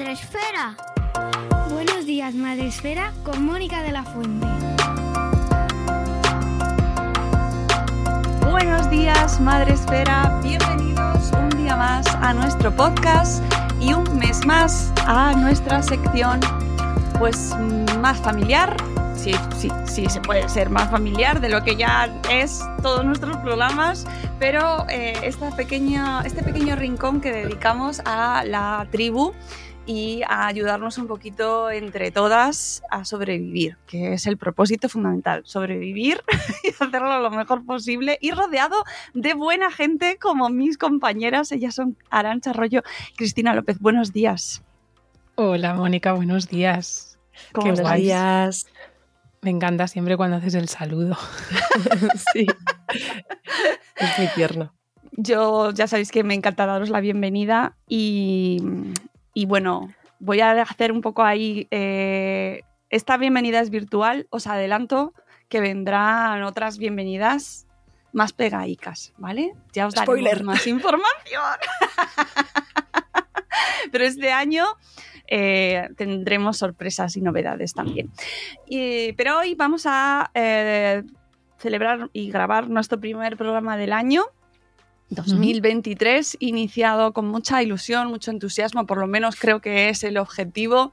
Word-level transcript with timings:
Días, 0.00 0.08
Madre 0.08 0.12
Esfera. 0.12 0.76
Buenos 1.70 2.06
días, 2.06 2.34
Madre 2.34 2.68
Esfera, 2.68 3.12
con 3.22 3.44
Mónica 3.44 3.82
de 3.82 3.92
la 3.92 4.02
Fuente. 4.02 4.46
Buenos 8.50 8.88
días, 8.88 9.38
Madre 9.40 9.74
Esfera. 9.74 10.40
Bienvenidos 10.42 11.30
un 11.32 11.50
día 11.50 11.76
más 11.76 12.06
a 12.14 12.32
nuestro 12.32 12.74
podcast 12.74 13.42
y 13.78 13.92
un 13.92 14.18
mes 14.18 14.46
más 14.46 14.90
a 15.06 15.34
nuestra 15.34 15.82
sección, 15.82 16.40
pues 17.18 17.54
más 18.00 18.18
familiar. 18.20 18.74
Sí, 19.16 19.34
sí, 19.58 19.70
sí, 19.84 20.06
se 20.08 20.20
puede 20.22 20.48
ser 20.48 20.70
más 20.70 20.90
familiar 20.90 21.42
de 21.42 21.50
lo 21.50 21.62
que 21.62 21.76
ya 21.76 22.08
es 22.30 22.62
todos 22.82 23.04
nuestros 23.04 23.36
programas, 23.38 24.06
pero 24.38 24.86
eh, 24.88 25.12
esta 25.22 25.54
pequeña, 25.54 26.22
este 26.24 26.42
pequeño 26.42 26.74
rincón 26.74 27.20
que 27.20 27.30
dedicamos 27.30 28.00
a 28.06 28.44
la 28.46 28.86
tribu 28.90 29.34
y 29.86 30.22
a 30.28 30.46
ayudarnos 30.46 30.98
un 30.98 31.06
poquito 31.06 31.70
entre 31.70 32.10
todas 32.10 32.82
a 32.90 33.04
sobrevivir, 33.04 33.76
que 33.86 34.12
es 34.12 34.26
el 34.26 34.36
propósito 34.36 34.88
fundamental, 34.88 35.42
sobrevivir 35.44 36.22
y 36.64 36.68
hacerlo 36.68 37.20
lo 37.20 37.30
mejor 37.30 37.64
posible 37.64 38.18
y 38.20 38.30
rodeado 38.30 38.84
de 39.14 39.34
buena 39.34 39.70
gente 39.70 40.18
como 40.20 40.48
mis 40.48 40.78
compañeras, 40.78 41.52
ellas 41.52 41.74
son 41.74 41.96
Arancha 42.10 42.50
Arroyo 42.50 42.82
Cristina 43.16 43.54
López. 43.54 43.78
Buenos 43.80 44.12
días. 44.12 44.62
Hola 45.34 45.74
Mónica, 45.74 46.12
buenos 46.12 46.48
días. 46.48 47.18
¿Cómo 47.52 47.74
guay. 47.74 48.02
días. 48.02 48.66
Me 49.42 49.50
encanta 49.50 49.88
siempre 49.88 50.16
cuando 50.16 50.36
haces 50.36 50.54
el 50.54 50.68
saludo. 50.68 51.16
sí. 52.32 52.46
Es 53.96 54.18
muy 54.18 54.28
tierno. 54.34 54.74
Yo 55.12 55.70
ya 55.72 55.86
sabéis 55.86 56.10
que 56.10 56.22
me 56.24 56.34
encanta 56.34 56.66
daros 56.66 56.90
la 56.90 57.00
bienvenida 57.00 57.74
y, 57.88 58.62
y 59.40 59.46
bueno, 59.46 59.88
voy 60.18 60.40
a 60.42 60.50
hacer 60.60 60.92
un 60.92 61.00
poco 61.00 61.22
ahí. 61.22 61.66
eh, 61.70 62.60
esta 62.90 63.16
bienvenida 63.16 63.60
es 63.60 63.70
virtual, 63.70 64.26
os 64.30 64.46
adelanto 64.46 65.14
que 65.48 65.60
vendrán 65.60 66.42
otras 66.42 66.76
bienvenidas 66.76 67.66
más 68.12 68.32
pegaicas, 68.34 69.14
¿vale? 69.16 69.54
Ya 69.72 69.86
os 69.86 69.94
daremos 69.94 70.18
Spoiler. 70.18 70.44
más 70.44 70.66
información. 70.66 71.42
Pero 73.92 74.04
este 74.04 74.30
año 74.32 74.66
eh, 75.26 75.88
tendremos 75.96 76.58
sorpresas 76.58 77.16
y 77.16 77.22
novedades 77.22 77.72
también. 77.72 78.10
Y- 78.66 79.12
pero 79.14 79.38
hoy 79.38 79.54
vamos 79.54 79.84
a 79.86 80.30
eh, 80.34 81.02
celebrar 81.58 82.10
y 82.12 82.30
grabar 82.30 82.68
nuestro 82.68 83.00
primer 83.00 83.36
programa 83.38 83.76
del 83.78 83.92
año. 83.94 84.24
2023, 85.10 86.36
iniciado 86.40 87.12
con 87.12 87.28
mucha 87.28 87.62
ilusión, 87.62 88.08
mucho 88.08 88.30
entusiasmo, 88.30 88.86
por 88.86 88.98
lo 88.98 89.06
menos 89.06 89.36
creo 89.36 89.60
que 89.60 89.88
es 89.88 90.04
el 90.04 90.16
objetivo, 90.16 90.92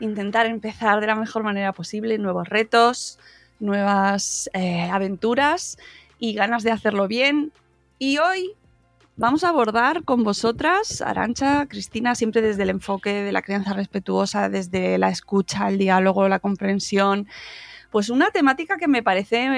intentar 0.00 0.46
empezar 0.46 1.00
de 1.00 1.06
la 1.06 1.14
mejor 1.14 1.42
manera 1.42 1.72
posible, 1.72 2.18
nuevos 2.18 2.48
retos, 2.48 3.18
nuevas 3.58 4.50
eh, 4.52 4.88
aventuras 4.90 5.78
y 6.18 6.34
ganas 6.34 6.62
de 6.62 6.72
hacerlo 6.72 7.08
bien. 7.08 7.52
Y 7.98 8.18
hoy 8.18 8.52
vamos 9.16 9.44
a 9.44 9.48
abordar 9.48 10.04
con 10.04 10.24
vosotras, 10.24 11.00
Arancha, 11.00 11.66
Cristina, 11.66 12.14
siempre 12.14 12.42
desde 12.42 12.64
el 12.64 12.70
enfoque 12.70 13.22
de 13.22 13.32
la 13.32 13.42
crianza 13.42 13.72
respetuosa, 13.72 14.48
desde 14.50 14.98
la 14.98 15.08
escucha, 15.08 15.68
el 15.68 15.78
diálogo, 15.78 16.28
la 16.28 16.38
comprensión, 16.38 17.28
pues 17.90 18.10
una 18.10 18.30
temática 18.30 18.76
que 18.76 18.88
me 18.88 19.02
parece 19.02 19.48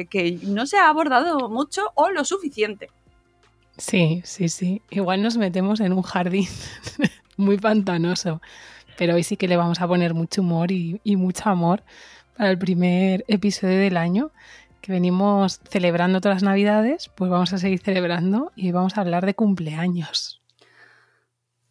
eh, 0.00 0.06
que 0.06 0.38
no 0.42 0.66
se 0.66 0.78
ha 0.78 0.88
abordado 0.88 1.48
mucho 1.48 1.90
o 1.94 2.10
lo 2.10 2.24
suficiente. 2.24 2.88
Sí, 3.80 4.20
sí, 4.24 4.48
sí. 4.48 4.82
Igual 4.90 5.22
nos 5.22 5.38
metemos 5.38 5.80
en 5.80 5.94
un 5.94 6.02
jardín 6.02 6.48
muy 7.36 7.56
pantanoso, 7.56 8.42
pero 8.98 9.14
hoy 9.14 9.22
sí 9.22 9.36
que 9.36 9.48
le 9.48 9.56
vamos 9.56 9.80
a 9.80 9.88
poner 9.88 10.12
mucho 10.12 10.42
humor 10.42 10.70
y, 10.70 11.00
y 11.02 11.16
mucho 11.16 11.48
amor 11.48 11.82
para 12.36 12.50
el 12.50 12.58
primer 12.58 13.24
episodio 13.26 13.78
del 13.78 13.96
año 13.96 14.32
que 14.82 14.92
venimos 14.92 15.60
celebrando 15.68 16.20
todas 16.20 16.36
las 16.36 16.42
navidades, 16.42 17.10
pues 17.14 17.30
vamos 17.30 17.52
a 17.52 17.58
seguir 17.58 17.80
celebrando 17.80 18.52
y 18.54 18.70
vamos 18.72 18.96
a 18.96 19.00
hablar 19.02 19.26
de 19.26 19.34
cumpleaños. 19.34 20.40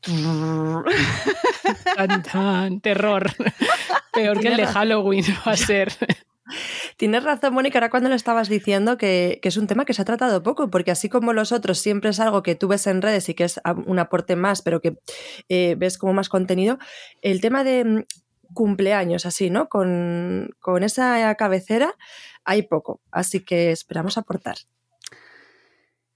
Tan, 1.95 2.23
tan, 2.23 2.81
terror. 2.81 3.31
Peor 4.13 4.39
que 4.39 4.47
el 4.47 4.57
de 4.57 4.65
Halloween 4.65 5.25
va 5.45 5.51
a 5.51 5.57
ser. 5.57 5.91
Tienes 6.99 7.23
razón, 7.23 7.53
Mónica, 7.53 7.79
ahora 7.79 7.89
cuando 7.89 8.09
lo 8.09 8.15
estabas 8.15 8.49
diciendo 8.49 8.97
que, 8.97 9.39
que 9.41 9.47
es 9.47 9.55
un 9.55 9.67
tema 9.67 9.85
que 9.85 9.93
se 9.93 10.01
ha 10.01 10.05
tratado 10.05 10.43
poco, 10.43 10.69
porque 10.69 10.91
así 10.91 11.07
como 11.07 11.31
los 11.31 11.53
otros 11.53 11.79
siempre 11.79 12.09
es 12.09 12.19
algo 12.19 12.43
que 12.43 12.55
tú 12.55 12.67
ves 12.67 12.87
en 12.87 13.01
redes 13.01 13.29
y 13.29 13.35
que 13.35 13.45
es 13.45 13.61
un 13.85 13.99
aporte 13.99 14.35
más, 14.35 14.61
pero 14.61 14.81
que 14.81 14.97
eh, 15.47 15.75
ves 15.77 15.97
como 15.97 16.11
más 16.11 16.27
contenido, 16.27 16.77
el 17.21 17.39
tema 17.39 17.63
de 17.63 17.85
mm, 17.85 18.03
cumpleaños, 18.53 19.25
así, 19.25 19.49
¿no? 19.49 19.69
Con, 19.69 20.49
con 20.59 20.83
esa 20.83 21.33
cabecera 21.35 21.95
hay 22.43 22.63
poco, 22.63 22.99
así 23.11 23.45
que 23.45 23.71
esperamos 23.71 24.17
aportar. 24.17 24.57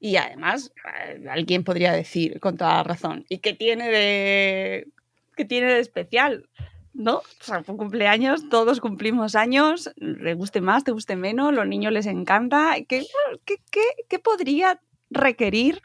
Y 0.02 0.18
además, 0.18 0.74
eh, 1.08 1.24
alguien 1.30 1.64
podría 1.64 1.94
decir 1.94 2.42
con 2.42 2.58
toda 2.58 2.84
razón, 2.84 3.26
¿y 3.30 3.38
qué 3.38 3.54
tiene 3.54 3.90
de, 3.90 4.90
qué 5.38 5.46
tiene 5.46 5.76
de 5.76 5.80
especial? 5.80 6.50
¿No? 6.94 7.18
O 7.18 7.24
sea, 7.40 7.62
por 7.62 7.76
cumpleaños, 7.78 8.48
todos 8.50 8.80
cumplimos 8.80 9.36
años, 9.36 9.92
le 9.96 10.36
guste 10.36 10.62
más, 10.62 10.84
te 10.84 10.92
guste 10.92 11.16
menos, 11.16 11.52
los 11.54 11.66
niños 11.68 11.92
les 11.92 12.06
encanta. 12.06 12.76
¿Qué, 12.88 13.06
qué, 13.46 13.56
qué- 13.72 14.06
qué 14.08 14.20
podría 14.20 14.80
requerir 15.10 15.82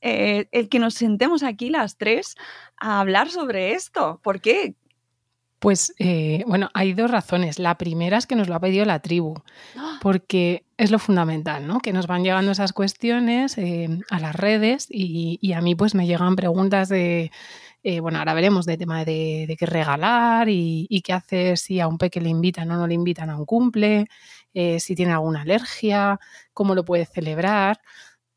eh, 0.00 0.46
el 0.52 0.68
que 0.68 0.78
nos 0.78 0.94
sentemos 0.94 1.42
aquí 1.42 1.68
las 1.70 1.96
tres 1.96 2.36
a 2.76 3.00
hablar 3.00 3.28
sobre 3.30 3.72
esto? 3.72 4.20
¿Por 4.22 4.40
qué? 4.40 4.74
Pues 5.58 5.94
eh, 6.00 6.42
bueno, 6.46 6.70
hay 6.74 6.92
dos 6.92 7.10
razones. 7.10 7.58
La 7.60 7.76
primera 7.78 8.18
es 8.18 8.26
que 8.26 8.34
nos 8.34 8.48
lo 8.48 8.54
ha 8.56 8.60
pedido 8.60 8.84
la 8.84 8.98
tribu, 9.00 9.34
porque 10.00 10.64
es 10.76 10.90
lo 10.90 10.98
fundamental, 10.98 11.66
¿no? 11.68 11.78
Que 11.78 11.92
nos 11.92 12.08
van 12.08 12.24
llegando 12.24 12.50
esas 12.50 12.72
cuestiones 12.72 13.56
eh, 13.58 13.88
a 14.10 14.18
las 14.18 14.34
redes 14.34 14.88
y, 14.90 15.38
y 15.40 15.52
a 15.52 15.60
mí 15.60 15.76
pues 15.76 15.94
me 15.94 16.06
llegan 16.08 16.34
preguntas 16.34 16.88
de 16.88 17.30
Eh, 17.84 17.98
bueno, 18.00 18.18
ahora 18.18 18.34
veremos 18.34 18.64
de 18.64 18.76
tema 18.76 19.04
de, 19.04 19.56
qué 19.58 19.66
regalar 19.66 20.48
y, 20.48 21.02
qué 21.04 21.12
hacer 21.12 21.58
si 21.58 21.80
a 21.80 21.88
un 21.88 21.98
peque 21.98 22.20
le 22.20 22.28
invitan 22.28 22.70
o 22.70 22.76
no 22.76 22.86
le 22.86 22.94
invitan 22.94 23.28
a 23.30 23.36
un 23.36 23.44
cumple, 23.44 24.06
eh, 24.54 24.78
si 24.80 24.94
tiene 24.94 25.12
alguna 25.12 25.42
alergia, 25.42 26.20
cómo 26.52 26.74
lo 26.74 26.84
puede 26.84 27.06
celebrar. 27.06 27.80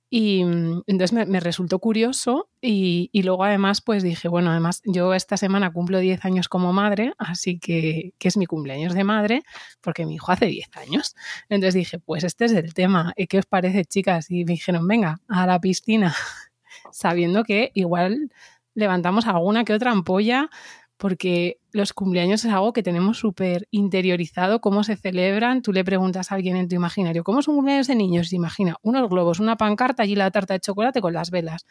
Y 0.10 0.44
mm, 0.46 0.84
entonces 0.88 1.28
me, 1.28 1.40
resultó 1.40 1.80
curioso 1.80 2.50
y, 2.62 3.10
luego 3.24 3.44
además 3.44 3.82
pues 3.82 4.04
dije, 4.04 4.28
bueno, 4.30 4.52
además 4.52 4.82
yo 4.86 5.14
esta 5.14 5.38
semana 5.38 5.72
cumplo 5.74 6.00
10 6.00 6.26
años 6.26 6.48
como 6.50 6.74
madre, 6.74 7.14
así 7.18 7.60
que, 7.60 8.14
que 8.18 8.28
es 8.28 8.38
mi 8.38 8.46
cumpleaños 8.48 8.94
de 8.94 9.04
madre, 9.04 9.44
porque 9.82 10.06
mi 10.06 10.16
hijo 10.16 10.32
hace 10.32 10.48
10 10.48 10.70
años. 10.78 11.16
Entonces 11.50 11.76
dije, 11.76 12.00
pues 12.00 12.24
este 12.24 12.46
es 12.46 12.54
el 12.54 12.74
tema, 12.74 13.14
¿qué 13.30 13.40
os 13.40 13.46
parece 13.46 13.86
chicas? 13.86 14.32
Y 14.32 14.46
me 14.46 14.54
dijeron, 14.54 14.88
venga, 14.88 15.20
a 15.28 15.46
la 15.46 15.60
piscina, 15.60 16.16
sabiendo 16.92 17.44
que 17.44 17.72
igual 17.74 18.32
levantamos 18.76 19.26
alguna 19.26 19.64
que 19.64 19.74
otra 19.74 19.92
ampolla 19.92 20.50
porque 20.98 21.60
los 21.72 21.92
cumpleaños 21.94 22.46
es 22.46 22.52
algo 22.52 22.72
que 22.72 22.84
tenemos 22.84 23.20
súper 23.20 23.68
interiorizado, 23.72 24.62
cómo 24.62 24.84
se 24.84 24.96
celebran. 24.96 25.62
Tú 25.62 25.74
le 25.74 25.84
preguntas 25.84 26.32
a 26.32 26.36
alguien 26.36 26.56
en 26.56 26.70
tu 26.70 26.76
imaginario, 26.76 27.24
¿cómo 27.24 27.40
es 27.40 27.48
un 27.48 27.56
cumpleaños 27.56 27.88
de 27.88 27.96
niños? 27.96 28.32
Imagina 28.32 28.78
unos 28.82 29.10
globos, 29.10 29.40
una 29.40 29.58
pancarta 29.58 30.06
y 30.06 30.16
la 30.16 30.32
tarta 30.32 30.54
de 30.54 30.62
chocolate 30.62 31.02
con 31.02 31.14
las 31.14 31.32
velas. 31.32 31.66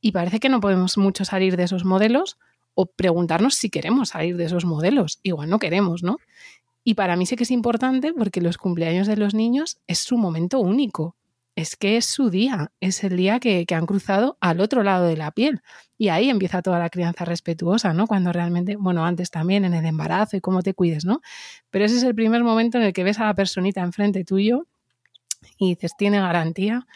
Y 0.00 0.12
parece 0.12 0.38
que 0.38 0.48
no 0.48 0.60
podemos 0.60 0.98
mucho 0.98 1.24
salir 1.24 1.56
de 1.56 1.62
esos 1.62 1.84
modelos 1.84 2.38
o 2.74 2.86
preguntarnos 2.86 3.54
si 3.54 3.70
queremos 3.70 4.10
salir 4.10 4.36
de 4.36 4.44
esos 4.44 4.66
modelos. 4.66 5.18
Igual 5.22 5.48
no 5.48 5.58
queremos, 5.58 6.02
¿no? 6.02 6.18
Y 6.84 6.94
para 6.94 7.16
mí 7.16 7.24
sí 7.24 7.36
que 7.36 7.44
es 7.44 7.50
importante 7.50 8.12
porque 8.12 8.42
los 8.42 8.58
cumpleaños 8.58 9.06
de 9.06 9.16
los 9.16 9.34
niños 9.34 9.78
es 9.86 9.98
su 9.98 10.18
momento 10.18 10.60
único 10.60 11.16
es 11.56 11.74
que 11.74 11.96
es 11.96 12.04
su 12.04 12.28
día, 12.28 12.70
es 12.80 13.02
el 13.02 13.16
día 13.16 13.40
que, 13.40 13.64
han 13.74 13.86
cruzado 13.86 14.36
al 14.40 14.60
otro 14.60 14.82
lado 14.82 15.06
de 15.06 15.16
la 15.16 15.30
piel. 15.30 15.62
Y 15.96 16.10
ahí 16.10 16.28
empieza 16.28 16.60
toda 16.60 16.78
la 16.78 16.90
crianza 16.90 17.24
respetuosa, 17.24 17.94
¿no? 17.94 18.06
Cuando 18.06 18.30
realmente, 18.30 18.76
bueno, 18.76 19.06
antes 19.06 19.30
también 19.30 19.64
en 19.64 19.72
el 19.72 19.86
embarazo 19.86 20.36
y 20.36 20.42
cómo 20.42 20.62
te 20.62 20.74
cuides, 20.74 21.06
¿no? 21.06 21.22
Pero 21.70 21.86
ese 21.86 21.96
es 21.96 22.02
el 22.02 22.14
primer 22.14 22.44
momento 22.44 22.76
en 22.76 22.84
el 22.84 22.92
que 22.92 23.04
ves 23.04 23.18
a 23.18 23.24
la 23.24 23.34
personita 23.34 23.80
enfrente 23.80 24.22
tuyo 24.22 24.66
y 25.58 25.70
dices, 25.70 25.92
tiene 25.96 26.20
garantía, 26.20 26.86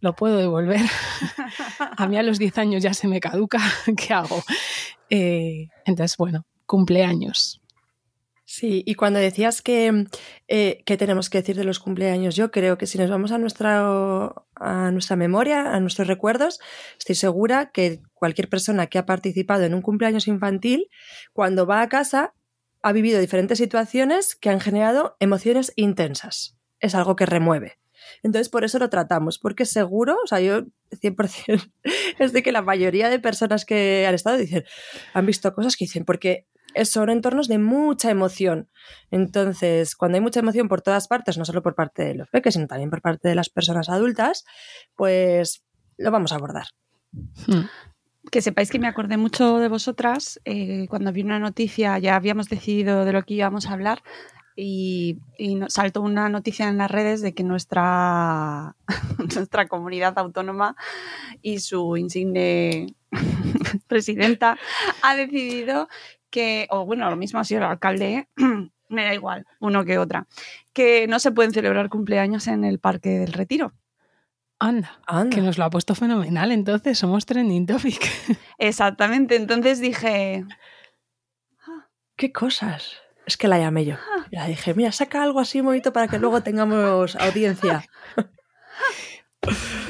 lo 0.00 0.14
puedo 0.14 0.36
devolver. 0.36 0.82
a 1.96 2.06
mí 2.06 2.18
a 2.18 2.22
los 2.22 2.38
10 2.38 2.58
años 2.58 2.82
ya 2.82 2.92
se 2.92 3.08
me 3.08 3.18
caduca, 3.18 3.60
¿qué 3.96 4.12
hago? 4.12 4.42
Eh, 5.08 5.68
entonces, 5.86 6.18
bueno, 6.18 6.44
cumpleaños. 6.66 7.61
Sí, 8.54 8.82
y 8.86 8.96
cuando 8.96 9.18
decías 9.18 9.62
que, 9.62 10.08
eh, 10.46 10.84
tenemos 10.84 11.30
que 11.30 11.38
decir 11.38 11.56
de 11.56 11.64
los 11.64 11.78
cumpleaños, 11.78 12.36
yo 12.36 12.50
creo 12.50 12.76
que 12.76 12.86
si 12.86 12.98
nos 12.98 13.08
vamos 13.08 13.32
a 13.32 13.38
nuestra, 13.38 14.30
a 14.56 14.90
nuestra 14.90 15.16
memoria, 15.16 15.72
a 15.72 15.80
nuestros 15.80 16.06
recuerdos, 16.06 16.60
estoy 16.98 17.14
segura 17.14 17.70
que 17.72 18.02
cualquier 18.12 18.50
persona 18.50 18.88
que 18.88 18.98
ha 18.98 19.06
participado 19.06 19.64
en 19.64 19.72
un 19.72 19.80
cumpleaños 19.80 20.28
infantil, 20.28 20.90
cuando 21.32 21.64
va 21.64 21.80
a 21.80 21.88
casa, 21.88 22.34
ha 22.82 22.92
vivido 22.92 23.20
diferentes 23.20 23.56
situaciones 23.56 24.36
que 24.36 24.50
han 24.50 24.60
generado 24.60 25.16
emociones 25.18 25.72
intensas. 25.76 26.58
Es 26.78 26.94
algo 26.94 27.16
que 27.16 27.24
remueve. 27.24 27.78
Entonces, 28.22 28.50
por 28.50 28.64
eso 28.64 28.78
lo 28.78 28.90
tratamos, 28.90 29.38
porque 29.38 29.64
seguro, 29.64 30.18
o 30.22 30.26
sea, 30.26 30.40
yo 30.40 30.64
100% 30.90 31.72
es 32.18 32.32
de 32.34 32.42
que 32.42 32.52
la 32.52 32.60
mayoría 32.60 33.08
de 33.08 33.18
personas 33.18 33.64
que 33.64 34.04
han 34.06 34.14
estado 34.14 34.36
dicen, 34.36 34.64
han 35.14 35.24
visto 35.24 35.54
cosas 35.54 35.74
que 35.74 35.86
dicen, 35.86 36.04
porque 36.04 36.46
son 36.84 37.10
entornos 37.10 37.48
de 37.48 37.58
mucha 37.58 38.10
emoción. 38.10 38.68
Entonces, 39.10 39.96
cuando 39.96 40.16
hay 40.16 40.22
mucha 40.22 40.40
emoción 40.40 40.68
por 40.68 40.82
todas 40.82 41.08
partes, 41.08 41.38
no 41.38 41.44
solo 41.44 41.62
por 41.62 41.74
parte 41.74 42.04
de 42.04 42.14
los 42.14 42.28
peques, 42.28 42.54
sino 42.54 42.66
también 42.66 42.90
por 42.90 43.02
parte 43.02 43.28
de 43.28 43.34
las 43.34 43.48
personas 43.48 43.88
adultas, 43.88 44.44
pues 44.96 45.64
lo 45.96 46.10
vamos 46.10 46.32
a 46.32 46.36
abordar. 46.36 46.66
Hmm. 47.46 47.66
Que 48.30 48.40
sepáis 48.40 48.70
que 48.70 48.78
me 48.78 48.86
acordé 48.86 49.16
mucho 49.16 49.58
de 49.58 49.68
vosotras 49.68 50.40
eh, 50.44 50.86
cuando 50.88 51.12
vi 51.12 51.22
una 51.22 51.38
noticia, 51.38 51.98
ya 51.98 52.16
habíamos 52.16 52.48
decidido 52.48 53.04
de 53.04 53.12
lo 53.12 53.22
que 53.24 53.34
íbamos 53.34 53.66
a 53.66 53.72
hablar, 53.72 54.02
y, 54.56 55.18
saltó 55.68 56.02
una 56.02 56.28
noticia 56.28 56.68
en 56.68 56.78
las 56.78 56.90
redes 56.90 57.20
de 57.22 57.34
que 57.34 57.42
nuestra, 57.42 58.76
nuestra 59.34 59.68
comunidad 59.68 60.18
autónoma 60.18 60.76
y 61.40 61.60
su 61.60 61.96
insigne 61.96 62.94
presidenta 63.86 64.58
ha 65.02 65.16
decidido 65.16 65.88
que, 66.32 66.66
o 66.70 66.84
bueno, 66.84 67.08
lo 67.08 67.16
mismo 67.16 67.38
ha 67.38 67.44
sido 67.44 67.60
el 67.60 67.66
alcalde, 67.66 68.26
me 68.88 69.04
da 69.04 69.14
igual, 69.14 69.46
uno 69.60 69.84
que 69.84 69.98
otra, 69.98 70.26
que 70.72 71.06
no 71.06 71.20
se 71.20 71.30
pueden 71.30 71.52
celebrar 71.52 71.88
cumpleaños 71.88 72.48
en 72.48 72.64
el 72.64 72.80
Parque 72.80 73.10
del 73.10 73.32
Retiro. 73.32 73.72
Anda, 74.58 75.00
Anda, 75.06 75.36
que 75.36 75.42
nos 75.42 75.58
lo 75.58 75.64
ha 75.64 75.70
puesto 75.70 75.94
fenomenal, 75.94 76.50
entonces 76.50 76.98
somos 76.98 77.26
trending 77.26 77.66
topic. 77.66 78.10
Exactamente, 78.58 79.36
entonces 79.36 79.80
dije... 79.80 80.44
Ah, 81.66 81.88
¿Qué 82.16 82.32
cosas? 82.32 82.96
Es 83.26 83.36
que 83.36 83.48
la 83.48 83.58
llamé 83.58 83.84
yo. 83.84 83.94
Ah. 83.94 84.26
la 84.30 84.46
dije, 84.46 84.74
mira, 84.74 84.90
saca 84.90 85.22
algo 85.22 85.40
así 85.40 85.60
bonito 85.60 85.92
para 85.92 86.08
que 86.08 86.18
luego 86.18 86.42
tengamos 86.42 87.14
audiencia. 87.16 87.84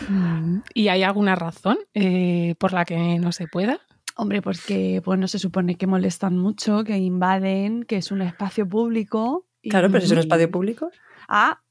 Mm, 0.08 0.60
¿Y 0.74 0.88
hay 0.88 1.02
alguna 1.02 1.34
razón 1.34 1.78
eh, 1.94 2.54
por 2.58 2.72
la 2.72 2.84
que 2.84 3.18
no 3.18 3.32
se 3.32 3.46
pueda? 3.46 3.80
Hombre, 4.16 4.42
pues 4.42 4.64
que 4.64 5.00
pues 5.04 5.18
no 5.18 5.28
se 5.28 5.38
supone 5.38 5.76
que 5.76 5.86
molestan 5.86 6.36
mucho, 6.36 6.84
que 6.84 6.98
invaden, 6.98 7.84
que 7.84 7.96
es 7.96 8.10
un 8.10 8.22
espacio 8.22 8.68
público. 8.68 9.46
Claro, 9.62 9.90
pero 9.90 10.04
es 10.04 10.10
un 10.10 10.18
espacio 10.18 10.50
público. 10.50 10.90
Ah, 11.28 11.62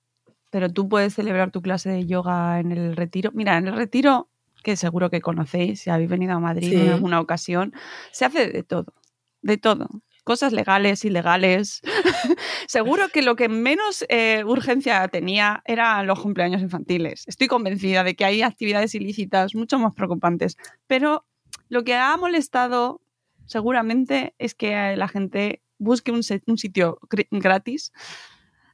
pero 0.50 0.70
tú 0.70 0.90
puedes 0.90 1.14
celebrar 1.14 1.52
tu 1.52 1.62
clase 1.62 1.90
de 1.90 2.06
yoga 2.06 2.60
en 2.60 2.72
el 2.72 2.96
retiro. 2.96 3.32
Mira, 3.34 3.58
en 3.58 3.68
el 3.68 3.76
retiro, 3.76 4.30
que 4.64 4.76
seguro 4.76 5.10
que 5.10 5.22
conocéis, 5.22 5.82
si 5.82 5.90
habéis 5.90 6.10
venido 6.10 6.34
a 6.34 6.40
Madrid 6.40 6.74
en 6.74 6.90
alguna 6.90 7.20
ocasión, 7.20 7.74
se 8.12 8.26
hace 8.26 8.50
de 8.50 8.64
todo, 8.64 8.94
de 9.42 9.58
todo. 9.58 9.88
Cosas 10.24 10.54
legales, 10.54 11.04
ilegales. 11.04 11.82
seguro 12.68 13.10
que 13.10 13.24
lo 13.24 13.36
que 13.36 13.50
menos 13.50 14.06
eh, 14.08 14.44
urgencia 14.46 15.08
tenía 15.08 15.64
eran 15.66 16.06
los 16.06 16.20
cumpleaños 16.20 16.62
infantiles. 16.62 17.24
Estoy 17.28 17.48
convencida 17.48 18.04
de 18.04 18.16
que 18.16 18.26
hay 18.26 18.42
actividades 18.42 18.94
ilícitas 18.94 19.56
mucho 19.56 19.80
más 19.80 19.96
preocupantes, 19.96 20.58
pero 20.86 21.26
lo 21.72 21.86
que 21.86 21.96
ha 21.96 22.18
molestado 22.18 23.02
seguramente 23.46 24.36
es 24.40 24.54
que 24.56 24.94
la 24.98 25.08
gente 25.08 25.64
busque 25.78 26.12
un, 26.12 26.22
sitio 26.22 27.00
gratis, 27.32 27.94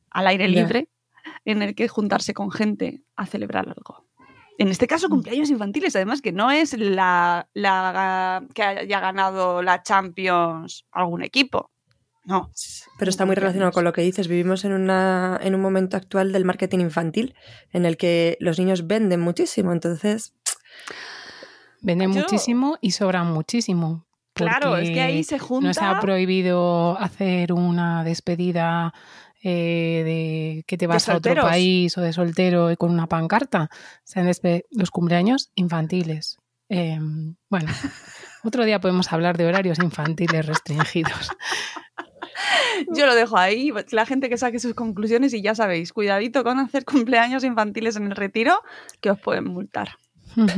al 0.09 0.25
aire 0.25 0.47
libre, 0.47 0.89
en 1.45 1.61
el 1.61 1.75
que 1.75 1.87
juntarse 1.87 2.33
con 2.33 2.49
gente 2.49 3.03
a 3.15 3.27
celebrar 3.27 3.69
algo. 3.69 4.07
En 4.57 4.69
este 4.69 4.87
caso, 4.87 5.07
mm. 5.07 5.11
cumpleaños 5.11 5.51
infantiles, 5.51 5.95
además 5.95 6.23
que 6.23 6.31
no 6.31 6.49
es 6.49 6.75
la, 6.75 7.47
que 8.55 8.63
haya 8.63 8.99
ganado 8.99 9.61
la 9.61 9.83
Champions 9.83 10.87
algún 10.91 11.23
equipo. 11.23 11.69
No. 12.25 12.49
Pero 12.97 13.09
está 13.09 13.27
muy 13.27 13.35
relacionado 13.35 13.71
con 13.73 13.83
lo 13.83 13.93
que 13.93 14.01
dices. 14.01 14.27
Vivimos 14.27 14.65
en, 14.65 14.73
una, 14.73 15.39
en 15.43 15.53
un 15.53 15.61
momento 15.61 15.97
actual 15.97 16.31
del 16.31 16.45
marketing 16.45 16.79
infantil 16.79 17.35
en 17.71 17.85
el 17.85 17.95
que 17.95 18.37
los 18.39 18.57
niños 18.57 18.87
venden 18.87 19.21
muchísimo. 19.21 19.71
Entonces, 19.71 20.33
Venden 21.81 22.11
muchísimo 22.11 22.77
y 22.81 22.91
sobran 22.91 23.31
muchísimo. 23.31 24.05
Claro, 24.33 24.77
es 24.77 24.89
que 24.89 25.01
ahí 25.01 25.23
se 25.23 25.39
junta. 25.39 25.67
No 25.67 25.73
se 25.73 25.83
ha 25.83 25.99
prohibido 25.99 26.97
hacer 26.99 27.53
una 27.53 28.03
despedida 28.03 28.93
eh, 29.43 30.03
de 30.05 30.63
que 30.67 30.77
te 30.77 30.87
vas 30.87 31.07
a 31.09 31.17
otro 31.17 31.35
país 31.35 31.97
o 31.97 32.01
de 32.01 32.13
soltero 32.13 32.75
con 32.77 32.91
una 32.91 33.07
pancarta. 33.07 33.69
O 34.15 34.21
los 34.71 34.91
cumpleaños 34.91 35.51
infantiles. 35.55 36.37
Em, 36.69 37.35
bueno, 37.49 37.71
otro 38.43 38.65
día 38.65 38.79
podemos 38.79 39.11
hablar 39.13 39.37
de 39.37 39.47
horarios 39.47 39.79
infantiles 39.79 40.45
restringidos. 40.45 41.31
Yo 42.93 43.05
lo 43.05 43.15
dejo 43.15 43.37
ahí, 43.37 43.71
la 43.91 44.05
gente 44.05 44.29
que 44.29 44.37
saque 44.37 44.59
sus 44.59 44.73
conclusiones 44.73 45.33
y 45.33 45.41
ya 45.41 45.55
sabéis, 45.55 45.93
cuidadito 45.93 46.43
con 46.43 46.59
hacer 46.59 46.85
cumpleaños 46.85 47.43
infantiles 47.43 47.95
en 47.95 48.05
el 48.05 48.15
retiro, 48.15 48.61
que 49.01 49.11
os 49.11 49.19
pueden 49.19 49.45
multar. 49.45 49.97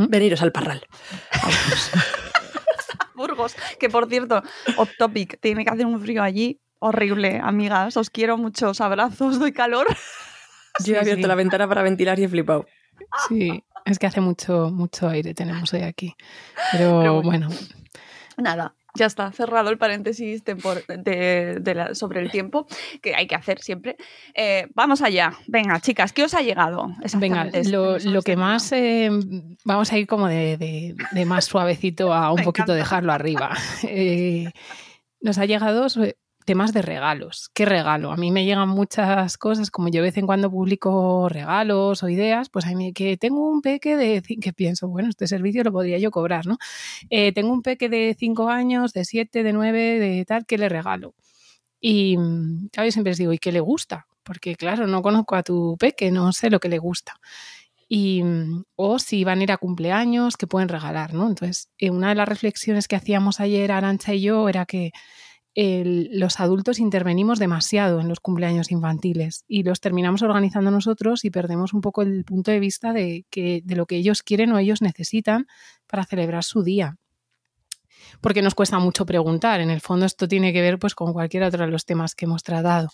Veniros 0.09 0.41
al 0.41 0.51
Parral. 0.51 0.85
Burgos, 3.15 3.55
que 3.79 3.89
por 3.89 4.07
cierto, 4.07 4.41
off 4.77 4.91
topic, 4.97 5.39
tiene 5.41 5.65
que 5.65 5.71
hacer 5.71 5.85
un 5.85 5.99
frío 5.99 6.23
allí 6.23 6.61
horrible, 6.79 7.39
amigas. 7.43 7.97
Os 7.97 8.09
quiero 8.09 8.37
muchos 8.37 8.81
abrazos, 8.81 9.39
doy 9.39 9.51
calor. 9.51 9.87
Yo 10.85 10.95
he 10.95 10.99
abierto 10.99 11.27
la 11.27 11.35
ventana 11.35 11.67
para 11.67 11.81
ventilar 11.81 12.19
y 12.19 12.23
he 12.23 12.29
flipado. 12.29 12.65
Sí, 13.27 13.63
es 13.85 13.99
que 13.99 14.07
hace 14.07 14.21
mucho, 14.21 14.69
mucho 14.71 15.07
aire 15.07 15.33
tenemos 15.33 15.73
hoy 15.73 15.81
aquí. 15.81 16.15
Pero, 16.71 17.21
bueno. 17.21 17.49
Nada, 18.37 18.75
ya 18.95 19.05
está, 19.05 19.31
cerrado 19.31 19.69
el 19.69 19.77
paréntesis 19.77 20.43
de, 20.43 21.89
sobre 21.93 22.21
el 22.21 22.31
tiempo 22.31 22.67
que 23.01 23.15
hay 23.15 23.27
que 23.27 23.35
hacer 23.35 23.61
siempre. 23.61 23.97
Eh, 24.33 24.67
vamos 24.73 25.01
allá. 25.01 25.33
Venga, 25.47 25.79
chicas, 25.79 26.13
¿qué 26.13 26.23
os 26.23 26.33
ha 26.33 26.41
llegado? 26.41 26.91
Venga, 27.17 27.49
lo, 27.65 28.21
que 28.21 28.35
más. 28.35 28.71
Eh, 28.71 29.09
vamos 29.63 29.91
a 29.91 29.97
ir 29.97 30.07
como 30.07 30.27
de, 30.27 30.95
más 31.25 31.45
suavecito 31.45 32.13
a 32.13 32.31
un 32.33 32.43
poquito 32.43 32.73
dejarlo 32.73 33.11
arriba. 33.11 33.55
Eh, 33.91 34.51
nos 35.21 35.37
ha 35.37 35.45
llegado 35.45 35.87
temas 36.49 36.73
de 36.73 36.81
regalos. 36.81 37.51
¿Qué 37.53 37.63
regalo? 37.63 38.11
A 38.11 38.17
mí 38.17 38.31
me 38.31 38.43
llegan 38.43 38.69
muchas 38.69 39.37
cosas, 39.37 39.69
como 39.69 39.89
yo 39.89 40.01
de 40.01 40.07
vez 40.07 40.17
en 40.17 40.25
cuando 40.25 40.49
publico 40.49 41.29
regalos 41.29 42.01
o 42.01 42.09
ideas, 42.09 42.49
pues 42.49 42.65
a 42.65 42.71
mí 42.71 42.91
que 42.91 43.17
tengo 43.17 43.47
un 43.47 43.61
peque 43.61 43.95
de, 43.95 44.23
que 44.41 44.51
pienso, 44.51 44.87
bueno, 44.87 45.09
este 45.09 45.27
servicio 45.27 45.63
lo 45.63 45.71
podría 45.71 45.99
yo 45.99 46.09
cobrar, 46.09 46.47
¿no? 46.47 46.57
Eh, 47.11 47.33
tengo 47.33 47.53
un 47.53 47.61
peque 47.61 47.87
de 47.87 48.15
5 48.17 48.49
años, 48.49 48.93
de 48.93 49.05
7, 49.05 49.43
de 49.43 49.53
9, 49.53 49.99
de 49.99 50.25
tal, 50.25 50.47
¿qué 50.47 50.57
le 50.57 50.69
regalo? 50.69 51.13
Y 51.79 52.15
claro, 52.71 52.87
yo 52.87 52.91
siempre 52.93 53.11
les 53.11 53.19
digo, 53.19 53.31
¿y 53.31 53.37
qué 53.37 53.51
le 53.51 53.59
gusta? 53.59 54.07
Porque 54.23 54.55
claro, 54.55 54.87
no 54.87 55.03
conozco 55.03 55.35
a 55.35 55.43
tu 55.43 55.77
peque, 55.77 56.09
no 56.09 56.33
sé 56.33 56.49
lo 56.49 56.59
que 56.59 56.69
le 56.69 56.79
gusta. 56.79 57.19
Y, 57.87 58.23
o 58.75 58.97
si 58.97 59.23
van 59.23 59.41
a 59.41 59.43
ir 59.43 59.51
a 59.51 59.57
cumpleaños, 59.57 60.35
que 60.35 60.47
pueden 60.47 60.69
regalar, 60.69 61.13
¿no? 61.13 61.27
Entonces, 61.27 61.69
eh, 61.77 61.91
una 61.91 62.09
de 62.09 62.15
las 62.15 62.27
reflexiones 62.27 62.87
que 62.87 62.95
hacíamos 62.95 63.39
ayer 63.39 63.71
Arancha 63.71 64.15
y 64.15 64.21
yo 64.21 64.49
era 64.49 64.65
que 64.65 64.93
los 65.55 66.39
adultos 66.39 66.79
intervenimos 66.79 67.39
demasiado 67.39 67.99
en 67.99 68.07
los 68.07 68.19
cumpleaños 68.19 68.71
infantiles 68.71 69.43
y 69.47 69.63
los 69.63 69.81
terminamos 69.81 70.21
organizando 70.21 70.71
nosotros 70.71 71.25
y 71.25 71.31
perdemos 71.31 71.73
un 71.73 71.81
poco 71.81 72.01
el 72.01 72.23
punto 72.23 72.51
de 72.51 72.59
vista 72.59 72.93
de, 72.93 73.25
que, 73.29 73.61
de 73.63 73.75
lo 73.75 73.85
que 73.85 73.97
ellos 73.97 74.23
quieren 74.23 74.51
o 74.51 74.59
ellos 74.59 74.81
necesitan 74.81 75.47
para 75.87 76.05
celebrar 76.05 76.43
su 76.43 76.63
día. 76.63 76.97
Porque 78.21 78.41
nos 78.41 78.55
cuesta 78.55 78.79
mucho 78.79 79.05
preguntar. 79.05 79.59
En 79.59 79.69
el 79.69 79.81
fondo 79.81 80.05
esto 80.05 80.27
tiene 80.27 80.53
que 80.53 80.61
ver 80.61 80.79
pues, 80.79 80.95
con 80.95 81.13
cualquier 81.13 81.43
otro 81.43 81.65
de 81.65 81.71
los 81.71 81.85
temas 81.85 82.15
que 82.15 82.25
hemos 82.25 82.43
tratado. 82.43 82.89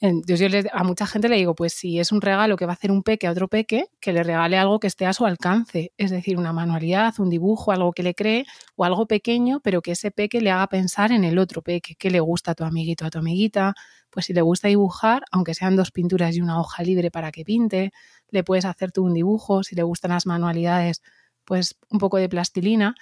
Entonces 0.00 0.52
yo 0.52 0.58
a 0.72 0.84
mucha 0.84 1.06
gente 1.06 1.28
le 1.28 1.36
digo, 1.36 1.54
pues 1.54 1.72
si 1.72 1.98
es 1.98 2.12
un 2.12 2.20
regalo 2.20 2.56
que 2.56 2.66
va 2.66 2.72
a 2.72 2.74
hacer 2.74 2.90
un 2.90 3.02
peque 3.02 3.26
a 3.26 3.30
otro 3.30 3.48
peque, 3.48 3.86
que 3.98 4.12
le 4.12 4.22
regale 4.22 4.58
algo 4.58 4.78
que 4.78 4.88
esté 4.88 5.06
a 5.06 5.14
su 5.14 5.24
alcance, 5.24 5.92
es 5.96 6.10
decir, 6.10 6.36
una 6.36 6.52
manualidad, 6.52 7.14
un 7.18 7.30
dibujo, 7.30 7.72
algo 7.72 7.92
que 7.92 8.02
le 8.02 8.14
cree 8.14 8.44
o 8.76 8.84
algo 8.84 9.06
pequeño, 9.06 9.60
pero 9.60 9.80
que 9.80 9.92
ese 9.92 10.10
peque 10.10 10.42
le 10.42 10.50
haga 10.50 10.66
pensar 10.66 11.12
en 11.12 11.24
el 11.24 11.38
otro 11.38 11.62
peque, 11.62 11.94
que 11.94 12.10
le 12.10 12.20
gusta 12.20 12.50
a 12.50 12.54
tu 12.54 12.64
amiguito, 12.64 13.06
a 13.06 13.10
tu 13.10 13.18
amiguita, 13.18 13.74
pues 14.10 14.26
si 14.26 14.34
le 14.34 14.42
gusta 14.42 14.68
dibujar, 14.68 15.22
aunque 15.30 15.54
sean 15.54 15.76
dos 15.76 15.90
pinturas 15.92 16.36
y 16.36 16.42
una 16.42 16.60
hoja 16.60 16.82
libre 16.82 17.10
para 17.10 17.32
que 17.32 17.44
pinte, 17.44 17.92
le 18.30 18.44
puedes 18.44 18.66
hacer 18.66 18.92
tú 18.92 19.02
un 19.04 19.14
dibujo, 19.14 19.62
si 19.62 19.76
le 19.76 19.82
gustan 19.82 20.10
las 20.10 20.26
manualidades, 20.26 21.00
pues 21.46 21.76
un 21.90 21.98
poco 21.98 22.18
de 22.18 22.28
plastilina. 22.28 22.94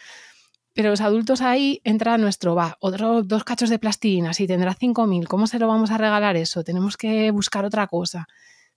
Pero 0.74 0.90
los 0.90 1.00
adultos 1.00 1.40
ahí 1.40 1.80
entra 1.84 2.18
nuestro, 2.18 2.54
va, 2.54 2.76
otro, 2.80 3.22
dos 3.22 3.44
cachos 3.44 3.70
de 3.70 3.78
plastilina, 3.78 4.34
si 4.34 4.46
tendrá 4.46 4.74
5.000, 4.74 5.26
¿cómo 5.28 5.46
se 5.46 5.58
lo 5.60 5.68
vamos 5.68 5.92
a 5.92 5.98
regalar 5.98 6.36
eso? 6.36 6.64
Tenemos 6.64 6.96
que 6.96 7.30
buscar 7.30 7.64
otra 7.64 7.86
cosa. 7.86 8.26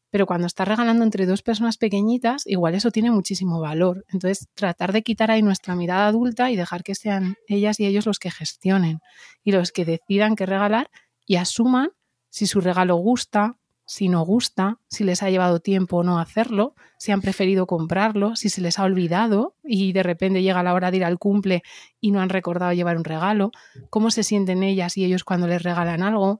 Pero 0.09 0.25
cuando 0.25 0.47
estás 0.47 0.67
regalando 0.67 1.03
entre 1.03 1.25
dos 1.25 1.41
personas 1.41 1.77
pequeñitas, 1.77 2.45
igual 2.45 2.75
eso 2.75 2.91
tiene 2.91 3.11
muchísimo 3.11 3.59
valor. 3.59 4.05
Entonces, 4.09 4.47
tratar 4.53 4.93
de 4.93 5.01
quitar 5.01 5.31
ahí 5.31 5.41
nuestra 5.41 5.75
mirada 5.75 6.07
adulta 6.07 6.49
y 6.49 6.55
dejar 6.55 6.83
que 6.83 6.95
sean 6.95 7.35
ellas 7.47 7.79
y 7.79 7.85
ellos 7.85 8.05
los 8.05 8.19
que 8.19 8.31
gestionen 8.31 8.99
y 9.43 9.51
los 9.51 9.71
que 9.71 9.83
decidan 9.83 10.35
qué 10.35 10.45
regalar 10.45 10.89
y 11.25 11.35
asuman 11.35 11.89
si 12.29 12.47
su 12.47 12.61
regalo 12.61 12.95
gusta, 12.95 13.56
si 13.87 14.09
no 14.09 14.21
gusta, 14.23 14.79
si 14.89 15.03
les 15.03 15.23
ha 15.23 15.29
llevado 15.29 15.59
tiempo 15.59 16.03
no 16.03 16.19
hacerlo, 16.19 16.75
si 16.99 17.11
han 17.11 17.21
preferido 17.21 17.65
comprarlo, 17.65 18.35
si 18.35 18.49
se 18.49 18.61
les 18.61 18.77
ha 18.77 18.83
olvidado 18.83 19.55
y 19.63 19.93
de 19.93 20.03
repente 20.03 20.43
llega 20.43 20.61
la 20.61 20.73
hora 20.73 20.91
de 20.91 20.97
ir 20.97 21.05
al 21.05 21.17
cumple 21.17 21.63
y 21.99 22.11
no 22.11 22.19
han 22.19 22.29
recordado 22.29 22.73
llevar 22.73 22.97
un 22.97 23.05
regalo, 23.05 23.51
cómo 23.89 24.11
se 24.11 24.23
sienten 24.23 24.61
ellas 24.61 24.97
y 24.97 25.05
ellos 25.05 25.23
cuando 25.23 25.47
les 25.47 25.63
regalan 25.63 26.03
algo 26.03 26.39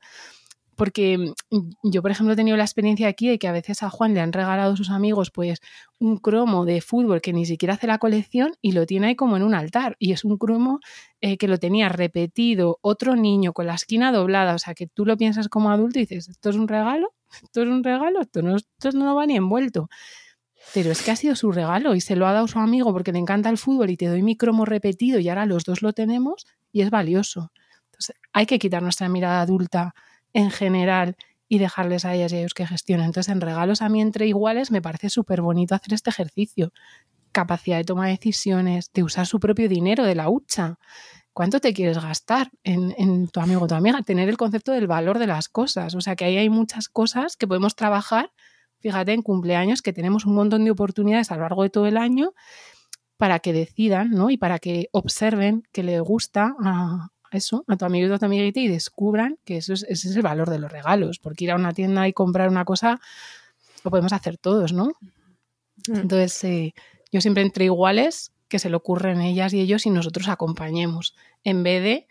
porque 0.78 1.18
mm, 1.18 1.70
yo, 1.84 2.02
por 2.02 2.12
ejemplo, 2.12 2.34
he 2.34 2.36
tenido 2.38 2.56
la 2.56 2.64
experiencia 2.64 3.08
aquí 3.08 3.28
de 3.28 3.40
que 3.40 3.48
a 3.48 3.52
veces 3.52 3.84
a 3.84 3.90
Juan 3.90 4.14
le 4.14 4.22
han 4.22 4.32
regalado 4.32 4.74
a 4.74 4.78
sus 4.78 4.92
amigos 4.92 5.32
pues 5.32 5.60
un 6.00 6.18
cromo 6.18 6.66
de 6.66 6.80
fútbol 6.82 7.20
que 7.20 7.34
ni 7.34 7.46
siquiera 7.46 7.74
hace 7.74 7.88
la 7.88 7.98
colección 7.98 8.54
y 8.62 8.74
lo 8.74 8.86
tiene 8.86 9.08
ahí 9.08 9.16
como 9.16 9.36
en 9.36 9.44
un 9.44 9.56
altar. 9.56 9.98
Y 10.00 10.14
es 10.14 10.24
un 10.24 10.38
cromo 10.38 10.80
eh, 11.20 11.38
que 11.38 11.48
lo 11.48 11.58
tenía 11.58 11.90
repetido 11.90 12.78
otro 12.82 13.16
niño 13.16 13.54
con 13.54 13.66
la 13.66 13.74
esquina 13.74 14.12
doblada. 14.12 14.54
O 14.54 14.60
sea, 14.60 14.76
que 14.76 14.88
tú 14.88 15.06
lo 15.06 15.18
piensas 15.18 15.50
como 15.50 15.72
adulto 15.72 16.00
y 16.00 16.04
dices, 16.04 16.30
¿esto 16.30 16.52
es 16.52 16.56
un 16.56 16.68
regalo? 16.68 17.12
¿Esto 17.44 17.64
es 17.64 17.68
un 17.68 17.84
regalo? 17.84 18.22
Esto 18.22 18.42
no, 18.42 18.56
esto 18.56 18.92
no 18.94 19.16
va 19.16 19.26
ni 19.26 19.36
envuelto. 19.36 19.90
Pero 20.74 20.92
es 20.92 21.02
que 21.02 21.12
ha 21.12 21.16
sido 21.16 21.36
su 21.36 21.52
regalo 21.52 21.96
y 21.96 22.02
se 22.02 22.16
lo 22.16 22.28
ha 22.28 22.34
dado 22.34 22.48
su 22.48 22.60
amigo 22.60 22.92
porque 22.92 23.12
le 23.12 23.20
encanta 23.20 23.50
el 23.50 23.58
fútbol 23.58 23.90
y 23.90 23.98
te 23.98 24.08
doy 24.08 24.22
mi 24.22 24.36
cromo 24.36 24.66
repetido 24.66 25.20
y 25.20 25.30
ahora 25.30 25.46
los 25.46 25.64
dos 25.64 25.82
lo 25.82 25.94
tenemos 25.94 26.46
y 26.72 26.82
es 26.82 26.90
valioso. 26.90 27.52
Entonces, 27.86 28.16
hay 28.34 28.46
que 28.46 28.60
quitar 28.60 28.84
nuestra 28.84 29.10
mirada 29.10 29.42
adulta 29.42 29.94
en 30.34 30.52
general 30.52 31.16
y 31.48 31.60
dejarles 31.60 32.06
a 32.06 32.14
ellas 32.14 32.34
y 32.34 32.36
a 32.36 32.40
ellos 32.40 32.54
que 32.54 32.68
gestionen. 32.68 33.06
Entonces, 33.06 33.32
en 33.32 33.42
regalos 33.42 33.82
a 33.82 33.90
mí 33.90 34.02
entre 34.02 34.28
iguales 34.28 34.72
me 34.72 34.82
parece 34.82 35.10
súper 35.10 35.42
bonito 35.42 35.76
hacer 35.76 35.94
este 35.94 36.10
ejercicio. 36.10 36.74
Capacidad 37.32 37.78
de 37.78 37.84
tomar 37.86 38.10
decisiones, 38.10 38.92
de 38.94 39.04
usar 39.04 39.26
su 39.26 39.40
propio 39.40 39.70
dinero 39.70 40.04
de 40.04 40.16
la 40.16 40.30
hucha. 40.30 40.78
¿Cuánto 41.38 41.60
te 41.60 41.72
quieres 41.72 42.02
gastar 42.02 42.50
en, 42.64 43.28
tu 43.28 43.40
amigo 43.40 43.62
o 43.62 43.68
tu 43.68 43.76
amiga? 43.76 44.02
Tener 44.02 44.28
el 44.28 44.38
concepto 44.38 44.72
del 44.72 44.88
valor 44.88 45.20
de 45.20 45.28
las 45.28 45.50
cosas. 45.50 45.94
O 45.94 46.02
sea 46.02 46.16
que 46.16 46.26
ahí 46.26 46.36
hay 46.36 46.50
muchas 46.50 46.90
cosas 46.90 47.38
que 47.38 47.46
podemos 47.46 47.76
trabajar. 47.76 48.32
Fíjate, 48.80 49.14
en 49.14 49.22
cumpleaños 49.22 49.84
que 49.84 49.94
tenemos 49.94 50.26
un 50.26 50.34
montón 50.34 50.66
de 50.66 50.72
oportunidades 50.72 51.32
a 51.32 51.36
lo 51.36 51.44
largo 51.44 51.62
de 51.62 51.70
todo 51.70 51.86
el 51.86 51.98
año 51.98 52.34
para 53.18 53.38
que 53.38 53.54
decidan 53.54 54.10
¿no? 54.10 54.32
y 54.32 54.38
para 54.38 54.58
que 54.58 54.90
observen 54.92 55.62
que 55.72 55.84
le 55.84 56.00
gusta 56.00 56.56
a, 56.60 57.10
eso, 57.32 57.64
a 57.68 57.78
tu 57.78 57.86
amigo 57.86 58.08
y 58.08 58.12
a 58.12 58.18
tu 58.18 58.26
amiguita 58.26 58.60
y 58.60 58.68
descubran 58.68 59.38
que 59.46 59.58
eso 59.58 59.74
es, 59.74 59.84
ese 59.84 60.10
es 60.10 60.16
el 60.16 60.24
valor 60.24 60.50
de 60.50 60.58
los 60.58 60.72
regalos, 60.72 61.20
porque 61.20 61.44
ir 61.44 61.52
a 61.52 61.56
una 61.56 61.72
tienda 61.72 62.08
y 62.08 62.14
comprar 62.14 62.50
una 62.50 62.66
cosa 62.66 63.00
lo 63.84 63.92
podemos 63.92 64.12
hacer 64.12 64.40
todos, 64.40 64.74
¿no? 64.74 64.86
Mm. 65.88 65.98
Entonces, 65.98 66.44
eh, 66.46 66.74
yo 67.12 67.22
siempre 67.22 67.44
entre 67.44 67.66
iguales 67.66 68.32
que 68.48 68.60
se 68.60 68.70
le 68.70 68.76
ocurren 68.76 69.22
ellas 69.22 69.54
y 69.54 69.60
ellos 69.60 69.86
y 69.86 69.90
nosotros 69.90 70.30
acompañemos, 70.30 71.16
en 71.48 71.64
vez 71.64 71.82
de 71.82 72.08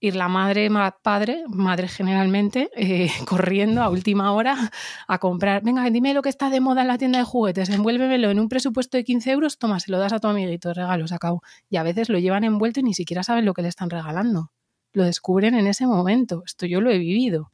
ir 0.00 0.16
la 0.16 0.26
madre, 0.26 0.68
padre, 1.02 1.44
madre 1.48 1.86
generalmente, 1.86 2.68
eh, 2.74 3.08
corriendo 3.28 3.80
a 3.80 3.90
última 3.90 4.32
hora 4.32 4.72
a 5.06 5.18
comprar, 5.18 5.62
venga, 5.62 5.88
dime 5.88 6.12
lo 6.14 6.22
que 6.22 6.28
está 6.28 6.50
de 6.50 6.60
moda 6.60 6.82
en 6.82 6.88
la 6.88 6.98
tienda 6.98 7.20
de 7.20 7.24
juguetes, 7.24 7.68
envuélvemelo 7.68 8.28
en 8.30 8.40
un 8.40 8.48
presupuesto 8.48 8.96
de 8.96 9.04
15 9.04 9.30
euros, 9.30 9.58
toma, 9.58 9.78
se 9.78 9.92
lo 9.92 10.00
das 10.00 10.12
a 10.12 10.18
tu 10.18 10.26
amiguito, 10.26 10.74
regalo, 10.74 11.06
se 11.06 11.14
acabó. 11.14 11.42
Y 11.70 11.76
a 11.76 11.84
veces 11.84 12.08
lo 12.08 12.18
llevan 12.18 12.42
envuelto 12.42 12.80
y 12.80 12.82
ni 12.82 12.94
siquiera 12.94 13.22
saben 13.22 13.44
lo 13.44 13.54
que 13.54 13.62
le 13.62 13.68
están 13.68 13.88
regalando. 13.88 14.50
Lo 14.92 15.04
descubren 15.04 15.54
en 15.54 15.68
ese 15.68 15.86
momento. 15.86 16.42
Esto 16.44 16.66
yo 16.66 16.80
lo 16.80 16.90
he 16.90 16.98
vivido. 16.98 17.52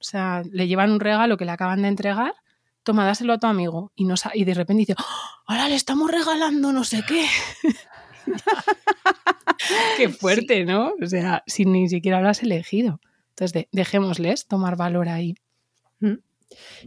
O 0.00 0.02
sea, 0.02 0.42
le 0.50 0.66
llevan 0.66 0.90
un 0.90 0.98
regalo 0.98 1.36
que 1.36 1.44
le 1.44 1.52
acaban 1.52 1.82
de 1.82 1.88
entregar, 1.88 2.34
toma, 2.82 3.04
dáselo 3.04 3.34
a 3.34 3.38
tu 3.38 3.46
amigo. 3.46 3.92
Y, 3.94 4.04
no, 4.04 4.16
y 4.34 4.44
de 4.44 4.54
repente 4.54 4.80
dice, 4.80 4.94
¡Oh, 4.98 5.42
ahora 5.46 5.68
le 5.68 5.76
estamos 5.76 6.10
regalando 6.10 6.72
no 6.72 6.82
sé 6.82 7.04
qué. 7.06 7.26
Qué 9.96 10.08
fuerte, 10.08 10.64
¿no? 10.64 10.92
O 11.02 11.06
sea, 11.06 11.42
si 11.46 11.64
ni 11.64 11.88
siquiera 11.88 12.20
lo 12.20 12.28
has 12.28 12.42
elegido. 12.42 13.00
Entonces, 13.30 13.66
dejémosles 13.72 14.46
tomar 14.46 14.76
valor 14.76 15.08
ahí. 15.08 15.34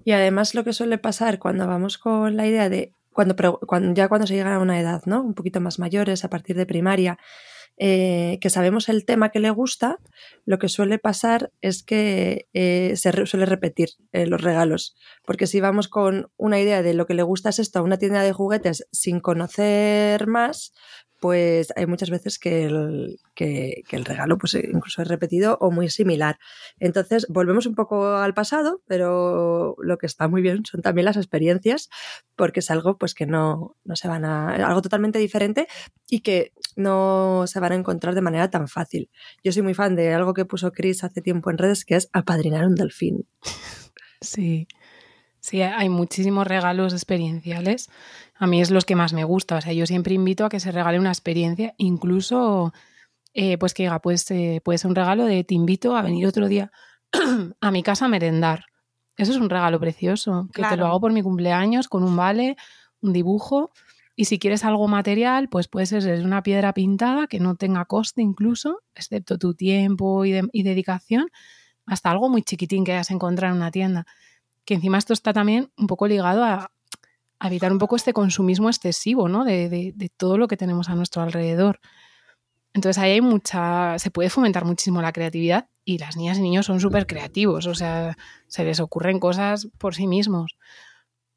Y 0.03 0.11
además 0.11 0.55
lo 0.55 0.63
que 0.63 0.73
suele 0.73 0.97
pasar 0.97 1.39
cuando 1.39 1.65
vamos 1.67 1.97
con 1.97 2.35
la 2.35 2.45
idea 2.45 2.67
de, 2.69 2.91
cuando, 3.11 3.35
cuando 3.65 3.93
ya 3.93 4.09
cuando 4.09 4.27
se 4.27 4.35
llega 4.35 4.55
a 4.55 4.59
una 4.59 4.79
edad, 4.79 5.03
¿no? 5.05 5.21
Un 5.21 5.33
poquito 5.33 5.61
más 5.61 5.79
mayores, 5.79 6.25
a 6.25 6.29
partir 6.29 6.57
de 6.57 6.65
primaria, 6.65 7.17
eh, 7.77 8.37
que 8.39 8.51
sabemos 8.51 8.87
el 8.87 9.03
tema 9.03 9.29
que 9.29 9.39
le 9.39 9.49
gusta, 9.49 9.97
lo 10.45 10.59
que 10.59 10.69
suele 10.69 10.99
pasar 10.99 11.51
es 11.61 11.81
que 11.81 12.47
eh, 12.53 12.93
se 12.95 13.25
suele 13.25 13.45
repetir 13.47 13.89
eh, 14.11 14.27
los 14.27 14.41
regalos. 14.41 14.95
Porque 15.25 15.47
si 15.47 15.59
vamos 15.59 15.87
con 15.87 16.29
una 16.37 16.59
idea 16.59 16.83
de 16.83 16.93
lo 16.93 17.07
que 17.07 17.15
le 17.15 17.23
gusta 17.23 17.49
es 17.49 17.59
esto 17.59 17.79
a 17.79 17.83
una 17.83 17.97
tienda 17.97 18.21
de 18.21 18.33
juguetes 18.33 18.87
sin 18.91 19.19
conocer 19.19 20.27
más, 20.27 20.73
pues 21.23 21.71
hay 21.77 21.85
muchas 21.85 22.09
veces 22.09 22.37
que 22.37 22.65
el, 22.65 23.17
que, 23.33 23.85
el, 23.91 24.03
regalo 24.03 24.37
pues 24.37 24.55
incluso 24.55 25.01
es 25.01 25.07
repetido 25.07 25.57
o 25.61 25.71
muy 25.71 25.87
similar. 25.89 26.37
Entonces, 26.81 27.25
volvemos 27.29 27.65
un 27.65 27.75
poco 27.75 28.07
al 28.07 28.33
pasado, 28.33 28.81
pero 28.87 29.77
lo 29.79 29.97
que 29.97 30.05
está 30.05 30.27
muy 30.27 30.41
bien 30.41 30.65
son 30.65 30.81
también 30.81 31.05
las 31.05 31.15
experiencias, 31.15 31.87
porque 32.35 32.59
es 32.59 32.69
algo 32.69 32.97
pues 32.97 33.13
que 33.13 33.25
no, 33.25 33.77
no 33.85 33.95
se 33.95 34.09
van 34.09 34.25
a... 34.25 34.53
algo 34.67 34.81
totalmente 34.81 35.17
diferente 35.17 35.69
y 36.09 36.19
que 36.19 36.51
no 36.75 37.45
se 37.47 37.61
van 37.61 37.71
a 37.71 37.75
encontrar 37.75 38.15
de 38.15 38.21
manera 38.21 38.49
tan 38.49 38.67
fácil. 38.67 39.09
Yo 39.45 39.53
soy 39.53 39.61
muy 39.61 39.75
fan 39.75 39.95
de 39.95 40.13
algo 40.13 40.33
que 40.33 40.43
puso 40.43 40.73
Chris 40.73 41.05
hace 41.05 41.21
tiempo 41.21 41.49
en 41.51 41.57
redes, 41.57 41.85
que 41.85 41.95
es 41.95 42.09
apadrinar 42.11 42.67
un 42.67 42.75
delfín. 42.75 43.29
Sí, 44.19 44.69
sí, 45.43 45.61
hay 45.61 45.89
muchísimos 45.89 46.47
regalos 46.47 46.93
experienciales 46.93 47.89
a 48.35 48.47
mí 48.47 48.61
es 48.61 48.71
los 48.71 48.83
que 48.85 48.95
más 48.95 49.13
me 49.13 49.23
gusta. 49.23 49.57
O 49.57 49.61
sea, 49.61 49.71
yo 49.71 49.85
siempre 49.85 50.13
invito 50.13 50.45
a 50.45 50.49
que 50.49 50.59
se 50.59 50.71
regale 50.71 50.99
una 50.99 51.11
experiencia, 51.11 51.73
incluso 51.77 52.73
eh, 53.33 53.57
pues 53.57 53.73
que 53.73 53.83
diga, 53.83 53.99
pues 53.99 54.29
eh, 54.31 54.61
puede 54.63 54.77
ser 54.77 54.89
un 54.89 54.95
regalo 54.95 55.25
de 55.25 55.43
te 55.43 55.53
invito 55.55 55.95
a 55.95 56.01
venir 56.01 56.27
otro 56.27 56.47
día 56.47 56.71
a 57.61 57.71
mi 57.71 57.83
casa 57.83 58.05
a 58.05 58.09
merendar. 58.09 58.65
Eso 59.15 59.31
es 59.31 59.37
un 59.37 59.49
regalo 59.49 59.79
precioso, 59.79 60.49
que 60.51 60.63
te 60.63 60.75
lo 60.75 60.87
hago 60.87 60.99
por 60.99 61.13
mi 61.13 61.21
cumpleaños 61.21 61.87
con 61.87 62.03
un 62.03 62.17
vale, 62.17 62.57
un 62.99 63.13
dibujo. 63.13 63.71
Y 64.15 64.25
si 64.25 64.39
quieres 64.39 64.65
algo 64.65 64.87
material, 64.87 65.49
pues 65.49 65.67
puede 65.67 65.85
ser 65.85 66.25
una 66.25 66.43
piedra 66.43 66.73
pintada 66.73 67.27
que 67.27 67.39
no 67.39 67.55
tenga 67.55 67.85
coste 67.85 68.21
incluso, 68.21 68.81
excepto 68.93 69.37
tu 69.37 69.53
tiempo 69.53 70.25
y, 70.25 70.39
y 70.51 70.63
dedicación, 70.63 71.27
hasta 71.85 72.09
algo 72.11 72.27
muy 72.29 72.41
chiquitín 72.41 72.83
que 72.83 72.91
hayas 72.91 73.11
encontrado 73.11 73.53
en 73.53 73.61
una 73.61 73.71
tienda. 73.71 74.05
Que 74.65 74.75
encima 74.75 74.97
esto 74.97 75.13
está 75.13 75.33
también 75.33 75.71
un 75.77 75.87
poco 75.87 76.07
ligado 76.07 76.43
a, 76.43 76.71
evitar 77.45 77.71
un 77.71 77.77
poco 77.77 77.97
este 77.97 78.13
consumismo 78.13 78.69
excesivo, 78.69 79.27
¿no? 79.27 79.43
De, 79.43 80.11
todo 80.15 80.37
lo 80.37 80.47
que 80.47 80.57
tenemos 80.57 80.89
a 80.89 80.95
nuestro 80.95 81.21
alrededor. 81.21 81.79
Entonces 82.73 83.01
ahí 83.03 83.11
hay 83.11 83.21
mucha, 83.21 83.99
se 83.99 84.11
puede 84.11 84.29
fomentar 84.29 84.65
muchísimo 84.65 85.01
la 85.01 85.11
creatividad 85.11 85.67
y 85.85 85.97
las 85.97 86.15
niñas 86.15 86.37
y 86.37 86.41
niños 86.41 86.65
son 86.65 86.79
súper 86.79 87.05
creativos, 87.05 87.67
o 87.67 87.75
sea, 87.75 88.17
se 88.47 88.63
les 88.63 88.79
ocurren 88.79 89.19
cosas 89.19 89.67
por 89.77 89.93
sí 89.93 90.07
mismos. 90.07 90.57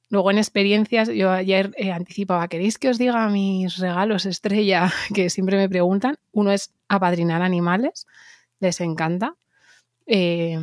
Luego 0.09 0.31
en 0.31 0.39
experiencias, 0.39 1.09
yo 1.09 1.33
ayer 1.33 1.73
eh, 1.77 1.91
anticipaba, 1.91 2.47
¿queréis 2.47 2.79
que 2.79 2.89
os 2.89 2.99
diga 2.99 3.29
mis 3.29 3.79
regalos 3.79 4.25
estrella 4.25 4.93
que 5.15 5.29
siempre 5.31 5.57
me 5.57 5.69
preguntan? 5.69 6.17
Uno 6.33 6.53
es 6.53 6.73
apadrinar 6.89 7.43
animales, 7.43 8.07
les 8.61 8.81
encanta. 8.81 9.35
Eh, 10.07 10.59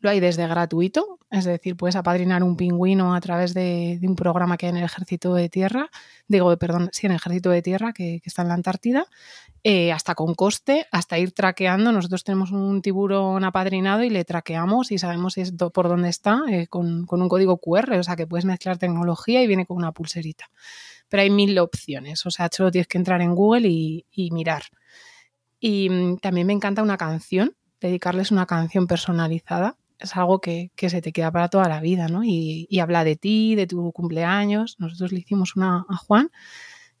lo 0.00 0.10
hay 0.10 0.20
desde 0.20 0.46
gratuito, 0.46 1.18
es 1.30 1.44
decir, 1.44 1.76
puedes 1.76 1.96
apadrinar 1.96 2.42
un 2.44 2.56
pingüino 2.56 3.14
a 3.14 3.20
través 3.20 3.52
de, 3.52 3.98
un 4.02 4.14
programa 4.14 4.56
que 4.56 4.66
hay 4.66 4.70
en 4.70 4.76
el 4.78 4.84
Ejército 4.84 5.34
de 5.34 5.48
Tierra, 5.48 5.90
digo, 6.28 6.56
perdón, 6.56 6.88
sí, 6.92 7.06
en 7.06 7.12
el 7.12 7.16
Ejército 7.16 7.50
de 7.50 7.62
Tierra, 7.62 7.92
que, 7.92 8.22
está 8.24 8.42
en 8.42 8.48
la 8.48 8.54
Antártida, 8.54 9.06
eh, 9.64 9.92
hasta 9.92 10.14
con 10.14 10.34
coste, 10.34 10.86
hasta 10.92 11.18
ir 11.18 11.32
traqueando. 11.32 11.90
Nosotros 11.90 12.22
tenemos 12.22 12.52
un 12.52 12.80
tiburón 12.80 13.44
apadrinado 13.44 14.04
y 14.04 14.10
le 14.10 14.24
traqueamos 14.24 14.92
y 14.92 14.98
sabemos 14.98 15.34
por 15.74 15.88
dónde 15.88 16.08
está 16.10 16.42
eh, 16.48 16.68
con, 16.68 17.06
un 17.10 17.28
código 17.28 17.58
QR, 17.58 17.94
o 17.94 18.02
sea 18.02 18.14
que 18.14 18.26
puedes 18.26 18.44
mezclar 18.44 18.78
tecnología 18.78 19.42
y 19.42 19.46
viene 19.48 19.66
con 19.66 19.76
una 19.76 19.92
pulserita. 19.92 20.50
Pero 21.08 21.22
hay 21.22 21.30
mil 21.30 21.58
opciones, 21.58 22.24
o 22.24 22.30
sea, 22.30 22.48
solo 22.52 22.70
tienes 22.70 22.86
que 22.86 22.98
entrar 22.98 23.20
en 23.20 23.34
Google 23.34 23.68
y, 23.68 24.06
y 24.12 24.30
mirar. 24.30 24.62
Y 25.58 25.90
mm, 25.90 26.18
también 26.18 26.46
me 26.46 26.52
encanta 26.52 26.82
una 26.82 26.96
canción, 26.96 27.56
dedicarles 27.80 28.30
una 28.30 28.46
canción 28.46 28.86
personalizada 28.86 29.76
es 29.98 30.16
algo 30.16 30.40
que, 30.40 30.70
se 30.76 31.02
te 31.02 31.12
queda 31.12 31.30
para 31.32 31.48
toda 31.48 31.68
la 31.68 31.80
vida, 31.80 32.08
¿no? 32.08 32.22
Y, 32.24 32.66
habla 32.80 33.04
de 33.04 33.16
ti, 33.16 33.54
de 33.54 33.66
tu 33.66 33.92
cumpleaños. 33.92 34.76
Nosotros 34.78 35.12
le 35.12 35.20
hicimos 35.20 35.56
una 35.56 35.84
a 35.88 35.96
Juan, 35.96 36.30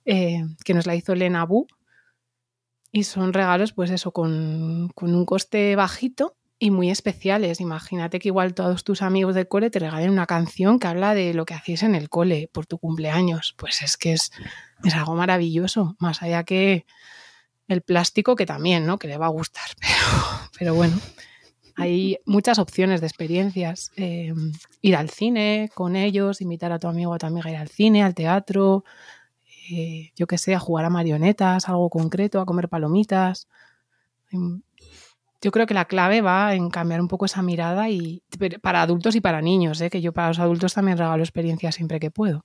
eh, 0.04 0.44
que 0.64 0.74
nos 0.74 0.86
la 0.86 0.96
hizo 0.96 1.12
Elena 1.12 1.44
Bu, 1.44 1.66
y 2.90 3.04
son 3.04 3.32
regalos, 3.32 3.72
pues 3.72 3.90
eso, 3.90 4.12
con, 4.12 4.90
un 4.96 5.24
coste 5.26 5.76
bajito 5.76 6.36
y 6.58 6.70
muy 6.70 6.90
especiales. 6.90 7.60
Imagínate 7.60 8.18
que 8.18 8.28
igual 8.28 8.54
todos 8.54 8.82
tus 8.82 9.02
amigos 9.02 9.34
del 9.34 9.46
cole 9.46 9.70
te 9.70 9.78
regalen 9.78 10.10
una 10.10 10.26
canción 10.26 10.78
que 10.78 10.88
habla 10.88 11.14
de 11.14 11.34
lo 11.34 11.44
que 11.44 11.54
hacías 11.54 11.82
en 11.84 11.94
el 11.94 12.08
cole 12.08 12.50
por 12.52 12.66
tu 12.66 12.78
cumpleaños. 12.78 13.54
Pues 13.56 13.82
es 13.82 13.96
que 13.96 14.14
es, 14.14 14.32
es 14.82 14.94
algo 14.94 15.14
maravilloso, 15.14 15.96
más 16.00 16.22
allá 16.22 16.44
que 16.44 16.86
el 17.68 17.82
plástico 17.82 18.34
que 18.34 18.46
también, 18.46 18.86
¿no? 18.86 18.98
Que 18.98 19.08
le 19.08 19.18
va 19.18 19.26
a 19.26 19.30
gustar, 19.30 19.68
pero 20.58 20.74
bueno. 20.74 20.98
Hay 21.78 22.18
muchas 22.26 22.58
opciones 22.58 23.00
de 23.00 23.06
experiencias. 23.06 23.92
Eh, 23.96 24.34
ir 24.82 24.96
al 24.96 25.10
cine 25.10 25.70
con 25.74 25.94
ellos, 25.94 26.40
invitar 26.40 26.72
a 26.72 26.78
tu 26.78 26.88
amigo 26.88 27.12
o 27.12 27.14
a 27.14 27.18
tu 27.18 27.26
amiga 27.26 27.48
a 27.48 27.52
ir 27.52 27.56
al 27.56 27.68
cine, 27.68 28.02
al 28.02 28.14
teatro, 28.14 28.84
eh, 29.70 30.10
yo 30.16 30.26
qué 30.26 30.38
sé, 30.38 30.54
a 30.54 30.58
jugar 30.58 30.84
a 30.84 30.90
marionetas, 30.90 31.68
algo 31.68 31.88
concreto, 31.88 32.40
a 32.40 32.46
comer 32.46 32.68
palomitas. 32.68 33.48
Em, 34.32 34.62
yo 35.40 35.52
creo 35.52 35.66
que 35.66 35.74
la 35.74 35.84
clave 35.84 36.20
va 36.20 36.54
en 36.54 36.68
cambiar 36.70 37.00
un 37.00 37.08
poco 37.08 37.26
esa 37.26 37.42
mirada 37.42 37.88
y 37.90 38.22
para 38.60 38.82
adultos 38.82 39.14
y 39.14 39.20
para 39.20 39.40
niños, 39.40 39.80
¿eh? 39.80 39.90
que 39.90 40.00
yo 40.00 40.12
para 40.12 40.28
los 40.28 40.40
adultos 40.40 40.74
también 40.74 40.98
regalo 40.98 41.22
experiencias 41.22 41.76
siempre 41.76 42.00
que 42.00 42.10
puedo. 42.10 42.44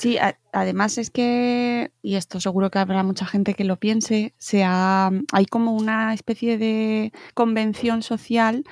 Sí, 0.00 0.16
además 0.54 0.96
es 0.96 1.10
que, 1.10 1.92
y 2.00 2.14
esto 2.14 2.40
seguro 2.40 2.70
que 2.70 2.78
habrá 2.78 3.02
mucha 3.02 3.26
gente 3.26 3.52
que 3.52 3.64
lo 3.64 3.76
piense, 3.76 4.32
sea, 4.38 5.10
hay 5.30 5.44
como 5.44 5.74
una 5.76 6.14
especie 6.14 6.56
de 6.56 7.12
convención 7.34 8.00
social 8.00 8.64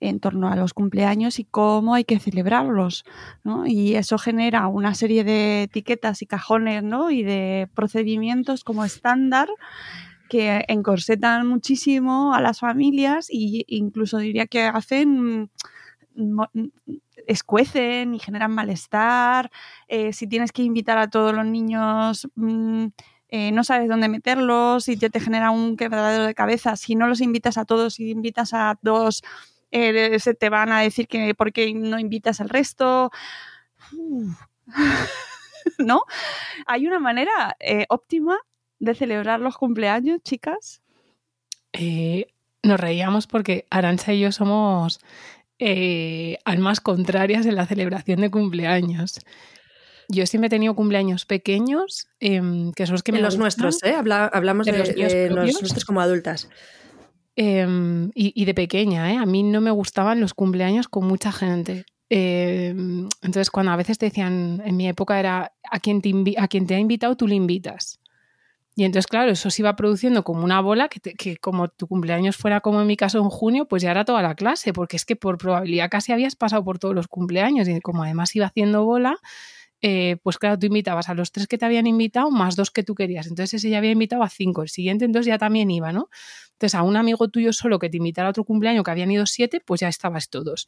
en 0.00 0.20
torno 0.20 0.48
a 0.48 0.56
los 0.56 0.72
cumpleaños 0.72 1.38
y 1.38 1.44
cómo 1.44 1.94
hay 1.94 2.04
que 2.04 2.18
celebrarlos, 2.18 3.04
¿no? 3.44 3.66
Y 3.66 3.96
eso 3.96 4.16
genera 4.16 4.68
una 4.68 4.94
serie 4.94 5.22
de 5.22 5.64
etiquetas 5.64 6.22
y 6.22 6.26
cajones, 6.26 6.82
¿no? 6.82 7.10
Y 7.10 7.24
de 7.24 7.68
procedimientos 7.74 8.64
como 8.64 8.82
estándar 8.82 9.50
que 10.30 10.64
encorsetan 10.66 11.46
muchísimo 11.46 12.32
a 12.32 12.40
las 12.40 12.60
familias 12.60 13.28
e 13.28 13.64
incluso 13.66 14.16
diría 14.16 14.46
que 14.46 14.62
hacen 14.62 15.50
escuecen 17.26 18.14
y 18.14 18.18
generan 18.18 18.52
malestar, 18.52 19.50
eh, 19.88 20.12
si 20.12 20.26
tienes 20.26 20.52
que 20.52 20.62
invitar 20.62 20.98
a 20.98 21.08
todos 21.08 21.34
los 21.34 21.46
niños, 21.46 22.28
mm, 22.34 22.86
eh, 23.28 23.52
no 23.52 23.64
sabes 23.64 23.88
dónde 23.88 24.08
meterlos, 24.08 24.88
y 24.88 24.96
te, 24.96 25.10
te 25.10 25.20
genera 25.20 25.50
un 25.50 25.76
quebradero 25.76 26.24
de 26.24 26.34
cabeza, 26.34 26.76
si 26.76 26.94
no 26.94 27.06
los 27.06 27.20
invitas 27.20 27.58
a 27.58 27.64
todos, 27.64 27.94
si 27.94 28.10
invitas 28.10 28.54
a 28.54 28.78
dos, 28.82 29.22
eh, 29.70 30.18
se 30.18 30.34
te 30.34 30.48
van 30.48 30.72
a 30.72 30.80
decir 30.80 31.06
que 31.06 31.34
por 31.34 31.52
qué 31.52 31.72
no 31.74 31.98
invitas 31.98 32.40
al 32.40 32.48
resto. 32.48 33.10
¿No? 35.78 36.02
¿Hay 36.66 36.86
una 36.86 36.98
manera 36.98 37.56
óptima 37.88 38.38
de 38.78 38.94
celebrar 38.94 39.40
los 39.40 39.56
cumpleaños, 39.56 40.22
chicas? 40.22 40.82
nos 42.62 42.80
reíamos 42.80 43.26
porque 43.26 43.66
Arancha 43.70 44.12
y 44.12 44.20
yo 44.20 44.32
somos 44.32 45.00
eh, 45.60 46.38
almas 46.46 46.80
contrarias 46.80 47.44
en 47.44 47.54
la 47.54 47.66
celebración 47.66 48.22
de 48.22 48.30
cumpleaños. 48.30 49.20
Yo 50.08 50.26
siempre 50.26 50.46
he 50.46 50.50
tenido 50.50 50.74
cumpleaños 50.74 51.26
pequeños, 51.26 52.08
em, 52.18 52.72
que 52.72 52.86
son 52.86 52.94
los 52.94 53.02
que 53.02 53.12
me 53.12 53.20
los 53.20 53.36
nuestros, 53.36 53.82
¿eh? 53.84 53.94
hablamos 53.94 54.66
de, 54.66 55.30
los, 55.30 55.60
nuestros 55.60 55.84
como 55.84 56.00
adultas. 56.00 56.48
Em, 57.36 58.10
y, 58.14 58.44
de 58.44 58.54
pequeña, 58.54 59.12
¿eh? 59.12 59.16
A 59.18 59.26
mí 59.26 59.42
no 59.42 59.60
me 59.60 59.70
gustaban 59.70 60.20
los 60.20 60.34
cumpleaños 60.34 60.88
con 60.88 61.06
mucha 61.06 61.30
gente. 61.30 61.84
Em, 62.08 63.08
entonces, 63.22 63.50
cuando 63.50 63.70
a 63.70 63.76
veces 63.76 63.98
te 63.98 64.06
decían, 64.06 64.62
en 64.64 64.76
mi 64.76 64.88
época 64.88 65.20
era, 65.20 65.52
a 65.70 65.78
quien 65.78 66.00
te, 66.02 66.10
a 66.38 66.48
quien 66.48 66.66
te 66.66 66.74
ha 66.74 66.78
invitado, 66.78 67.16
tú 67.16 67.28
le 67.28 67.36
invitas. 67.36 68.00
Y 68.80 68.84
entonces, 68.84 69.08
claro, 69.08 69.30
eso 69.30 69.50
se 69.50 69.60
iba 69.60 69.76
produciendo 69.76 70.24
como 70.24 70.42
una 70.42 70.62
bola 70.62 70.88
que, 70.88 71.36
como 71.36 71.68
tu 71.68 71.86
cumpleaños 71.86 72.38
fuera 72.38 72.62
como 72.62 72.80
en 72.80 72.86
mi 72.86 72.96
caso 72.96 73.18
en 73.18 73.28
junio, 73.28 73.68
pues 73.68 73.82
ya 73.82 73.90
era 73.90 74.06
toda 74.06 74.22
la 74.22 74.34
clase, 74.34 74.72
porque 74.72 74.96
es 74.96 75.04
que 75.04 75.16
por 75.16 75.36
probabilidad 75.36 75.90
casi 75.90 76.12
habías 76.12 76.34
pasado 76.34 76.64
por 76.64 76.78
todos 76.78 76.94
los 76.94 77.06
cumpleaños 77.06 77.68
y 77.68 77.78
como 77.82 78.04
además 78.04 78.34
iba 78.34 78.46
haciendo 78.46 78.86
bola, 78.86 79.18
eh, 79.82 80.16
pues 80.22 80.38
claro, 80.38 80.58
tú 80.58 80.64
invitabas 80.64 81.10
a 81.10 81.14
los 81.14 81.30
tres 81.30 81.46
que 81.46 81.58
te 81.58 81.66
habían 81.66 81.86
invitado 81.86 82.30
más 82.30 82.56
dos 82.56 82.70
que 82.70 82.82
tú 82.82 82.94
querías. 82.94 83.26
Entonces 83.26 83.52
ese 83.52 83.68
ya 83.68 83.76
había 83.76 83.90
invitado 83.90 84.22
a 84.22 84.30
cinco, 84.30 84.62
el 84.62 84.70
siguiente 84.70 85.04
entonces 85.04 85.26
ya 85.26 85.36
también 85.36 85.70
iba, 85.70 85.92
¿no? 85.92 86.08
Entonces 86.52 86.74
a 86.74 86.82
un 86.82 86.96
amigo 86.96 87.28
tuyo 87.28 87.52
solo 87.52 87.78
que 87.78 87.90
te 87.90 87.98
invitara 87.98 88.28
a 88.28 88.30
otro 88.30 88.44
cumpleaños 88.44 88.82
que 88.82 88.92
habían 88.92 89.10
ido 89.10 89.26
siete, 89.26 89.60
pues 89.60 89.82
ya 89.82 89.88
estabas 89.88 90.30
todos. 90.30 90.66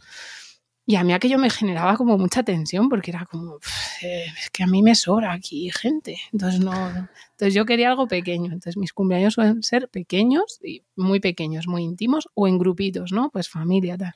Y 0.84 0.96
a 0.96 1.04
mí 1.04 1.12
aquello 1.12 1.38
me 1.38 1.48
generaba 1.48 1.96
como 1.96 2.18
mucha 2.18 2.42
tensión 2.42 2.88
porque 2.88 3.12
era 3.12 3.24
como, 3.24 3.58
eh, 4.02 4.26
es 4.38 4.50
que 4.50 4.64
a 4.64 4.66
mí 4.66 4.82
me 4.82 4.96
sobra 4.96 5.32
aquí 5.32 5.70
gente. 5.70 6.18
Entonces, 6.32 6.60
no, 6.60 6.74
entonces 6.74 7.54
yo 7.54 7.64
quería 7.64 7.90
algo 7.90 8.08
pequeño. 8.08 8.46
Entonces 8.46 8.76
mis 8.76 8.92
cumpleaños 8.92 9.34
suelen 9.34 9.62
ser 9.62 9.88
pequeños 9.88 10.58
y 10.62 10.82
muy 10.96 11.20
pequeños, 11.20 11.68
muy 11.68 11.84
íntimos 11.84 12.28
o 12.34 12.48
en 12.48 12.58
grupitos, 12.58 13.12
¿no? 13.12 13.30
Pues 13.30 13.48
familia, 13.48 13.96
tal. 13.96 14.14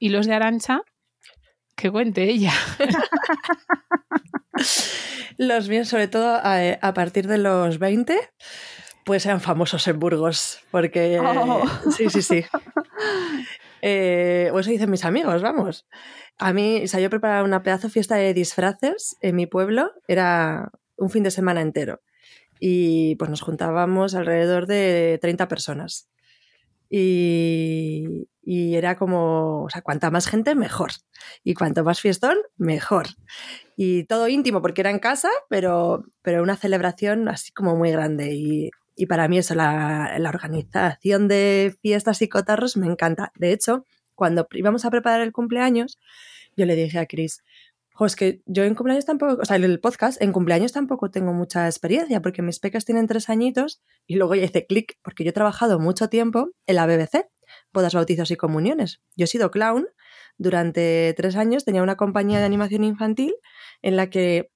Y 0.00 0.08
los 0.08 0.26
de 0.26 0.34
Arancha, 0.34 0.82
que 1.76 1.92
cuente 1.92 2.24
ella. 2.24 2.52
los 5.36 5.68
míos, 5.68 5.88
sobre 5.88 6.08
todo 6.08 6.40
a, 6.42 6.94
partir 6.94 7.28
de 7.28 7.38
los 7.38 7.78
20, 7.78 8.18
pues 9.04 9.26
eran 9.26 9.40
famosos 9.40 9.86
en 9.86 10.00
Burgos, 10.00 10.60
porque... 10.72 11.20
Oh. 11.20 11.62
Sí, 11.96 12.10
sí, 12.10 12.22
sí. 12.22 12.44
Eh, 13.82 14.50
o 14.52 14.60
eso 14.60 14.70
dicen 14.70 14.90
mis 14.90 15.04
amigos, 15.04 15.42
vamos. 15.42 15.86
A 16.38 16.52
mí, 16.52 16.82
o 16.84 16.88
sea, 16.88 17.00
yo 17.00 17.10
preparaba 17.10 17.44
una 17.44 17.62
pedazo 17.62 17.88
fiesta 17.88 18.16
de 18.16 18.34
disfraces 18.34 19.16
en 19.20 19.36
mi 19.36 19.46
pueblo, 19.46 19.92
era 20.08 20.70
un 20.96 21.10
fin 21.10 21.22
de 21.22 21.30
semana 21.30 21.60
entero. 21.62 22.00
y 22.60 23.16
pues 23.16 23.30
nos 23.30 23.40
juntábamos 23.40 24.14
alrededor 24.14 24.66
de 24.66 25.18
30 25.22 25.48
personas. 25.48 26.10
Y, 26.90 28.28
y, 28.42 28.74
era 28.74 28.96
como, 28.96 29.64
o 29.64 29.70
sea, 29.70 29.80
cuanta 29.82 30.10
más 30.10 30.26
gente, 30.26 30.54
mejor. 30.54 30.90
Y 31.44 31.54
cuanto 31.54 31.84
más 31.84 32.00
fiestón, 32.00 32.36
mejor. 32.56 33.06
Y 33.76 34.04
todo 34.04 34.28
íntimo, 34.28 34.60
porque 34.60 34.82
era 34.82 34.90
en 34.90 34.98
casa, 34.98 35.30
pero, 35.48 36.04
pero 36.22 36.42
una 36.42 36.56
celebración 36.56 37.28
así 37.28 37.52
como 37.52 37.76
muy 37.76 37.92
grande. 37.92 38.34
Y, 38.34 38.70
y 38.96 39.06
para 39.06 39.28
mí 39.28 39.38
eso, 39.38 39.54
la, 39.54 40.16
la, 40.18 40.28
organización 40.28 41.28
de 41.28 41.74
fiestas 41.80 42.22
y 42.22 42.28
cotarros 42.28 42.76
me 42.76 42.86
encanta. 42.86 43.32
De 43.36 43.52
hecho, 43.52 43.84
cuando 44.14 44.46
íbamos 44.52 44.84
a 44.84 44.90
preparar 44.90 45.20
el 45.20 45.32
cumpleaños, 45.32 45.98
yo 46.56 46.66
le 46.66 46.76
dije 46.76 46.98
a 46.98 47.06
Chris, 47.06 47.42
es 48.06 48.16
que 48.16 48.42
yo 48.46 48.64
en 48.64 48.74
cumpleaños 48.74 49.04
tampoco, 49.04 49.42
o 49.42 49.44
sea, 49.44 49.56
el 49.56 49.80
podcast, 49.80 50.20
en 50.22 50.32
cumpleaños 50.32 50.72
tampoco 50.72 51.10
tengo 51.10 51.32
mucha 51.32 51.66
experiencia, 51.66 52.22
porque 52.22 52.42
mis 52.42 52.58
pecas 52.58 52.84
tienen 52.84 53.06
tres 53.06 53.28
añitos 53.28 53.82
y 54.06 54.16
luego 54.16 54.34
ya 54.34 54.44
hice 54.44 54.66
clic, 54.66 54.98
porque 55.02 55.24
yo 55.24 55.30
he 55.30 55.34
trabajado 55.34 55.78
mucho 55.78 56.08
tiempo 56.08 56.50
en 56.66 56.76
la 56.76 56.86
BBC, 56.86 57.28
bodas, 57.72 57.94
bautizos 57.94 58.30
y 58.30 58.36
comuniones. 58.36 59.00
Yo 59.16 59.24
he 59.24 59.26
sido 59.26 59.50
clown 59.50 59.86
durante 60.38 61.12
tres 61.16 61.36
años, 61.36 61.64
tenía 61.64 61.82
una 61.82 61.96
compañía 61.96 62.38
de 62.38 62.46
animación 62.46 62.84
infantil 62.84 63.34
en 63.82 63.96
la 63.96 64.08
que 64.08 64.50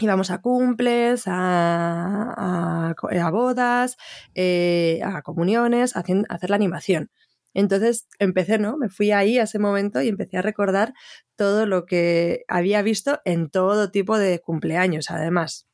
íbamos 0.00 0.30
a 0.30 0.40
cumples, 0.40 1.24
a, 1.26 2.94
a, 2.96 3.30
bodas, 3.30 3.96
eh, 4.34 5.00
a 5.04 5.22
comuniones, 5.22 5.96
a 5.96 6.04
hacer 6.28 6.50
la 6.50 6.56
animación. 6.56 7.10
Entonces 7.54 8.08
empecé, 8.18 8.58
¿no? 8.58 8.76
Me 8.76 8.88
fui 8.88 9.12
ahí 9.12 9.38
a 9.38 9.44
ese 9.44 9.60
momento 9.60 10.02
y 10.02 10.08
empecé 10.08 10.38
a 10.38 10.42
recordar 10.42 10.92
todo 11.36 11.66
lo 11.66 11.86
que 11.86 12.44
había 12.48 12.82
visto 12.82 13.20
en 13.24 13.48
todo 13.48 13.90
tipo 13.90 14.18
de 14.18 14.40
cumpleaños, 14.40 15.10
además. 15.10 15.68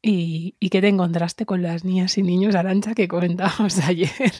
¿Y, 0.00 0.56
qué 0.70 0.80
te 0.80 0.88
encontraste 0.88 1.44
con 1.44 1.62
las 1.62 1.84
niñas 1.84 2.16
y 2.16 2.22
niños, 2.22 2.54
Arancha, 2.54 2.94
que 2.94 3.08
comentábamos 3.08 3.78
ayer? 3.86 4.32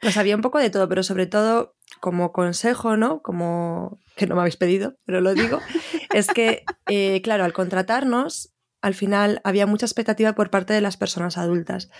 Pues 0.00 0.16
había 0.16 0.34
un 0.34 0.42
poco 0.42 0.58
de 0.58 0.70
todo, 0.70 0.88
pero 0.88 1.02
sobre 1.02 1.26
todo 1.26 1.76
como 2.00 2.32
consejo, 2.32 2.96
¿no? 2.96 3.20
Como 3.22 4.00
que 4.16 4.26
no 4.26 4.34
me 4.34 4.40
habéis 4.40 4.56
pedido, 4.56 4.96
pero 5.04 5.20
lo 5.20 5.34
digo, 5.34 5.60
es 6.12 6.26
que, 6.28 6.64
eh, 6.88 7.20
claro, 7.22 7.44
al 7.44 7.52
contratarnos, 7.52 8.52
al 8.82 8.94
final 8.94 9.40
había 9.44 9.66
mucha 9.66 9.86
expectativa 9.86 10.34
por 10.34 10.50
parte 10.50 10.72
de 10.72 10.80
las 10.80 10.96
personas 10.96 11.36
adultas 11.38 11.90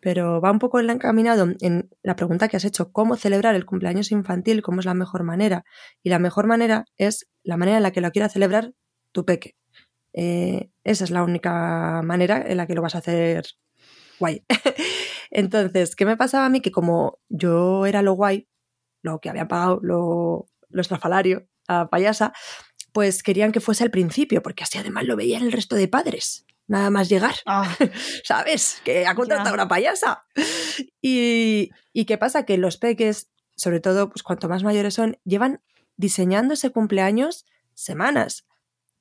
pero 0.00 0.40
va 0.40 0.50
un 0.50 0.58
poco 0.58 0.80
encaminado 0.80 1.48
en 1.60 1.90
la 2.02 2.16
pregunta 2.16 2.48
que 2.48 2.56
has 2.56 2.64
hecho, 2.64 2.90
¿cómo 2.92 3.16
celebrar 3.16 3.54
el 3.54 3.66
cumpleaños 3.66 4.10
infantil? 4.12 4.62
¿Cómo 4.62 4.80
es 4.80 4.86
la 4.86 4.94
mejor 4.94 5.22
manera? 5.24 5.64
Y 6.02 6.08
la 6.08 6.18
mejor 6.18 6.46
manera 6.46 6.86
es 6.96 7.28
la 7.42 7.56
manera 7.56 7.76
en 7.76 7.82
la 7.82 7.92
que 7.92 8.00
lo 8.00 8.10
quiera 8.10 8.28
celebrar 8.28 8.72
tu 9.12 9.24
peque. 9.24 9.56
Eh, 10.12 10.70
esa 10.84 11.04
es 11.04 11.10
la 11.10 11.22
única 11.22 12.00
manera 12.02 12.42
en 12.46 12.56
la 12.56 12.66
que 12.66 12.74
lo 12.74 12.82
vas 12.82 12.94
a 12.94 12.98
hacer 12.98 13.44
guay. 14.18 14.44
Entonces, 15.30 15.94
¿qué 15.94 16.06
me 16.06 16.16
pasaba 16.16 16.46
a 16.46 16.48
mí? 16.48 16.60
Que 16.60 16.72
como 16.72 17.18
yo 17.28 17.86
era 17.86 18.02
lo 18.02 18.14
guay, 18.14 18.48
lo 19.02 19.20
que 19.20 19.28
habían 19.30 19.48
pagado, 19.48 19.80
lo, 19.82 20.46
lo 20.68 20.80
estrafalario, 20.80 21.46
a 21.68 21.88
payasa, 21.88 22.32
pues 22.92 23.22
querían 23.22 23.52
que 23.52 23.60
fuese 23.60 23.84
al 23.84 23.90
principio, 23.90 24.42
porque 24.42 24.64
así 24.64 24.78
además 24.78 25.04
lo 25.04 25.16
veían 25.16 25.42
el 25.42 25.52
resto 25.52 25.76
de 25.76 25.88
padres 25.88 26.46
nada 26.70 26.88
más 26.88 27.08
llegar. 27.08 27.34
Ah. 27.46 27.76
¿Sabes? 28.24 28.80
Que 28.84 29.04
ha 29.04 29.14
contratado 29.16 29.52
una 29.52 29.66
payasa. 29.66 30.24
Y, 31.02 31.70
y, 31.92 32.04
qué 32.04 32.16
pasa? 32.16 32.44
Que 32.44 32.58
los 32.58 32.76
peques, 32.76 33.32
sobre 33.56 33.80
todo, 33.80 34.08
pues 34.08 34.22
cuanto 34.22 34.48
más 34.48 34.62
mayores 34.62 34.94
son, 34.94 35.18
llevan 35.24 35.60
diseñando 35.96 36.54
ese 36.54 36.70
cumpleaños 36.70 37.44
semanas. 37.74 38.46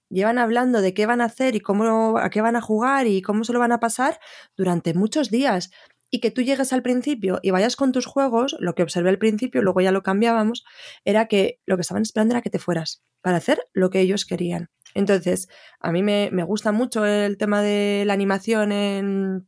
Llevan 0.09 0.39
hablando 0.39 0.81
de 0.81 0.95
qué 0.95 1.05
van 1.05 1.21
a 1.21 1.25
hacer 1.25 1.55
y 1.55 1.59
cómo, 1.59 2.17
a 2.17 2.31
qué 2.31 2.41
van 2.41 2.55
a 2.55 2.61
jugar 2.61 3.05
y 3.05 3.21
cómo 3.21 3.43
se 3.43 3.53
lo 3.53 3.59
van 3.59 3.71
a 3.71 3.79
pasar 3.79 4.19
durante 4.57 4.95
muchos 4.95 5.29
días. 5.29 5.69
Y 6.11 6.19
que 6.19 6.31
tú 6.31 6.41
llegues 6.41 6.73
al 6.73 6.81
principio 6.81 7.39
y 7.43 7.51
vayas 7.51 7.75
con 7.75 7.91
tus 7.91 8.05
juegos, 8.05 8.55
lo 8.59 8.73
que 8.73 8.83
observé 8.83 9.09
al 9.09 9.19
principio, 9.19 9.61
luego 9.61 9.81
ya 9.81 9.91
lo 9.91 10.01
cambiábamos, 10.01 10.63
era 11.05 11.27
que 11.27 11.59
lo 11.65 11.77
que 11.77 11.81
estaban 11.81 12.03
esperando 12.03 12.33
era 12.33 12.41
que 12.41 12.49
te 12.49 12.59
fueras 12.59 13.03
para 13.21 13.37
hacer 13.37 13.59
lo 13.73 13.89
que 13.89 13.99
ellos 13.99 14.25
querían. 14.25 14.69
Entonces, 14.95 15.47
a 15.79 15.91
mí 15.91 16.01
me, 16.03 16.29
gusta 16.43 16.71
mucho 16.71 17.05
el 17.05 17.37
tema 17.37 17.61
de 17.61 18.03
la 18.05 18.13
animación 18.13 18.71
en, 18.71 19.47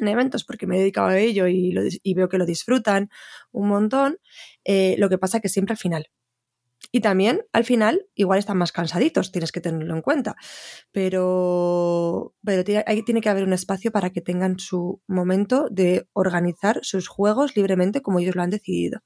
eventos 0.00 0.44
porque 0.44 0.66
me 0.66 0.76
he 0.76 0.80
dedicado 0.80 1.08
a 1.08 1.18
ello 1.18 1.46
y, 1.46 1.74
veo 2.14 2.28
que 2.28 2.38
lo 2.38 2.46
disfrutan 2.46 3.08
un 3.52 3.68
montón. 3.68 4.18
Eh, 4.64 4.96
lo 4.98 5.08
que 5.08 5.18
pasa 5.18 5.40
que 5.40 5.48
siempre 5.48 5.74
al 5.74 5.78
final. 5.78 6.10
Y 6.92 7.00
también 7.00 7.42
al 7.52 7.64
final 7.64 8.06
igual 8.14 8.38
están 8.38 8.58
más 8.58 8.72
cansaditos, 8.72 9.32
tienes 9.32 9.52
que 9.52 9.60
tenerlo 9.60 9.94
en 9.94 10.02
cuenta. 10.02 10.36
Pero, 10.92 12.34
pero 12.44 12.64
tiene 12.64 13.20
que 13.20 13.28
haber 13.28 13.44
un 13.44 13.52
espacio 13.52 13.92
para 13.92 14.10
que 14.10 14.20
tengan 14.20 14.58
su 14.58 15.00
momento 15.06 15.68
de 15.70 16.08
organizar 16.12 16.80
sus 16.82 17.08
juegos 17.08 17.56
libremente 17.56 18.02
como 18.02 18.18
ellos 18.18 18.34
lo 18.34 18.42
han 18.42 18.50
decidido. 18.50 19.00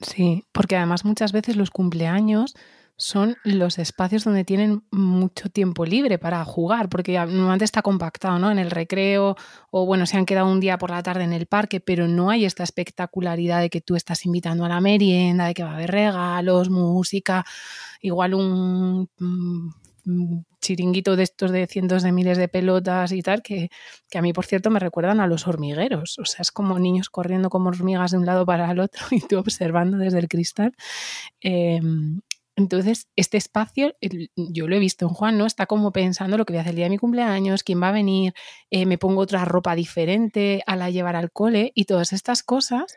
Sí, 0.00 0.44
porque 0.52 0.76
además 0.76 1.04
muchas 1.04 1.32
veces 1.32 1.56
los 1.56 1.70
cumpleaños 1.70 2.54
son 3.00 3.36
los 3.44 3.78
espacios 3.78 4.24
donde 4.24 4.44
tienen 4.44 4.82
mucho 4.90 5.48
tiempo 5.48 5.86
libre 5.86 6.18
para 6.18 6.44
jugar, 6.44 6.88
porque 6.88 7.12
normalmente 7.12 7.64
está 7.64 7.80
compactado, 7.80 8.40
¿no? 8.40 8.50
En 8.50 8.58
el 8.58 8.72
recreo 8.72 9.36
o 9.70 9.86
bueno, 9.86 10.04
se 10.04 10.16
han 10.16 10.26
quedado 10.26 10.50
un 10.50 10.58
día 10.58 10.78
por 10.78 10.90
la 10.90 11.02
tarde 11.04 11.22
en 11.22 11.32
el 11.32 11.46
parque, 11.46 11.78
pero 11.78 12.08
no 12.08 12.28
hay 12.28 12.44
esta 12.44 12.64
espectacularidad 12.64 13.60
de 13.60 13.70
que 13.70 13.80
tú 13.80 13.94
estás 13.94 14.26
invitando 14.26 14.64
a 14.64 14.68
la 14.68 14.80
merienda, 14.80 15.46
de 15.46 15.54
que 15.54 15.62
va 15.62 15.70
a 15.70 15.74
haber 15.76 15.92
regalos, 15.92 16.70
música, 16.70 17.46
igual 18.02 18.34
un, 18.34 19.08
chiringuito 20.60 21.14
de 21.14 21.22
estos 21.22 21.52
de 21.52 21.68
cientos 21.68 22.02
de 22.02 22.10
miles 22.10 22.36
de 22.36 22.48
pelotas 22.48 23.12
y 23.12 23.22
tal, 23.22 23.42
que, 23.42 23.70
a 24.12 24.22
mí, 24.22 24.32
por 24.32 24.44
cierto, 24.44 24.70
me 24.70 24.80
recuerdan 24.80 25.20
a 25.20 25.28
los 25.28 25.46
hormigueros. 25.46 26.18
O 26.18 26.24
sea, 26.24 26.42
es 26.42 26.50
como 26.50 26.78
niños 26.80 27.10
corriendo 27.10 27.48
como 27.48 27.68
hormigas 27.68 28.10
de 28.10 28.18
un 28.18 28.26
lado 28.26 28.44
para 28.44 28.68
el 28.72 28.80
otro 28.80 29.06
y 29.12 29.20
tú 29.20 29.38
observando 29.38 29.98
desde 29.98 30.18
el 30.18 30.28
cristal. 30.28 30.72
Em, 31.40 32.22
entonces, 32.58 33.06
este 33.14 33.36
espacio, 33.36 33.94
yo 34.34 34.66
lo 34.66 34.74
he 34.74 34.80
visto 34.80 35.06
en 35.06 35.14
Juan, 35.14 35.38
¿no? 35.38 35.46
Está 35.46 35.66
como 35.66 35.92
pensando 35.92 36.36
lo 36.36 36.44
que 36.44 36.54
voy 36.54 36.58
a 36.58 36.62
hacer 36.62 36.70
el 36.70 36.76
día 36.76 36.86
de 36.86 36.90
mi 36.90 36.98
cumpleaños, 36.98 37.62
quién 37.62 37.80
va 37.80 37.90
a 37.90 37.92
venir, 37.92 38.34
eh, 38.70 38.84
me 38.84 38.98
pongo 38.98 39.20
otra 39.20 39.44
ropa 39.44 39.76
diferente 39.76 40.64
a 40.66 40.74
la 40.74 40.90
llevar 40.90 41.14
al 41.14 41.30
cole 41.30 41.70
y 41.76 41.84
todas 41.84 42.12
estas 42.12 42.42
cosas. 42.42 42.96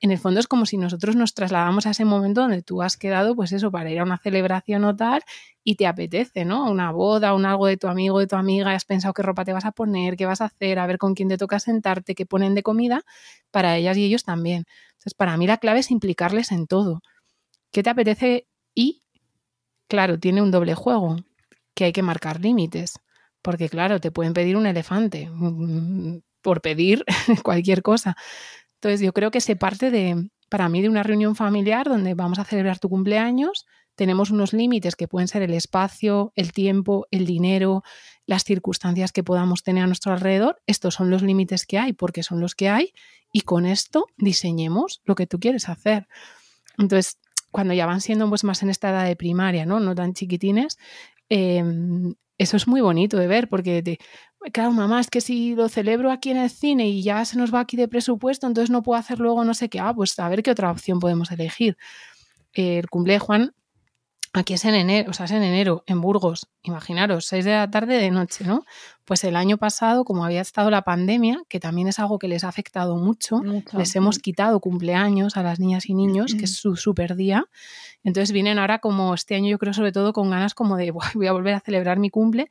En 0.00 0.10
el 0.10 0.18
fondo 0.18 0.40
es 0.40 0.46
como 0.46 0.66
si 0.66 0.76
nosotros 0.76 1.16
nos 1.16 1.32
trasladamos 1.32 1.86
a 1.86 1.92
ese 1.92 2.04
momento 2.04 2.42
donde 2.42 2.60
tú 2.62 2.82
has 2.82 2.98
quedado, 2.98 3.34
pues 3.34 3.52
eso, 3.52 3.70
para 3.70 3.90
ir 3.90 3.98
a 3.98 4.02
una 4.02 4.18
celebración 4.18 4.84
o 4.84 4.94
tal 4.94 5.22
y 5.64 5.76
te 5.76 5.86
apetece, 5.86 6.44
¿no? 6.44 6.70
Una 6.70 6.92
boda, 6.92 7.32
un 7.32 7.46
algo 7.46 7.66
de 7.66 7.78
tu 7.78 7.88
amigo, 7.88 8.18
de 8.18 8.26
tu 8.26 8.36
amiga, 8.36 8.74
has 8.74 8.84
pensado 8.84 9.14
qué 9.14 9.22
ropa 9.22 9.46
te 9.46 9.54
vas 9.54 9.64
a 9.64 9.72
poner, 9.72 10.16
qué 10.18 10.26
vas 10.26 10.42
a 10.42 10.46
hacer, 10.46 10.78
a 10.78 10.86
ver 10.86 10.98
con 10.98 11.14
quién 11.14 11.30
te 11.30 11.38
toca 11.38 11.60
sentarte, 11.60 12.14
qué 12.14 12.26
ponen 12.26 12.54
de 12.54 12.62
comida, 12.62 13.04
para 13.50 13.74
ellas 13.78 13.96
y 13.96 14.04
ellos 14.04 14.22
también. 14.22 14.66
Entonces, 14.98 15.14
para 15.14 15.38
mí 15.38 15.46
la 15.46 15.56
clave 15.56 15.78
es 15.80 15.90
implicarles 15.90 16.52
en 16.52 16.66
todo. 16.66 17.00
¿Qué 17.72 17.82
te 17.82 17.90
apetece 17.90 18.47
y, 18.78 19.02
claro, 19.88 20.20
tiene 20.20 20.40
un 20.40 20.52
doble 20.52 20.76
juego, 20.76 21.16
que 21.74 21.86
hay 21.86 21.92
que 21.92 22.02
marcar 22.02 22.40
límites, 22.40 23.00
porque 23.42 23.68
claro, 23.68 24.00
te 24.00 24.12
pueden 24.12 24.34
pedir 24.34 24.56
un 24.56 24.66
elefante 24.66 25.28
mm, 25.28 26.20
por 26.42 26.60
pedir 26.60 27.04
cualquier 27.42 27.82
cosa. 27.82 28.16
Entonces 28.74 29.00
yo 29.00 29.12
creo 29.12 29.32
que 29.32 29.40
se 29.40 29.56
parte 29.56 29.90
de, 29.90 30.30
para 30.48 30.68
mí, 30.68 30.80
de 30.80 30.88
una 30.88 31.02
reunión 31.02 31.34
familiar 31.34 31.88
donde 31.88 32.14
vamos 32.14 32.38
a 32.38 32.44
celebrar 32.44 32.78
tu 32.78 32.88
cumpleaños, 32.88 33.66
tenemos 33.96 34.30
unos 34.30 34.52
límites 34.52 34.94
que 34.94 35.08
pueden 35.08 35.26
ser 35.26 35.42
el 35.42 35.54
espacio, 35.54 36.32
el 36.36 36.52
tiempo, 36.52 37.08
el 37.10 37.26
dinero, 37.26 37.82
las 38.26 38.44
circunstancias 38.44 39.10
que 39.10 39.24
podamos 39.24 39.64
tener 39.64 39.82
a 39.82 39.88
nuestro 39.88 40.12
alrededor. 40.12 40.62
Estos 40.68 40.94
son 40.94 41.10
los 41.10 41.22
límites 41.22 41.66
que 41.66 41.80
hay 41.80 41.94
porque 41.94 42.22
son 42.22 42.40
los 42.40 42.54
que 42.54 42.68
hay 42.68 42.92
y 43.32 43.40
con 43.40 43.66
esto 43.66 44.06
diseñemos 44.16 45.00
lo 45.04 45.16
que 45.16 45.26
tú 45.26 45.40
quieres 45.40 45.68
hacer. 45.68 46.06
Entonces, 46.78 47.18
cuando 47.50 47.74
ya 47.74 47.86
van 47.86 48.00
siendo 48.00 48.28
pues, 48.28 48.44
más 48.44 48.62
en 48.62 48.70
esta 48.70 48.90
edad 48.90 49.06
de 49.06 49.16
primaria, 49.16 49.66
¿no? 49.66 49.80
No 49.80 49.94
tan 49.94 50.14
chiquitines, 50.14 50.78
em, 51.28 52.14
eso 52.38 52.56
es 52.56 52.68
muy 52.68 52.80
bonito 52.80 53.16
de 53.16 53.26
ver 53.26 53.48
porque, 53.48 53.98
claro, 54.52 54.70
mamá, 54.72 55.00
es 55.00 55.10
que 55.10 55.20
si 55.20 55.54
lo 55.54 55.68
celebro 55.68 56.10
aquí 56.12 56.30
en 56.30 56.36
el 56.38 56.50
cine 56.50 56.88
y 56.88 57.02
ya 57.02 57.24
se 57.24 57.36
nos 57.36 57.52
va 57.52 57.60
aquí 57.60 57.76
de 57.76 57.88
presupuesto, 57.88 58.46
entonces 58.46 58.70
no 58.70 58.82
puedo 58.82 58.98
hacer 58.98 59.18
luego 59.18 59.44
no 59.44 59.54
sé 59.54 59.68
qué, 59.68 59.80
ah, 59.80 59.92
pues 59.94 60.18
a 60.18 60.28
ver 60.28 60.42
qué 60.42 60.50
otra 60.52 60.70
opción 60.70 61.00
podemos 61.00 61.30
elegir. 61.32 61.76
El 62.52 62.88
cumple 62.88 63.18
Juan 63.18 63.54
Aquí 64.34 64.54
es 64.54 64.64
en 64.64 64.74
enero, 64.74 65.10
o 65.10 65.14
sea, 65.14 65.26
es 65.26 65.32
en 65.32 65.42
enero, 65.42 65.84
en 65.86 66.00
Burgos. 66.00 66.48
Imaginaros, 66.62 67.26
6 67.26 67.44
de 67.44 67.52
la 67.52 67.70
tarde 67.70 67.98
de 67.98 68.10
noche, 68.10 68.44
¿no? 68.44 68.64
Pues 69.04 69.24
el 69.24 69.36
año 69.36 69.56
pasado, 69.56 70.04
como 70.04 70.24
había 70.24 70.42
estado 70.42 70.70
la 70.70 70.82
pandemia, 70.82 71.42
que 71.48 71.60
también 71.60 71.88
es 71.88 71.98
algo 71.98 72.18
que 72.18 72.28
les 72.28 72.44
ha 72.44 72.48
afectado 72.48 72.96
mucho, 72.96 73.40
les 73.76 73.96
hemos 73.96 74.18
quitado 74.18 74.60
cumpleaños 74.60 75.36
a 75.38 75.42
las 75.42 75.60
niñas 75.60 75.88
y 75.88 75.94
niños, 75.94 76.34
que 76.34 76.44
es 76.44 76.56
su 76.56 76.76
super 76.76 77.16
día. 77.16 77.46
Entonces 78.04 78.32
vienen 78.32 78.58
ahora 78.58 78.80
como 78.80 79.14
este 79.14 79.34
año, 79.34 79.48
yo 79.48 79.58
creo, 79.58 79.72
sobre 79.72 79.92
todo 79.92 80.12
con 80.12 80.30
ganas 80.30 80.54
como 80.54 80.76
de 80.76 80.90
voy 80.90 81.26
a 81.26 81.32
volver 81.32 81.54
a 81.54 81.60
celebrar 81.60 81.98
mi 81.98 82.10
cumple. 82.10 82.50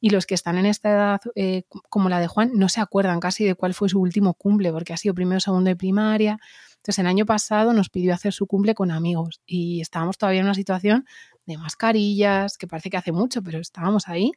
Y 0.00 0.10
los 0.10 0.26
que 0.26 0.34
están 0.34 0.58
en 0.58 0.66
esta 0.66 0.90
edad, 0.90 1.20
eh, 1.34 1.62
como 1.88 2.10
la 2.10 2.20
de 2.20 2.26
Juan, 2.26 2.50
no 2.52 2.68
se 2.68 2.82
acuerdan 2.82 3.20
casi 3.20 3.46
de 3.46 3.54
cuál 3.54 3.72
fue 3.72 3.88
su 3.88 3.98
último 3.98 4.34
cumple, 4.34 4.70
porque 4.70 4.92
ha 4.92 4.98
sido 4.98 5.14
primero, 5.14 5.40
segundo 5.40 5.68
de 5.68 5.76
primaria. 5.76 6.38
Entonces, 6.84 6.98
el 6.98 7.06
año 7.06 7.24
pasado 7.24 7.72
nos 7.72 7.88
pidió 7.88 8.12
hacer 8.12 8.34
su 8.34 8.46
cumple 8.46 8.74
con 8.74 8.90
amigos 8.90 9.40
y 9.46 9.80
estábamos 9.80 10.18
todavía 10.18 10.40
en 10.40 10.46
una 10.46 10.54
situación 10.54 11.06
de 11.46 11.56
mascarillas, 11.56 12.58
que 12.58 12.66
parece 12.66 12.90
que 12.90 12.98
hace 12.98 13.10
mucho, 13.10 13.42
pero 13.42 13.58
estábamos 13.58 14.06
ahí. 14.06 14.32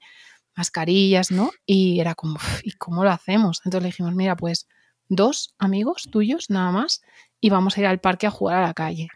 mascarillas, 0.55 1.29
¿no? 1.31 1.51
Y 1.65 1.99
era 1.99 2.15
como, 2.15 2.39
¿y 2.63 2.71
cómo 2.73 3.03
lo 3.03 3.11
hacemos? 3.11 3.61
Entonces 3.65 3.83
le 3.83 3.87
dijimos, 3.89 4.15
mira, 4.15 4.37
pues 4.37 4.67
dos 5.09 5.55
amigos 5.59 6.07
tuyos 6.09 6.49
nada 6.49 6.71
más 6.71 7.01
y 7.41 7.49
vamos 7.49 7.77
a 7.77 7.81
ir 7.81 7.87
al 7.87 7.99
parque 7.99 8.27
a 8.27 8.31
jugar 8.31 8.57
a 8.57 8.67
la 8.67 8.73
calle 8.73 9.09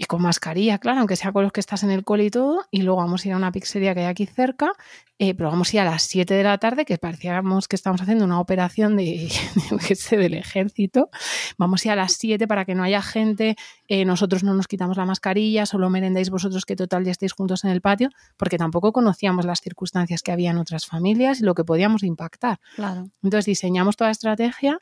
y 0.00 0.06
con 0.06 0.22
mascarilla, 0.22 0.78
claro, 0.78 1.00
aunque 1.00 1.14
sea 1.14 1.30
con 1.30 1.42
los 1.42 1.52
que 1.52 1.60
estás 1.60 1.82
en 1.82 1.90
el 1.90 2.04
cole 2.04 2.24
y 2.24 2.30
todo, 2.30 2.64
y 2.70 2.80
luego 2.80 3.00
vamos 3.00 3.22
a 3.22 3.28
ir 3.28 3.34
a 3.34 3.36
una 3.36 3.52
pizzería 3.52 3.92
que 3.92 4.00
hay 4.00 4.06
aquí 4.06 4.24
cerca, 4.24 4.72
eh, 5.18 5.34
pero 5.34 5.50
vamos 5.50 5.68
a 5.68 5.76
ir 5.76 5.80
a 5.82 5.84
las 5.84 6.04
7 6.04 6.32
de 6.32 6.42
la 6.42 6.56
tarde, 6.56 6.86
que 6.86 6.96
parecíamos 6.96 7.68
que 7.68 7.76
estamos 7.76 8.00
haciendo 8.00 8.24
una 8.24 8.40
operación 8.40 8.96
de, 8.96 9.30
de 9.88 9.94
sé, 9.94 10.16
del 10.16 10.32
ejército, 10.32 11.10
vamos 11.58 11.84
a 11.84 11.88
ir 11.88 11.92
a 11.92 11.96
las 11.96 12.14
7 12.14 12.48
para 12.48 12.64
que 12.64 12.74
no 12.74 12.82
haya 12.82 13.02
gente, 13.02 13.56
eh, 13.88 14.06
nosotros 14.06 14.42
no 14.42 14.54
nos 14.54 14.68
quitamos 14.68 14.96
la 14.96 15.04
mascarilla, 15.04 15.66
solo 15.66 15.90
merendéis 15.90 16.30
vosotros 16.30 16.64
que 16.64 16.76
total 16.76 17.04
ya 17.04 17.10
estéis 17.10 17.34
juntos 17.34 17.64
en 17.64 17.70
el 17.70 17.82
patio, 17.82 18.08
porque 18.38 18.56
tampoco 18.56 18.92
conocíamos 18.92 19.44
las 19.44 19.60
circunstancias 19.60 20.22
que 20.22 20.32
había 20.32 20.50
en 20.52 20.56
otras 20.56 20.86
familias 20.86 21.42
y 21.42 21.44
lo 21.44 21.54
que 21.54 21.64
podíamos 21.64 22.04
impactar. 22.04 22.58
Claro. 22.74 23.10
Entonces 23.22 23.44
diseñamos 23.44 23.98
toda 23.98 24.08
la 24.08 24.12
estrategia 24.12 24.80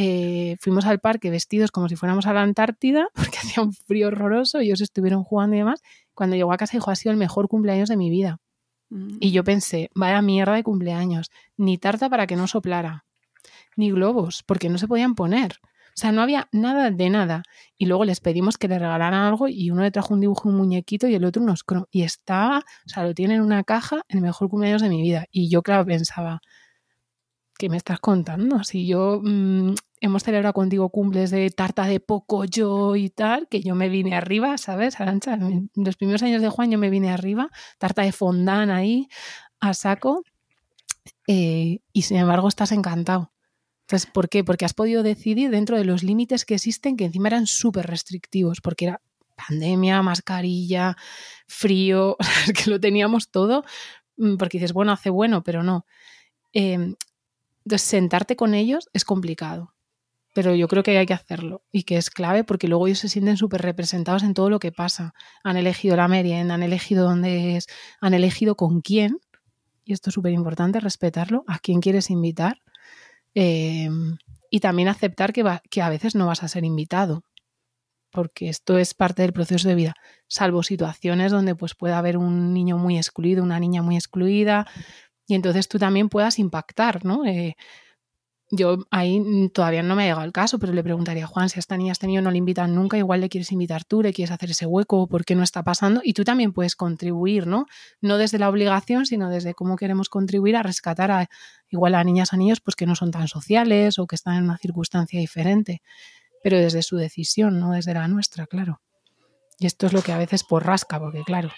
eh, 0.00 0.56
fuimos 0.60 0.86
al 0.86 1.00
parque 1.00 1.28
vestidos 1.28 1.72
como 1.72 1.88
si 1.88 1.96
fuéramos 1.96 2.26
a 2.26 2.32
la 2.32 2.42
Antártida, 2.42 3.08
porque 3.14 3.38
hacía 3.38 3.64
un 3.64 3.72
frío 3.72 4.06
horroroso, 4.06 4.60
ellos 4.60 4.80
estuvieron 4.80 5.24
jugando 5.24 5.56
y 5.56 5.58
demás. 5.58 5.82
Cuando 6.14 6.36
llegó 6.36 6.52
a 6.52 6.56
casa 6.56 6.76
dijo, 6.76 6.92
ha 6.92 6.96
sido 6.96 7.10
el 7.10 7.18
mejor 7.18 7.48
cumpleaños 7.48 7.88
de 7.88 7.96
mi 7.96 8.08
vida. 8.08 8.38
Mm. 8.90 9.16
Y 9.18 9.32
yo 9.32 9.42
pensé, 9.42 9.90
vaya 9.96 10.22
mierda 10.22 10.54
de 10.54 10.62
cumpleaños, 10.62 11.32
ni 11.56 11.78
tarta 11.78 12.08
para 12.08 12.28
que 12.28 12.36
no 12.36 12.46
soplara, 12.46 13.06
ni 13.76 13.90
globos, 13.90 14.44
porque 14.44 14.68
no 14.68 14.78
se 14.78 14.86
podían 14.86 15.16
poner. 15.16 15.58
O 15.64 16.00
sea, 16.00 16.12
no 16.12 16.22
había 16.22 16.48
nada 16.52 16.92
de 16.92 17.10
nada. 17.10 17.42
Y 17.76 17.86
luego 17.86 18.04
les 18.04 18.20
pedimos 18.20 18.56
que 18.56 18.68
le 18.68 18.78
regalaran 18.78 19.20
algo 19.20 19.48
y 19.48 19.72
uno 19.72 19.82
le 19.82 19.90
trajo 19.90 20.14
un 20.14 20.20
dibujo, 20.20 20.48
un 20.48 20.54
muñequito 20.54 21.08
y 21.08 21.16
el 21.16 21.24
otro 21.24 21.42
unos 21.42 21.64
cromos. 21.64 21.88
Y 21.90 22.02
estaba, 22.02 22.58
o 22.58 22.88
sea, 22.88 23.02
lo 23.02 23.14
tiene 23.14 23.34
en 23.34 23.42
una 23.42 23.64
caja, 23.64 24.02
el 24.06 24.20
mejor 24.20 24.48
cumpleaños 24.48 24.80
de 24.80 24.90
mi 24.90 25.02
vida. 25.02 25.26
Y 25.32 25.48
yo, 25.48 25.62
claro, 25.62 25.84
pensaba, 25.84 26.40
¿qué 27.58 27.68
me 27.68 27.76
estás 27.76 27.98
contando? 27.98 28.62
Si 28.62 28.86
yo 28.86 29.20
mm, 29.22 29.74
hemos 30.00 30.22
celebrado 30.22 30.52
contigo 30.54 30.90
cumples 30.90 31.30
de 31.30 31.50
tarta 31.50 31.86
de 31.86 32.00
poco 32.00 32.44
yo 32.44 32.96
y 32.96 33.10
tal, 33.10 33.48
que 33.48 33.60
yo 33.60 33.74
me 33.74 33.88
vine 33.88 34.14
arriba, 34.14 34.56
¿sabes? 34.58 35.00
Arancha, 35.00 35.34
en 35.34 35.70
los 35.74 35.96
primeros 35.96 36.22
años 36.22 36.42
de 36.42 36.48
Juan 36.48 36.70
yo 36.70 36.78
me 36.78 36.90
vine 36.90 37.10
arriba, 37.10 37.50
tarta 37.78 38.02
de 38.02 38.12
fondant 38.12 38.70
ahí, 38.70 39.08
a 39.60 39.74
saco, 39.74 40.24
eh, 41.26 41.80
y 41.92 42.02
sin 42.02 42.18
embargo 42.18 42.48
estás 42.48 42.72
encantado. 42.72 43.32
Entonces, 43.82 44.10
¿por 44.10 44.28
qué? 44.28 44.44
Porque 44.44 44.64
has 44.64 44.74
podido 44.74 45.02
decidir 45.02 45.50
dentro 45.50 45.76
de 45.78 45.84
los 45.84 46.02
límites 46.02 46.44
que 46.44 46.54
existen, 46.54 46.96
que 46.96 47.06
encima 47.06 47.28
eran 47.28 47.46
súper 47.46 47.86
restrictivos, 47.86 48.60
porque 48.60 48.86
era 48.86 49.00
pandemia, 49.34 50.02
mascarilla, 50.02 50.96
frío, 51.46 52.16
que 52.64 52.70
lo 52.70 52.80
teníamos 52.80 53.30
todo, 53.30 53.64
mm, 54.16 54.36
porque 54.36 54.58
dices, 54.58 54.72
bueno, 54.72 54.92
hace 54.92 55.10
bueno, 55.10 55.42
pero 55.42 55.62
no. 55.62 55.86
Eh, 56.52 56.94
entonces, 57.64 57.88
sentarte 57.88 58.36
con 58.36 58.54
ellos 58.54 58.88
es 58.92 59.04
complicado 59.04 59.74
pero 60.38 60.54
yo 60.54 60.68
creo 60.68 60.84
que 60.84 60.96
hay 60.96 61.04
que 61.04 61.14
hacerlo 61.14 61.64
y 61.72 61.82
que 61.82 61.96
es 61.96 62.10
clave 62.10 62.44
porque 62.44 62.68
luego 62.68 62.86
ellos 62.86 63.00
se 63.00 63.08
sienten 63.08 63.36
súper 63.36 63.60
representados 63.60 64.22
en 64.22 64.34
todo 64.34 64.50
lo 64.50 64.60
que 64.60 64.70
pasa. 64.70 65.12
Han 65.42 65.56
elegido 65.56 65.96
la 65.96 66.06
merienda, 66.06 66.54
han 66.54 66.62
elegido 66.62 67.04
dónde 67.04 67.56
es, 67.56 67.66
han 68.00 68.14
elegido 68.14 68.54
con 68.54 68.80
quién, 68.80 69.18
y 69.84 69.94
esto 69.94 70.10
es 70.10 70.14
súper 70.14 70.30
importante, 70.30 70.78
respetarlo, 70.78 71.42
a 71.48 71.58
quién 71.58 71.80
quieres 71.80 72.08
invitar 72.08 72.62
eh, 73.34 73.90
y 74.48 74.60
también 74.60 74.86
aceptar 74.86 75.32
que 75.32 75.82
a 75.82 75.88
veces 75.88 76.14
no 76.14 76.26
vas 76.28 76.44
a 76.44 76.48
ser 76.48 76.62
invitado, 76.62 77.24
porque 78.12 78.48
esto 78.48 78.78
es 78.78 78.94
parte 78.94 79.22
del 79.22 79.32
proceso 79.32 79.68
de 79.68 79.74
vida, 79.74 79.94
salvo 80.28 80.62
situaciones 80.62 81.32
donde 81.32 81.56
pues 81.56 81.74
pueda 81.74 81.98
haber 81.98 82.16
un 82.16 82.54
niño 82.54 82.78
muy 82.78 82.96
excluido, 82.96 83.42
una 83.42 83.58
niña 83.58 83.82
muy 83.82 83.96
excluida, 83.96 84.68
y 85.26 85.34
entonces 85.34 85.66
tú 85.66 85.80
también 85.80 86.08
puedas 86.08 86.38
impactar, 86.38 87.04
¿no? 87.04 87.26
Eh, 87.26 87.56
yo 88.50 88.86
ahí 88.90 89.50
todavía 89.52 89.82
no 89.82 89.94
me 89.94 90.04
ha 90.04 90.06
llegado 90.06 90.24
el 90.24 90.32
caso, 90.32 90.58
pero 90.58 90.72
le 90.72 90.82
preguntaría 90.82 91.24
a 91.24 91.26
Juan 91.26 91.50
si 91.50 91.58
a 91.58 91.60
esta 91.60 91.76
niña, 91.76 91.90
a 91.90 91.92
este 91.92 92.06
niño 92.06 92.22
no 92.22 92.30
le 92.30 92.38
invitan 92.38 92.74
nunca, 92.74 92.96
igual 92.96 93.20
le 93.20 93.28
quieres 93.28 93.52
invitar 93.52 93.84
tú, 93.84 94.02
le 94.02 94.12
quieres 94.12 94.30
hacer 94.30 94.50
ese 94.50 94.64
hueco, 94.64 95.06
por 95.06 95.24
qué 95.24 95.34
no 95.34 95.42
está 95.42 95.62
pasando, 95.62 96.00
y 96.02 96.14
tú 96.14 96.24
también 96.24 96.52
puedes 96.52 96.74
contribuir, 96.74 97.46
¿no? 97.46 97.66
No 98.00 98.16
desde 98.16 98.38
la 98.38 98.48
obligación, 98.48 99.04
sino 99.04 99.28
desde 99.28 99.54
cómo 99.54 99.76
queremos 99.76 100.08
contribuir 100.08 100.56
a 100.56 100.62
rescatar 100.62 101.10
a 101.10 101.28
igual 101.68 101.94
a 101.94 102.02
niñas 102.04 102.32
a 102.32 102.38
niños 102.38 102.60
pues 102.60 102.74
que 102.74 102.86
no 102.86 102.94
son 102.94 103.10
tan 103.10 103.28
sociales 103.28 103.98
o 103.98 104.06
que 104.06 104.16
están 104.16 104.36
en 104.36 104.44
una 104.44 104.56
circunstancia 104.56 105.20
diferente, 105.20 105.82
pero 106.42 106.56
desde 106.56 106.82
su 106.82 106.96
decisión, 106.96 107.60
no 107.60 107.72
desde 107.72 107.92
la 107.92 108.08
nuestra, 108.08 108.46
claro. 108.46 108.80
Y 109.58 109.66
esto 109.66 109.86
es 109.86 109.92
lo 109.92 110.02
que 110.02 110.12
a 110.12 110.18
veces 110.18 110.44
por 110.44 110.64
rasca, 110.64 110.98
porque 110.98 111.22
claro, 111.24 111.50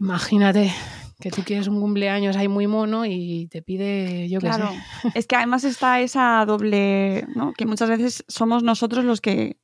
imagínate 0.00 0.72
que 1.20 1.30
tú 1.30 1.42
quieres 1.44 1.68
un 1.68 1.80
cumpleaños 1.80 2.36
ahí 2.36 2.48
muy 2.48 2.66
mono 2.66 3.04
y 3.04 3.48
te 3.50 3.62
pide, 3.62 4.28
yo 4.28 4.40
qué 4.40 4.46
Claro, 4.46 4.70
sé. 5.02 5.08
es 5.14 5.26
que 5.26 5.36
además 5.36 5.64
está 5.64 6.00
esa 6.00 6.44
doble, 6.46 7.26
¿no? 7.34 7.52
que 7.52 7.66
muchas 7.66 7.88
veces 7.88 8.24
somos 8.28 8.62
nosotros 8.62 9.04
los 9.04 9.20
que 9.20 9.56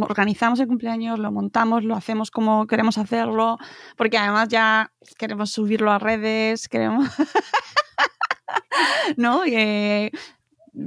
organizamos 0.00 0.60
el 0.60 0.66
cumpleaños, 0.66 1.18
lo 1.18 1.32
montamos, 1.32 1.84
lo 1.84 1.96
hacemos 1.96 2.30
como 2.30 2.66
queremos 2.66 2.98
hacerlo, 2.98 3.58
porque 3.96 4.18
además 4.18 4.48
ya 4.48 4.92
queremos 5.18 5.50
subirlo 5.50 5.90
a 5.90 5.98
redes, 5.98 6.68
queremos... 6.68 7.08
¿No? 9.16 9.46
Y, 9.46 9.54
eh, 9.54 10.10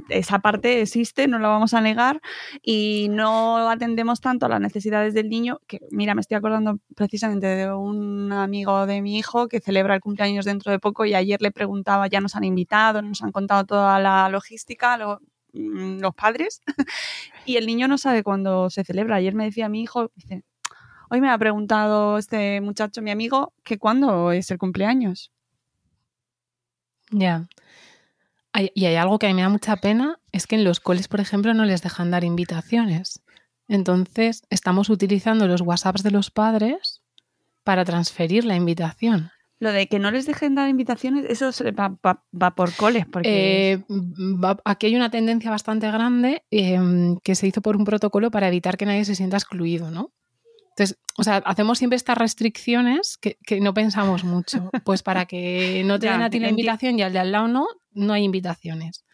esa 0.08 0.38
parte 0.38 0.80
existe, 0.82 1.28
no 1.28 1.38
lo 1.38 1.48
vamos 1.48 1.74
a 1.74 1.80
negar, 1.80 2.20
y 2.62 3.08
no 3.10 3.68
atendemos 3.68 4.20
tanto 4.20 4.46
a 4.46 4.48
las 4.48 4.60
necesidades 4.60 5.14
del 5.14 5.28
niño, 5.28 5.60
que 5.66 5.80
mira, 5.90 6.14
me 6.14 6.20
estoy 6.20 6.36
acordando 6.36 6.78
precisamente 6.96 7.46
de 7.46 7.72
un 7.72 8.32
amigo 8.32 8.86
de 8.86 9.02
mi 9.02 9.18
hijo 9.18 9.48
que 9.48 9.60
celebra 9.60 9.94
el 9.94 10.00
cumpleaños 10.00 10.44
dentro 10.44 10.72
de 10.72 10.78
poco 10.78 11.04
y 11.04 11.14
ayer 11.14 11.40
le 11.42 11.50
preguntaba, 11.50 12.06
ya 12.06 12.20
nos 12.20 12.36
han 12.36 12.44
invitado, 12.44 13.02
nos 13.02 13.22
han 13.22 13.32
contado 13.32 13.64
toda 13.64 13.98
la 14.00 14.28
logística, 14.28 14.96
lo, 14.96 15.20
mm, 15.52 16.00
los 16.00 16.14
padres, 16.14 16.62
y 17.46 17.56
el 17.56 17.66
niño 17.66 17.88
no 17.88 17.98
sabe 17.98 18.22
cuándo 18.22 18.70
se 18.70 18.84
celebra. 18.84 19.16
Ayer 19.16 19.34
me 19.34 19.44
decía 19.44 19.68
mi 19.68 19.82
hijo, 19.82 20.10
dice, 20.14 20.44
hoy 21.10 21.20
me 21.20 21.30
ha 21.30 21.38
preguntado 21.38 22.18
este 22.18 22.60
muchacho, 22.60 23.02
mi 23.02 23.10
amigo, 23.10 23.52
que 23.64 23.78
cuándo 23.78 24.32
es 24.32 24.50
el 24.50 24.58
cumpleaños. 24.58 25.30
Ya. 27.10 27.46
Hay- 28.56 28.70
y 28.74 28.86
hay 28.86 28.94
algo 28.94 29.18
que 29.18 29.26
a 29.26 29.30
mí 29.30 29.34
me 29.34 29.42
da 29.42 29.48
mucha 29.48 29.76
pena, 29.76 30.20
es 30.32 30.46
que 30.46 30.54
en 30.54 30.62
los 30.64 30.78
coles, 30.80 31.08
por 31.08 31.20
ejemplo, 31.20 31.52
no 31.54 31.64
les 31.64 31.82
dejan 31.82 32.10
dar 32.12 32.22
invitaciones. 32.24 33.20
Entonces, 33.68 34.42
estamos 34.48 34.88
utilizando 34.90 35.48
los 35.48 35.60
WhatsApps 35.60 36.02
de 36.04 36.10
los 36.12 36.30
padres 36.30 37.02
para 37.64 37.84
transferir 37.84 38.44
la 38.44 38.54
invitación. 38.54 39.30
Lo 39.58 39.72
de 39.72 39.88
que 39.88 39.98
no 39.98 40.10
les 40.10 40.26
dejen 40.26 40.54
dar 40.54 40.68
invitaciones, 40.68 41.24
eso 41.28 41.50
se 41.50 41.70
va, 41.72 41.96
va- 42.06 42.24
va 42.40 42.54
por 42.54 42.72
coles, 42.74 43.06
porque 43.10 43.72
Eh, 43.72 43.84
va- 43.88 44.60
aquí 44.64 44.86
hay 44.86 44.96
una 44.96 45.10
tendencia 45.10 45.50
bastante 45.50 45.90
grande 45.90 46.44
eh, 46.50 46.78
que 47.24 47.34
se 47.34 47.46
hizo 47.48 47.60
por 47.60 47.76
un 47.76 47.84
protocolo 47.84 48.30
para 48.30 48.48
evitar 48.48 48.76
que 48.76 48.86
nadie 48.86 49.04
se 49.04 49.14
sienta 49.16 49.36
excluido, 49.36 49.90
¿no? 49.90 50.12
Entonces, 50.76 50.98
o 51.16 51.22
sea, 51.22 51.36
hacemos 51.46 51.78
siempre 51.78 51.96
estas 51.96 52.18
restricciones 52.18 53.16
que, 53.16 53.38
que 53.46 53.60
no 53.60 53.72
pensamos 53.74 54.24
mucho. 54.24 54.70
Pues 54.84 55.02
para 55.02 55.26
que 55.26 55.82
no 55.86 55.98
te 56.00 56.06
Ya, 56.06 56.12
den 56.12 56.22
a 56.22 56.30
ti 56.30 56.38
la 56.40 56.48
invitación 56.50 56.98
y 56.98 57.02
al 57.02 57.12
de 57.12 57.18
al 57.20 57.30
lado 57.32 57.48
no, 57.48 57.66
no 57.92 58.12
hay 58.12 58.24
invitaciones. 58.24 59.04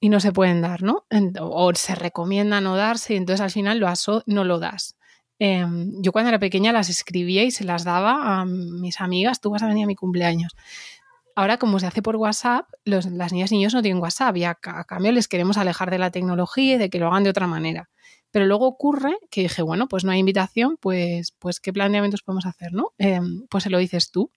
Y 0.00 0.08
no 0.08 0.18
se 0.20 0.32
pueden 0.32 0.62
dar, 0.62 0.82
¿no? 0.82 1.06
O 1.40 1.72
se 1.74 1.94
recomienda 1.94 2.60
no 2.60 2.76
darse 2.76 3.14
y 3.14 3.16
entonces 3.18 3.40
al 3.40 3.50
final 3.50 3.78
lo 3.78 3.86
aso- 3.88 4.24
no 4.26 4.42
lo 4.44 4.58
das. 4.58 4.96
Eh, 5.38 5.64
yo 6.00 6.12
cuando 6.12 6.28
era 6.30 6.38
pequeña 6.38 6.72
las 6.72 6.88
escribía 6.88 7.44
y 7.44 7.50
se 7.50 7.64
las 7.64 7.84
daba 7.84 8.40
a 8.40 8.44
mis 8.44 9.00
amigas, 9.00 9.40
tú 9.40 9.50
vas 9.50 9.62
a 9.62 9.66
venir 9.68 9.84
a 9.84 9.86
mi 9.86 9.94
cumpleaños. 9.96 10.52
Ahora, 11.36 11.56
como 11.58 11.78
se 11.78 11.86
hace 11.86 12.02
por 12.02 12.16
WhatsApp, 12.16 12.68
los- 12.84 13.06
las 13.06 13.32
niñas 13.32 13.52
y 13.52 13.56
niños 13.56 13.74
no 13.74 13.82
tienen 13.82 14.02
WhatsApp 14.02 14.36
y 14.36 14.44
a, 14.44 14.58
a 14.62 14.84
cambio 14.84 15.12
les 15.12 15.28
queremos 15.28 15.56
alejar 15.56 15.90
de 15.90 15.98
la 15.98 16.10
tecnología 16.10 16.74
y 16.74 16.78
de 16.78 16.90
que 16.90 16.98
lo 16.98 17.06
hagan 17.08 17.24
de 17.24 17.30
otra 17.30 17.46
manera. 17.46 17.88
Pero 18.32 18.46
luego 18.46 18.66
ocurre 18.66 19.16
que 19.30 19.42
dije, 19.42 19.62
bueno, 19.62 19.86
pues 19.86 20.04
no 20.04 20.10
hay 20.10 20.18
invitación, 20.18 20.76
pues, 20.80 21.32
pues 21.38 21.60
¿qué 21.60 21.72
planteamientos 21.72 22.22
podemos 22.22 22.46
hacer, 22.46 22.72
no? 22.72 22.92
Eh, 22.98 23.20
pues 23.48 23.64
se 23.64 23.70
lo 23.70 23.78
dices 23.78 24.10
tú. 24.10 24.32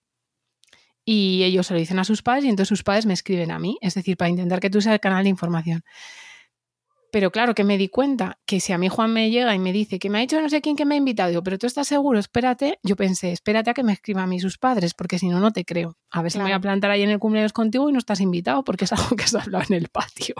Y 1.04 1.42
ellos 1.44 1.66
se 1.66 1.74
lo 1.74 1.80
dicen 1.80 1.98
a 1.98 2.04
sus 2.04 2.22
padres 2.22 2.44
y 2.44 2.48
entonces 2.48 2.68
sus 2.68 2.82
padres 2.82 3.06
me 3.06 3.14
escriben 3.14 3.50
a 3.50 3.58
mí, 3.58 3.78
es 3.80 3.94
decir, 3.94 4.16
para 4.16 4.28
intentar 4.28 4.60
que 4.60 4.70
tú 4.70 4.80
seas 4.80 4.94
el 4.94 5.00
canal 5.00 5.24
de 5.24 5.30
información. 5.30 5.82
Pero 7.10 7.30
claro 7.30 7.54
que 7.54 7.64
me 7.64 7.78
di 7.78 7.88
cuenta 7.88 8.38
que 8.44 8.60
si 8.60 8.74
a 8.74 8.78
mí 8.78 8.88
Juan 8.88 9.12
me 9.12 9.30
llega 9.30 9.54
y 9.54 9.58
me 9.58 9.72
dice 9.72 9.98
que 9.98 10.10
me 10.10 10.18
ha 10.18 10.20
dicho 10.20 10.38
no 10.40 10.50
sé 10.50 10.60
quién 10.60 10.76
que 10.76 10.84
me 10.84 10.96
ha 10.96 10.98
invitado, 10.98 11.30
digo, 11.30 11.42
pero 11.42 11.56
tú 11.56 11.66
estás 11.66 11.88
seguro, 11.88 12.18
espérate, 12.18 12.78
yo 12.82 12.96
pensé, 12.96 13.32
espérate 13.32 13.70
a 13.70 13.74
que 13.74 13.82
me 13.82 13.94
escriban 13.94 14.24
a 14.24 14.26
mí 14.26 14.40
sus 14.40 14.58
padres, 14.58 14.92
porque 14.92 15.18
si 15.18 15.28
no, 15.28 15.40
no 15.40 15.52
te 15.52 15.64
creo. 15.64 15.96
A 16.10 16.20
ver 16.20 16.32
si 16.32 16.38
me 16.38 16.44
voy 16.44 16.52
a 16.52 16.60
plantar 16.60 16.90
ahí 16.90 17.02
en 17.02 17.10
el 17.10 17.18
cumpleaños 17.18 17.54
contigo 17.54 17.88
y 17.88 17.92
no 17.92 17.98
estás 17.98 18.20
invitado, 18.20 18.64
porque 18.64 18.84
es 18.84 18.92
algo 18.92 19.16
que 19.16 19.24
has 19.24 19.34
hablado 19.34 19.64
en 19.70 19.76
el 19.76 19.88
patio. 19.88 20.34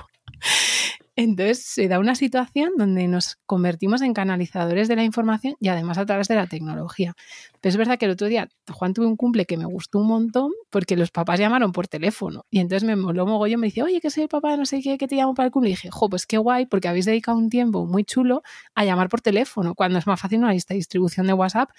Entonces 1.17 1.65
se 1.65 1.89
da 1.89 1.99
una 1.99 2.15
situación 2.15 2.73
donde 2.77 3.09
nos 3.09 3.37
convertimos 3.47 4.03
en 4.03 4.13
canalizadores 4.13 4.87
de 4.87 4.97
la 4.97 5.03
información 5.03 5.55
y 5.59 5.69
además 5.69 5.97
a 5.97 6.05
través 6.05 6.29
de 6.29 6.35
la 6.35 6.47
tecnología. 6.47 7.15
Pero 7.63 7.71
es 7.71 7.77
verdad 7.79 7.99
que 7.99 8.05
el 8.05 8.11
otro 8.13 8.27
día 8.27 8.49
Juan 8.71 8.93
tuve 8.93 9.07
un 9.07 9.17
cumple 9.17 9.47
que 9.47 9.57
me 9.57 9.65
gustó 9.65 10.01
un 10.01 10.09
montón 10.09 10.53
porque 10.69 10.95
los 10.95 11.11
papás 11.11 11.41
llamaron 11.41 11.73
por 11.73 11.89
teléfono 11.89 12.45
y 12.51 12.61
entonces 12.61 12.87
me 12.87 12.97
moló 12.97 13.27
mogollón, 13.27 13.61
me 13.61 13.69
dice, 13.69 13.83
oye, 13.83 14.01
que 14.03 14.11
soy 14.11 14.25
el 14.25 14.29
papá 14.29 14.57
no 14.59 14.67
sé 14.67 14.83
qué, 14.83 14.99
que 14.99 15.09
te 15.09 15.17
llamo 15.17 15.35
para 15.35 15.47
el 15.47 15.53
cumple. 15.53 15.71
Y 15.71 15.73
dije, 15.73 15.91
jo, 15.91 16.11
pues 16.11 16.27
qué 16.27 16.37
guay 16.37 16.67
porque 16.67 16.89
habéis 16.89 17.07
dedicado 17.07 17.39
un 17.39 17.49
tiempo 17.49 17.87
muy 17.87 18.05
chulo 18.05 18.43
a 18.75 18.85
llamar 18.85 19.09
por 19.09 19.23
teléfono, 19.23 19.75
cuando 19.75 19.99
es 19.99 20.07
más 20.07 20.21
fácil 20.21 20.41
una 20.41 20.53
lista 20.53 20.75
de 20.75 20.79
distribución 20.79 21.27
de 21.27 21.33
WhatsApp 21.33 21.71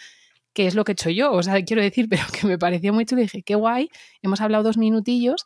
que 0.58 0.66
es 0.66 0.74
lo 0.74 0.84
que 0.86 0.94
he 0.94 0.94
hecho 0.94 1.12
yo, 1.12 1.34
o 1.34 1.44
sea, 1.44 1.64
quiero 1.64 1.84
decir, 1.84 2.10
pero 2.10 2.24
que 2.34 2.48
me 2.48 2.58
pareció 2.58 2.92
muy 2.92 3.06
chulo 3.06 3.22
y 3.22 3.26
dije, 3.26 3.44
qué 3.44 3.54
guay, 3.54 3.90
hemos 4.24 4.42
hablado 4.42 4.64
dos 4.64 4.78
minutillos. 4.78 5.46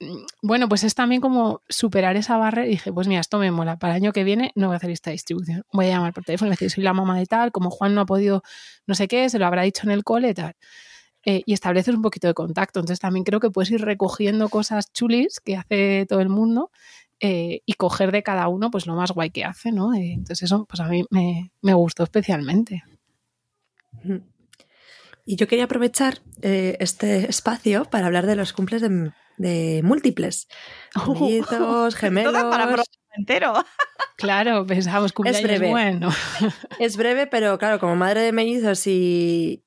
Mm, 0.00 0.24
bueno, 0.42 0.68
pues 0.68 0.82
es 0.84 0.94
también 0.94 1.20
como 1.20 1.62
superar 1.68 2.16
esa 2.16 2.36
barrera 2.38 2.66
y 2.66 2.70
dije, 2.70 2.92
pues 2.92 3.06
mira, 3.06 3.20
esto 3.20 3.38
me 3.38 3.50
mola, 3.50 3.78
para 3.78 3.94
el 3.94 4.02
año 4.02 4.12
que 4.12 4.24
viene 4.24 4.52
no 4.54 4.68
voy 4.68 4.74
a 4.74 4.76
hacer 4.78 4.90
esta 4.90 5.10
distribución, 5.10 5.62
voy 5.72 5.86
a 5.86 5.90
llamar 5.90 6.14
por 6.14 6.24
teléfono 6.24 6.48
y 6.48 6.52
decir, 6.52 6.70
soy 6.70 6.84
la 6.84 6.94
mamá 6.94 7.18
de 7.18 7.26
tal, 7.26 7.52
como 7.52 7.70
Juan 7.70 7.94
no 7.94 8.00
ha 8.02 8.06
podido, 8.06 8.42
no 8.86 8.94
sé 8.94 9.08
qué, 9.08 9.28
se 9.28 9.38
lo 9.38 9.46
habrá 9.46 9.62
dicho 9.62 9.82
en 9.84 9.90
el 9.90 10.02
cole, 10.04 10.34
tal. 10.34 10.56
Eh, 11.26 11.42
y 11.44 11.52
estableces 11.52 11.94
un 11.94 12.00
poquito 12.02 12.28
de 12.28 12.34
contacto. 12.34 12.80
Entonces 12.80 13.00
también 13.00 13.24
creo 13.24 13.40
que 13.40 13.50
puedes 13.50 13.70
ir 13.70 13.82
recogiendo 13.82 14.48
cosas 14.48 14.90
chulis 14.92 15.40
que 15.40 15.56
hace 15.56 16.06
todo 16.08 16.20
el 16.20 16.30
mundo 16.30 16.70
eh, 17.20 17.60
y 17.66 17.74
coger 17.74 18.10
de 18.10 18.22
cada 18.22 18.48
uno 18.48 18.70
pues 18.70 18.86
lo 18.86 18.94
más 18.94 19.10
guay 19.12 19.30
que 19.30 19.44
hace, 19.44 19.70
¿no? 19.70 19.92
Eh, 19.92 20.12
entonces 20.12 20.44
eso 20.44 20.64
pues 20.64 20.80
a 20.80 20.88
mí 20.88 21.04
me, 21.10 21.74
gustó 21.74 22.04
especialmente. 22.04 22.84
Y 25.26 25.36
yo 25.36 25.46
quería 25.46 25.64
aprovechar 25.64 26.22
este 26.40 27.28
espacio 27.28 27.84
para 27.84 28.06
hablar 28.06 28.24
de 28.24 28.36
los 28.36 28.54
cumples 28.54 28.80
de, 28.80 29.12
múltiples. 29.82 30.48
gemelos. 31.96 32.32
para 32.32 32.66
entero. 33.16 33.54
Claro, 34.16 34.66
pensamos 34.66 35.14
cumpleaños 35.14 35.40
es 35.40 35.58
breve. 35.58 35.70
bueno. 35.70 36.10
Es 36.78 36.98
breve, 36.98 37.26
pero 37.26 37.56
claro, 37.56 37.78
como 37.80 37.96
madre 37.96 38.20
de 38.20 38.32
mellizos 38.32 38.86
y, 38.86 39.62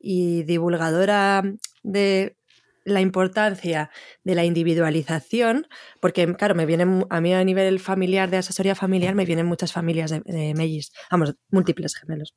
divulgadora 0.45 1.41
de 1.81 2.37
la 2.85 3.01
importancia 3.01 3.89
de 4.23 4.35
la 4.35 4.45
individualización, 4.45 5.65
porque 5.99 6.31
claro, 6.35 6.53
me 6.53 6.67
vienen 6.67 7.03
a 7.09 7.19
mí 7.19 7.33
a 7.33 7.43
nivel 7.43 7.79
familiar, 7.79 8.29
de 8.29 8.37
asesoría 8.37 8.75
familiar, 8.75 9.15
me 9.15 9.25
vienen 9.25 9.47
muchas 9.47 9.73
familias 9.73 10.11
de, 10.11 10.19
de 10.19 10.81
vamos, 11.09 11.33
múltiples 11.49 11.95
gemelos, 11.95 12.35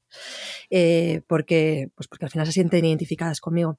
eh, 0.71 1.21
porque, 1.27 1.91
pues 1.97 2.09
porque 2.09 2.25
al 2.25 2.31
final 2.31 2.47
se 2.47 2.53
sienten 2.53 2.87
identificadas 2.87 3.41
conmigo. 3.41 3.79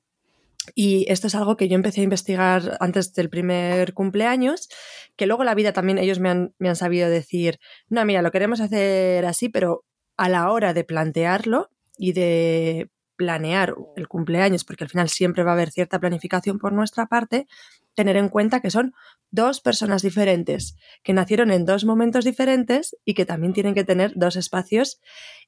Y 0.75 1.05
esto 1.11 1.27
es 1.27 1.35
algo 1.35 1.57
que 1.57 1.67
yo 1.67 1.75
empecé 1.75 2.01
a 2.01 2.05
investigar 2.05 2.77
antes 2.79 3.13
del 3.13 3.29
primer 3.29 3.93
cumpleaños, 3.93 4.69
que 5.15 5.27
luego 5.27 5.43
la 5.43 5.55
vida 5.55 5.73
también 5.73 5.97
ellos 5.97 6.19
me 6.19 6.29
han, 6.29 6.53
me 6.59 6.69
han 6.69 6.75
sabido 6.75 7.09
decir, 7.09 7.59
no, 7.89 8.03
mira, 8.05 8.21
lo 8.21 8.31
queremos 8.31 8.61
hacer 8.61 9.25
así, 9.25 9.49
pero 9.49 9.85
a 10.17 10.29
la 10.29 10.51
hora 10.51 10.73
de 10.73 10.83
plantearlo 10.83 11.69
y 11.97 12.13
de 12.13 12.89
planear 13.15 13.75
el 13.95 14.07
cumpleaños, 14.07 14.63
porque 14.63 14.83
al 14.83 14.89
final 14.89 15.09
siempre 15.09 15.43
va 15.43 15.51
a 15.51 15.53
haber 15.53 15.71
cierta 15.71 15.99
planificación 15.99 16.59
por 16.59 16.71
nuestra 16.71 17.07
parte, 17.07 17.47
tener 17.95 18.15
en 18.15 18.29
cuenta 18.29 18.61
que 18.61 18.69
son 18.69 18.93
dos 19.31 19.59
personas 19.59 20.03
diferentes, 20.03 20.77
que 21.03 21.13
nacieron 21.13 21.51
en 21.51 21.65
dos 21.65 21.83
momentos 21.83 22.23
diferentes 22.23 22.95
y 23.03 23.15
que 23.15 23.25
también 23.25 23.53
tienen 23.53 23.73
que 23.73 23.83
tener 23.83 24.13
dos 24.15 24.35
espacios 24.35 25.01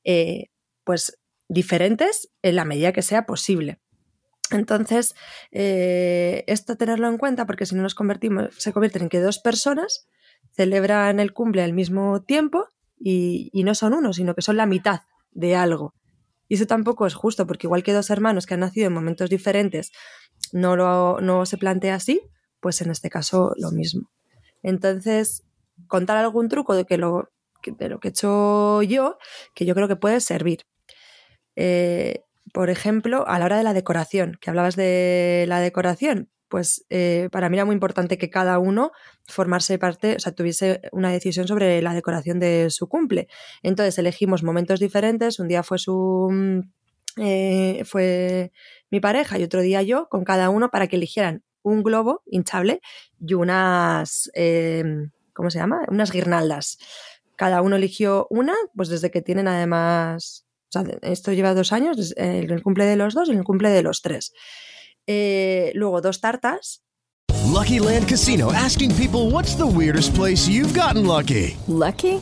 eh, 0.03 0.47
pues 0.83 1.19
diferentes 1.47 2.31
en 2.41 2.55
la 2.55 2.65
medida 2.65 2.91
que 2.91 3.03
sea 3.03 3.25
posible. 3.25 3.79
Entonces, 4.51 5.15
eh, 5.51 6.43
esto 6.47 6.75
tenerlo 6.75 7.07
en 7.07 7.17
cuenta 7.17 7.45
porque 7.45 7.65
si 7.65 7.75
no 7.75 7.83
nos 7.83 7.95
convertimos, 7.95 8.49
se 8.57 8.73
convierten 8.73 9.03
en 9.03 9.09
que 9.09 9.19
dos 9.19 9.39
personas 9.39 10.07
celebran 10.51 11.19
el 11.19 11.33
cumple 11.33 11.63
al 11.63 11.73
mismo 11.73 12.21
tiempo 12.23 12.67
y, 12.99 13.51
no 13.63 13.75
son 13.75 13.93
uno, 13.93 14.13
sino 14.13 14.35
que 14.35 14.41
son 14.41 14.57
la 14.57 14.65
mitad 14.65 15.01
de 15.31 15.55
algo. 15.55 15.93
Y 16.47 16.55
eso 16.55 16.65
tampoco 16.65 17.05
es 17.05 17.13
justo, 17.13 17.45
porque 17.45 17.67
igual 17.67 17.83
que 17.83 17.93
dos 17.93 18.09
hermanos 18.09 18.45
que 18.45 18.55
han 18.55 18.61
nacido 18.61 18.87
en 18.87 18.93
momentos 18.93 19.29
diferentes 19.29 19.91
no, 20.51 20.75
lo, 20.75 21.21
no 21.21 21.45
se 21.45 21.57
plantea 21.57 21.95
así, 21.95 22.21
pues 22.59 22.81
en 22.81 22.89
este 22.89 23.09
caso 23.09 23.53
lo 23.57 23.71
mismo. 23.71 24.09
Entonces, 24.63 25.43
contar 25.87 26.17
algún 26.17 26.49
truco 26.49 26.75
de, 26.75 26.85
que 26.85 26.97
lo, 26.97 27.29
de 27.65 27.89
lo 27.89 27.99
que 27.99 28.09
he 28.09 28.11
hecho 28.11 28.81
yo, 28.81 29.17
que 29.53 29.65
yo 29.65 29.75
creo 29.75 29.87
que 29.87 29.95
puede 29.95 30.19
servir. 30.19 30.65
Eh, 31.55 32.23
por 32.53 32.69
ejemplo, 32.69 33.27
a 33.27 33.39
la 33.39 33.45
hora 33.45 33.57
de 33.57 33.63
la 33.63 33.73
decoración, 33.73 34.37
que 34.41 34.49
hablabas 34.49 34.75
de 34.75 35.45
la 35.47 35.59
decoración, 35.59 36.29
pues 36.49 36.85
eh, 36.89 37.29
para 37.31 37.49
mí 37.49 37.55
era 37.55 37.65
muy 37.65 37.73
importante 37.73 38.17
que 38.17 38.29
cada 38.29 38.59
uno 38.59 38.91
formarse 39.27 39.77
parte, 39.77 40.15
o 40.15 40.19
sea, 40.19 40.33
tuviese 40.33 40.81
una 40.91 41.11
decisión 41.11 41.47
sobre 41.47 41.81
la 41.81 41.93
decoración 41.93 42.39
de 42.39 42.69
su 42.69 42.89
cumple. 42.89 43.27
Entonces 43.63 43.97
elegimos 43.97 44.43
momentos 44.43 44.79
diferentes, 44.79 45.39
un 45.39 45.47
día 45.47 45.63
fue 45.63 45.77
su... 45.77 46.27
Mm, 46.31 46.59
eh, 47.17 47.83
fue 47.85 48.51
mi 48.91 48.99
pareja 48.99 49.37
y 49.37 49.43
otro 49.43 49.61
día 49.61 49.81
yo, 49.81 50.07
con 50.09 50.23
cada 50.23 50.49
uno 50.49 50.69
para 50.69 50.87
que 50.87 50.95
eligieran 50.95 51.43
un 51.63 51.83
globo 51.83 52.23
hinchable 52.25 52.81
y 53.19 53.33
unas, 53.33 54.31
eh, 54.33 54.83
¿cómo 55.33 55.49
se 55.49 55.59
llama? 55.59 55.85
Unas 55.89 56.11
guirnaldas. 56.11 56.77
Cada 57.35 57.61
uno 57.61 57.75
eligió 57.75 58.27
una, 58.29 58.53
pues 58.75 58.89
desde 58.89 59.11
que 59.11 59.21
tienen 59.21 59.47
además 59.47 60.45
o 60.69 60.71
sea, 60.71 60.83
esto 61.01 61.33
lleva 61.33 61.53
dos 61.55 61.73
años, 61.73 62.13
en 62.15 62.49
el 62.51 62.61
cumple 62.61 62.85
de 62.85 62.95
los 62.95 63.13
dos 63.13 63.27
y 63.27 63.31
en 63.31 63.39
el 63.39 63.43
cumple 63.43 63.69
de 63.69 63.81
los 63.81 64.01
tres. 64.01 64.33
Eh, 65.07 65.71
luego 65.73 66.01
dos 66.01 66.21
tartas. 66.21 66.83
Lucky 67.47 67.79
Land 67.79 68.07
Casino, 68.07 68.51
asking 68.51 68.93
people 68.95 69.31
what's 69.31 69.55
the 69.55 69.65
weirdest 69.65 70.13
place 70.13 70.47
you've 70.47 70.73
gotten 70.73 71.07
lucky. 71.07 71.57
Lucky? 71.67 72.21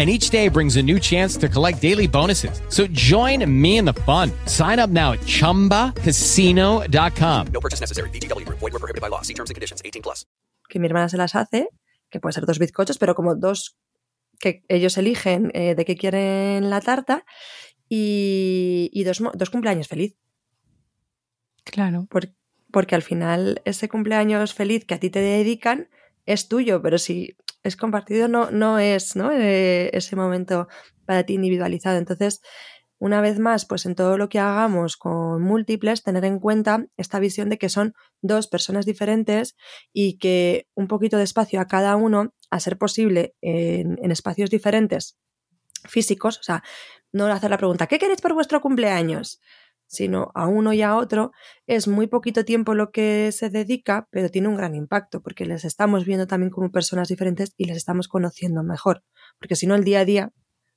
and 0.00 0.08
each 0.08 0.30
day 0.30 0.48
brings 0.48 0.76
a 0.76 0.82
new 0.82 0.98
chance 0.98 1.36
to 1.36 1.46
collect 1.46 1.82
daily 1.82 2.08
bonuses. 2.08 2.62
So 2.70 2.86
join 2.86 3.44
me 3.46 3.76
in 3.76 3.84
the 3.84 3.92
fun. 3.92 4.32
Sign 4.46 4.78
up 4.78 4.88
now 4.88 5.12
at 5.12 5.20
ChumbaCasino.com. 5.26 7.46
No 7.52 7.60
purchase 7.60 7.80
necessary. 7.80 8.08
BGW. 8.10 8.48
Void 8.48 8.72
were 8.72 8.78
prohibited 8.78 9.02
by 9.02 9.08
law. 9.08 9.20
See 9.20 9.34
terms 9.34 9.50
and 9.50 9.56
conditions. 9.56 9.82
18 9.84 10.00
plus. 10.00 10.24
Que 10.70 10.80
mi 10.80 10.86
hermana 10.86 11.10
se 11.10 11.18
las 11.18 11.34
hace, 11.34 11.68
que 12.08 12.18
puede 12.18 12.32
ser 12.32 12.46
dos 12.46 12.58
bizcochos, 12.58 12.96
pero 12.96 13.14
como 13.14 13.34
dos 13.34 13.76
que 14.38 14.64
ellos 14.68 14.96
eligen 14.96 15.50
eh, 15.52 15.74
de 15.74 15.84
qué 15.84 15.96
quieren 15.96 16.70
la 16.70 16.80
tarta 16.80 17.26
y, 17.88 18.88
y 18.92 19.04
dos, 19.04 19.22
dos, 19.34 19.50
cumpleaños 19.50 19.88
feliz. 19.88 20.16
Claro. 21.64 22.06
Por, 22.08 22.32
porque 22.72 22.94
al 22.94 23.02
final 23.02 23.60
ese 23.66 23.90
cumpleaños 23.90 24.54
feliz 24.54 24.86
que 24.86 24.94
a 24.94 25.00
ti 25.00 25.10
te 25.10 25.20
dedican 25.20 25.90
es 26.24 26.48
tuyo, 26.48 26.80
pero 26.80 26.96
si 26.98 27.36
es 27.62 27.76
compartido, 27.76 28.28
no, 28.28 28.50
no 28.50 28.78
es 28.78 29.16
¿no? 29.16 29.30
Eh, 29.32 29.90
ese 29.92 30.16
momento 30.16 30.68
para 31.04 31.24
ti 31.24 31.34
individualizado. 31.34 31.98
Entonces, 31.98 32.40
una 32.98 33.22
vez 33.22 33.38
más, 33.38 33.64
pues 33.64 33.86
en 33.86 33.94
todo 33.94 34.18
lo 34.18 34.28
que 34.28 34.38
hagamos 34.38 34.96
con 34.96 35.42
múltiples, 35.42 36.02
tener 36.02 36.24
en 36.26 36.38
cuenta 36.38 36.86
esta 36.98 37.18
visión 37.18 37.48
de 37.48 37.56
que 37.56 37.70
son 37.70 37.94
dos 38.20 38.46
personas 38.46 38.84
diferentes 38.84 39.56
y 39.92 40.18
que 40.18 40.66
un 40.74 40.86
poquito 40.86 41.16
de 41.16 41.24
espacio 41.24 41.60
a 41.60 41.66
cada 41.66 41.96
uno, 41.96 42.34
a 42.50 42.60
ser 42.60 42.76
posible 42.76 43.34
en, 43.40 43.98
en 44.02 44.10
espacios 44.10 44.50
diferentes 44.50 45.16
físicos, 45.88 46.38
o 46.38 46.42
sea, 46.42 46.62
no 47.12 47.26
hacer 47.26 47.50
la 47.50 47.58
pregunta, 47.58 47.86
¿qué 47.86 47.98
queréis 47.98 48.20
por 48.20 48.34
vuestro 48.34 48.60
cumpleaños? 48.60 49.40
Sino 49.90 50.30
a 50.36 50.46
uno 50.46 50.72
y 50.72 50.82
a 50.82 50.94
otro, 50.94 51.32
es 51.66 51.88
muy 51.88 52.06
poquito 52.06 52.44
tiempo 52.44 52.74
lo 52.74 52.92
que 52.92 53.32
se 53.32 53.50
dedica, 53.50 54.06
pero 54.12 54.28
tiene 54.28 54.46
un 54.46 54.54
gran 54.54 54.76
impacto, 54.76 55.20
porque 55.20 55.44
les 55.44 55.64
estamos 55.64 56.04
viendo 56.04 56.28
también 56.28 56.50
como 56.50 56.70
personas 56.70 57.08
diferentes 57.08 57.54
y 57.56 57.64
les 57.64 57.76
estamos 57.76 58.06
conociendo 58.06 58.62
mejor, 58.62 59.02
porque 59.40 59.56
si 59.56 59.66
no 59.66 59.74
el 59.74 59.82
día 59.82 60.00
a 60.00 60.04
día 60.04 60.32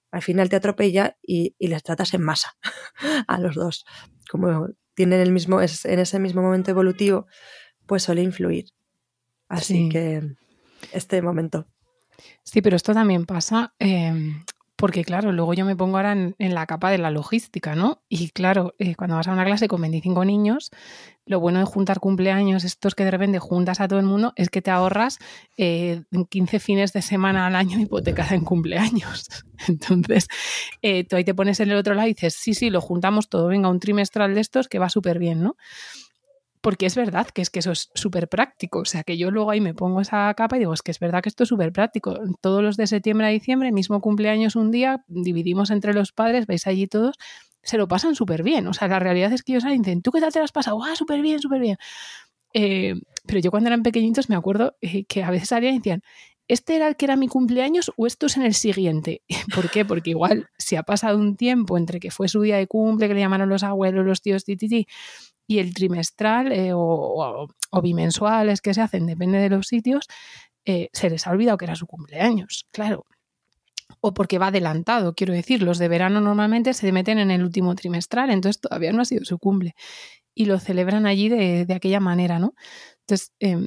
al 0.10 0.24
final 0.24 0.50
te 0.50 0.56
atropella 0.56 1.18
y, 1.22 1.56
les 1.60 1.84
tratas 1.84 2.14
en 2.14 2.22
masa 2.22 2.56
a 3.28 3.40
los 3.40 3.56
dos. 3.56 3.86
Como 4.30 4.70
tienen 4.96 5.20
el 5.20 5.32
mismo, 5.32 5.62
es, 5.62 5.86
en 5.86 6.00
ese 6.00 6.20
mismo 6.20 6.42
momento 6.42 6.72
evolutivo, 6.72 7.28
pues 7.88 8.04
suele 8.04 8.22
influir. 8.22 8.66
Así 9.48 9.90
que 9.90 10.22
este 10.92 11.22
momento. 11.22 11.68
Sí, 12.44 12.62
pero 12.62 12.76
esto 12.76 12.94
también 12.94 13.26
pasa, 13.26 13.74
em, 13.80 14.44
Porque 14.84 15.06
claro, 15.06 15.32
luego 15.32 15.54
yo 15.54 15.64
me 15.64 15.78
pongo 15.78 15.96
ahora 15.96 16.12
en, 16.12 16.54
la 16.54 16.66
capa 16.66 16.92
de 16.92 16.98
la 16.98 17.10
logística, 17.10 17.74
¿no? 17.74 18.02
Y 18.10 18.32
claro, 18.32 18.76
eh, 18.80 18.96
cuando 18.96 19.16
vas 19.16 19.30
a 19.30 19.32
una 19.32 19.46
clase 19.46 19.70
con 19.70 19.80
25 19.80 20.26
niños, 20.26 20.72
lo 21.26 21.40
bueno 21.40 21.60
de 21.60 21.64
juntar 21.64 22.02
cumpleaños, 22.02 22.66
estos 22.66 22.94
que 22.94 23.06
de 23.06 23.12
repente 23.12 23.40
juntas 23.40 23.80
a 23.80 23.88
todo 23.88 24.00
el 24.00 24.06
mundo, 24.06 24.34
es 24.36 24.50
que 24.50 24.62
te 24.62 24.72
ahorras 24.72 25.20
eh, 25.56 26.02
15 26.30 26.60
fines 26.60 26.92
de 26.92 27.02
semana 27.02 27.48
al 27.48 27.56
año 27.56 27.80
hipotecadas 27.80 28.34
en 28.34 28.44
cumpleaños. 28.44 29.46
Entonces, 29.70 30.28
eh, 30.82 31.06
tú 31.06 31.16
ahí 31.16 31.24
te 31.24 31.34
pones 31.34 31.62
en 31.62 31.72
el 31.72 31.78
otro 31.78 31.94
lado 31.94 32.10
y 32.10 32.14
dices, 32.14 32.34
sí, 32.34 32.54
sí, 32.54 32.70
lo 32.70 32.82
juntamos 32.82 33.30
todo, 33.30 33.48
venga, 33.48 33.70
un 33.70 33.80
trimestral 33.80 34.36
de 34.36 34.42
estos 34.42 34.68
que 34.68 34.80
va 34.80 34.90
súper 34.90 35.18
bien, 35.18 35.44
¿no? 35.44 35.56
Porque 36.64 36.86
es 36.86 36.96
verdad 36.96 37.28
que 37.28 37.42
es 37.42 37.50
que 37.50 37.60
eso 37.60 37.74
es 37.74 37.92
súper 37.94 38.30
práctico. 38.30 38.80
O 38.80 38.86
sea, 38.86 39.04
que 39.04 39.18
yo 39.18 39.32
luego 39.32 39.52
ahí 39.52 39.60
me 39.60 39.74
pongo 39.74 40.00
esa 40.00 40.34
capa 40.34 40.56
y 40.56 40.60
digo, 40.60 40.74
es 40.74 40.82
que 40.82 40.92
es 40.92 41.00
verdad 41.00 41.22
que 41.22 41.28
esto 41.28 41.44
es 41.44 41.50
súper 41.50 41.74
práctico. 41.74 42.18
Todos 42.40 42.64
los 42.64 42.78
de 42.78 42.88
septiembre 42.88 43.28
a 43.28 43.32
diciembre, 43.32 43.74
mismo 43.74 44.00
cumpleaños 44.00 44.56
un 44.56 44.72
día, 44.72 45.04
dividimos 45.10 45.72
entre 45.72 45.94
los 45.94 46.14
padres, 46.14 46.48
veis 46.48 46.66
allí 46.66 46.88
todos, 46.88 47.18
se 47.64 47.78
lo 47.78 47.90
pasan 47.90 48.16
súper 48.16 48.44
bien. 48.44 48.66
O 48.68 48.74
sea, 48.74 48.88
la 48.88 49.00
realidad 49.00 49.34
es 49.34 49.44
que 49.44 49.52
ellos 49.52 49.66
dicen, 49.66 50.02
¿tú 50.02 50.12
qué 50.12 50.22
tal 50.22 50.32
te 50.32 50.40
lo 50.40 50.46
has 50.46 50.54
pasado? 50.54 50.82
¡Ah, 50.82 50.96
súper 50.96 51.22
bien, 51.22 51.42
súper 51.42 51.60
bien! 51.60 51.76
Eh, 52.54 52.96
pero 53.28 53.42
yo 53.42 53.52
cuando 53.52 53.68
eran 53.68 53.84
pequeñitos 53.84 54.30
me 54.30 54.38
acuerdo 54.38 54.78
eh, 54.80 55.04
que 55.04 55.22
a 55.22 55.32
veces 55.32 55.50
salían 55.50 55.74
y 55.74 55.78
decían, 55.80 56.02
¿este 56.48 56.76
era 56.76 56.88
el 56.88 56.96
que 56.96 57.06
era 57.06 57.16
mi 57.16 57.28
cumpleaños 57.28 57.92
o 57.98 58.08
esto 58.08 58.26
es 58.26 58.38
en 58.38 58.44
el 58.44 58.54
siguiente? 58.54 59.22
¿Por 59.56 59.70
qué? 59.70 59.86
Porque 59.86 60.12
igual 60.12 60.50
si 60.58 60.76
ha 60.76 60.84
pasado 60.84 61.18
un 61.18 61.36
tiempo 61.36 61.78
entre 61.78 62.00
que 62.00 62.12
fue 62.12 62.28
su 62.28 62.42
día 62.42 62.58
de 62.58 62.68
cumple, 62.68 63.08
que 63.08 63.14
le 63.14 63.22
llamaron 63.22 63.50
los 63.50 63.64
abuelos, 63.64 64.06
los 64.06 64.22
tíos, 64.22 64.44
ti, 64.44 64.88
y 65.48 65.60
el 65.60 65.74
trimestral 65.74 66.52
eh, 66.52 66.72
o, 66.74 67.48
bimensuales 67.82 68.62
que 68.62 68.74
se 68.74 68.82
hacen, 68.82 69.06
depende 69.06 69.40
de 69.40 69.50
los 69.50 69.68
sitios, 69.68 70.08
eh, 70.66 70.90
se 70.94 71.10
les 71.10 71.28
ha 71.28 71.32
olvidado 71.32 71.58
que 71.58 71.66
era 71.66 71.76
su 71.76 71.88
cumpleaños, 71.88 72.66
claro. 72.72 73.06
O 74.02 74.14
porque 74.14 74.40
va 74.40 74.48
adelantado, 74.48 75.14
quiero 75.14 75.34
decir, 75.34 75.62
los 75.62 75.78
de 75.78 75.88
verano 75.88 76.22
normalmente 76.22 76.74
se 76.74 76.92
meten 76.92 77.20
en 77.20 77.32
el 77.32 77.44
último 77.44 77.76
trimestral, 77.76 78.30
entonces 78.32 78.62
todavía 78.62 78.92
no 78.94 79.02
ha 79.02 79.06
sido 79.06 79.26
su 79.26 79.38
cumple. 79.38 79.76
Y 80.36 80.46
lo 80.46 80.60
celebran 80.60 81.06
allí 81.06 81.30
de, 81.30 81.68
aquella 81.76 82.00
manera, 82.00 82.40
¿no? 82.40 82.56
Entonces, 83.02 83.34
eh, 83.40 83.58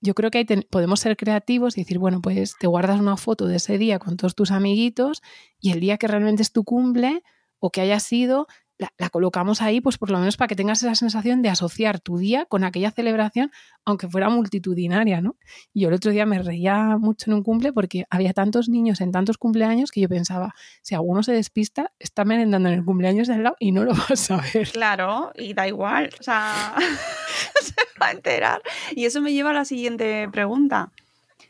yo 0.00 0.14
creo 0.14 0.30
que 0.30 0.38
ahí 0.38 0.46
podemos 0.70 1.00
ser 1.00 1.16
creativos 1.16 1.76
y 1.76 1.82
decir, 1.82 1.98
bueno, 1.98 2.20
pues 2.20 2.54
te 2.58 2.66
guardas 2.66 3.00
una 3.00 3.16
foto 3.16 3.46
de 3.46 3.56
ese 3.56 3.78
día 3.78 3.98
con 3.98 4.16
todos 4.16 4.34
tus 4.34 4.50
amiguitos 4.50 5.22
y 5.60 5.72
el 5.72 5.80
día 5.80 5.98
que 5.98 6.06
realmente 6.06 6.42
es 6.42 6.52
tu 6.52 6.64
cumple 6.64 7.22
o 7.58 7.70
que 7.70 7.80
haya 7.80 7.98
sido, 7.98 8.46
la, 8.78 9.10
colocamos 9.10 9.60
ahí, 9.60 9.80
pues 9.80 9.98
por 9.98 10.10
lo 10.10 10.18
menos 10.18 10.36
para 10.36 10.48
que 10.48 10.56
tengas 10.56 10.82
esa 10.82 10.94
sensación 10.94 11.42
de 11.42 11.48
asociar 11.48 12.00
tu 12.00 12.18
día 12.18 12.46
con 12.46 12.64
aquella 12.64 12.90
celebración, 12.90 13.50
aunque 13.84 14.08
fuera 14.08 14.28
multitudinaria, 14.28 15.20
¿no? 15.20 15.36
Y 15.72 15.82
yo 15.82 15.88
el 15.88 15.94
otro 15.94 16.12
día 16.12 16.26
me 16.26 16.40
reía 16.40 16.96
mucho 16.98 17.30
en 17.30 17.34
un 17.34 17.42
cumple 17.42 17.72
porque 17.72 18.04
había 18.10 18.32
tantos 18.32 18.68
niños 18.68 19.00
en 19.00 19.12
tantos 19.12 19.38
cumpleaños 19.38 19.90
que 19.90 20.00
yo 20.00 20.08
pensaba, 20.08 20.54
si 20.82 20.94
alguno 20.94 21.22
se 21.22 21.32
despista, 21.32 21.92
está 21.98 22.24
merendando 22.24 22.68
en 22.68 22.76
el 22.76 22.84
cumpleaños 22.84 23.28
del 23.28 23.42
lado 23.42 23.56
y 23.58 23.72
no 23.72 23.84
lo 23.84 23.92
vas 24.08 24.30
a 24.30 24.42
ver. 24.54 24.68
Claro, 24.70 25.32
y 25.34 25.54
da 25.54 25.66
igual, 25.66 26.10
o 26.18 26.22
sea, 26.22 26.74
se 27.60 27.74
va 28.00 28.08
a 28.08 28.12
enterar. 28.12 28.62
Y 28.92 29.06
eso 29.06 29.20
me 29.20 29.32
lleva 29.32 29.50
a 29.50 29.54
la 29.54 29.64
siguiente 29.64 30.28
pregunta. 30.30 30.92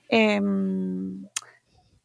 Eh, 0.08 0.40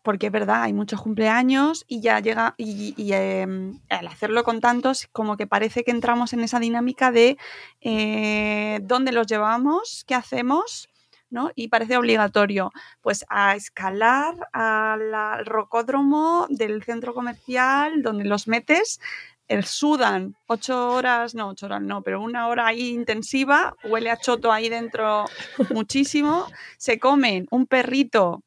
porque 0.04 0.28
es 0.28 0.32
verdad, 0.32 0.64
hay 0.64 0.74
muchos 0.74 1.01
cumpleaños 1.01 1.86
y 1.88 2.01
ya 2.01 2.20
llega, 2.20 2.56
y, 2.58 2.93
eh, 3.14 3.47
al 3.89 4.08
hacerlo 4.08 4.43
con 4.43 4.60
tantos, 4.60 5.08
como 5.12 5.38
que 5.38 5.47
parece 5.47 5.84
que 5.84 5.91
entramos 5.91 6.34
en 6.34 6.41
esa 6.41 6.60
dinámica 6.60 7.12
de 7.12 7.38
eh, 7.82 8.80
dónde 8.84 9.14
los 9.14 9.28
llevamos, 9.28 10.04
qué 10.06 10.14
hacemos, 10.14 10.89
¿no? 11.30 11.51
Y 11.56 11.70
parece 11.70 11.97
obligatorio, 11.97 12.72
pues 13.01 13.26
a 13.30 13.56
escalar 13.56 14.36
al 14.51 15.45
rocódromo 15.45 16.47
del 16.49 16.84
centro 16.84 17.14
comercial 17.14 18.04
donde 18.04 18.26
los 18.26 18.47
metes, 18.47 18.99
el 19.47 19.66
sudan 19.66 20.36
ocho 20.47 20.89
horas, 20.89 21.34
no, 21.34 21.49
ocho 21.49 21.66
horas 21.66 21.82
no, 21.82 22.01
pero 22.01 22.22
una 22.22 22.47
hora 22.47 22.68
ahí 22.68 22.89
intensiva, 22.89 23.76
huele 23.84 24.12
a 24.12 24.18
choto 24.18 24.51
ahí 24.51 24.70
dentro 24.70 25.26
muchísimo, 25.74 26.47
se 26.78 26.99
comen 26.99 27.47
un 27.51 27.66
perrito 27.68 28.43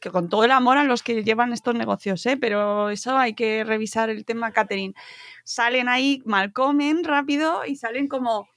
que 0.00 0.10
con 0.10 0.28
todo 0.28 0.44
el 0.44 0.50
amor 0.50 0.78
a 0.78 0.84
los 0.84 1.02
que 1.02 1.22
llevan 1.22 1.52
estos 1.52 1.74
negocios, 1.74 2.24
¿eh? 2.26 2.36
pero 2.36 2.90
eso 2.90 3.16
hay 3.16 3.34
que 3.34 3.64
revisar 3.64 4.10
el 4.10 4.24
tema 4.24 4.52
catering. 4.52 4.94
Salen 5.44 5.88
ahí, 5.88 6.22
mal 6.24 6.52
comen 6.52 7.04
rápido 7.04 7.64
y 7.66 7.76
salen 7.76 8.08
como, 8.08 8.48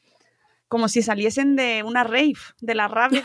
como 0.68 0.88
si 0.88 1.02
saliesen 1.02 1.56
de 1.56 1.84
una 1.84 2.04
rave, 2.04 2.34
de 2.62 2.76
la 2.76 2.88
rave 2.88 3.24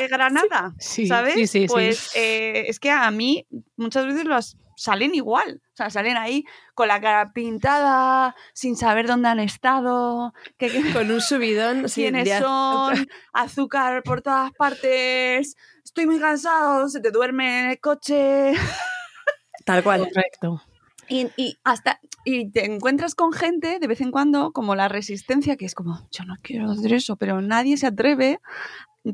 de 0.00 0.08
Granada, 0.08 0.74
sí, 0.78 1.06
¿sabes? 1.06 1.34
Sí, 1.34 1.46
sí, 1.46 1.66
pues 1.66 2.14
eh, 2.14 2.64
es 2.68 2.78
que 2.78 2.90
a 2.90 3.10
mí 3.10 3.46
muchas 3.76 4.06
veces 4.06 4.24
los 4.24 4.56
salen 4.76 5.14
igual, 5.14 5.62
o 5.72 5.76
sea, 5.76 5.90
salen 5.90 6.16
ahí 6.16 6.44
con 6.74 6.88
la 6.88 7.00
cara 7.00 7.32
pintada, 7.32 8.34
sin 8.52 8.76
saber 8.76 9.06
dónde 9.06 9.28
han 9.28 9.40
estado, 9.40 10.34
que, 10.56 10.68
que 10.68 10.92
con 10.92 11.10
un 11.10 11.20
subidón, 11.20 11.86
quiénes 11.92 12.28
sí, 12.28 12.34
son, 12.40 13.06
azúcar 13.32 14.02
por 14.02 14.22
todas 14.22 14.52
partes, 14.52 15.56
estoy 15.94 16.06
muy 16.06 16.18
cansado, 16.18 16.88
se 16.88 17.00
te 17.00 17.12
duerme 17.12 17.60
en 17.60 17.70
el 17.70 17.80
coche. 17.80 18.54
Tal 19.64 19.84
cual. 19.84 20.00
Correcto. 20.00 20.60
Y, 21.08 21.30
y, 21.36 21.56
hasta 21.62 22.00
y 22.24 22.50
te 22.50 22.64
encuentras 22.64 23.14
con 23.14 23.32
gente 23.32 23.78
de 23.78 23.86
vez 23.86 24.00
en 24.00 24.10
cuando 24.10 24.52
como 24.52 24.74
la 24.74 24.88
resistencia 24.88 25.56
que 25.56 25.66
es 25.66 25.74
como 25.74 26.08
yo 26.10 26.24
no 26.24 26.36
quiero 26.40 26.70
hacer 26.70 26.94
eso 26.94 27.16
pero 27.16 27.42
nadie 27.42 27.76
se 27.76 27.88
atreve 27.88 28.40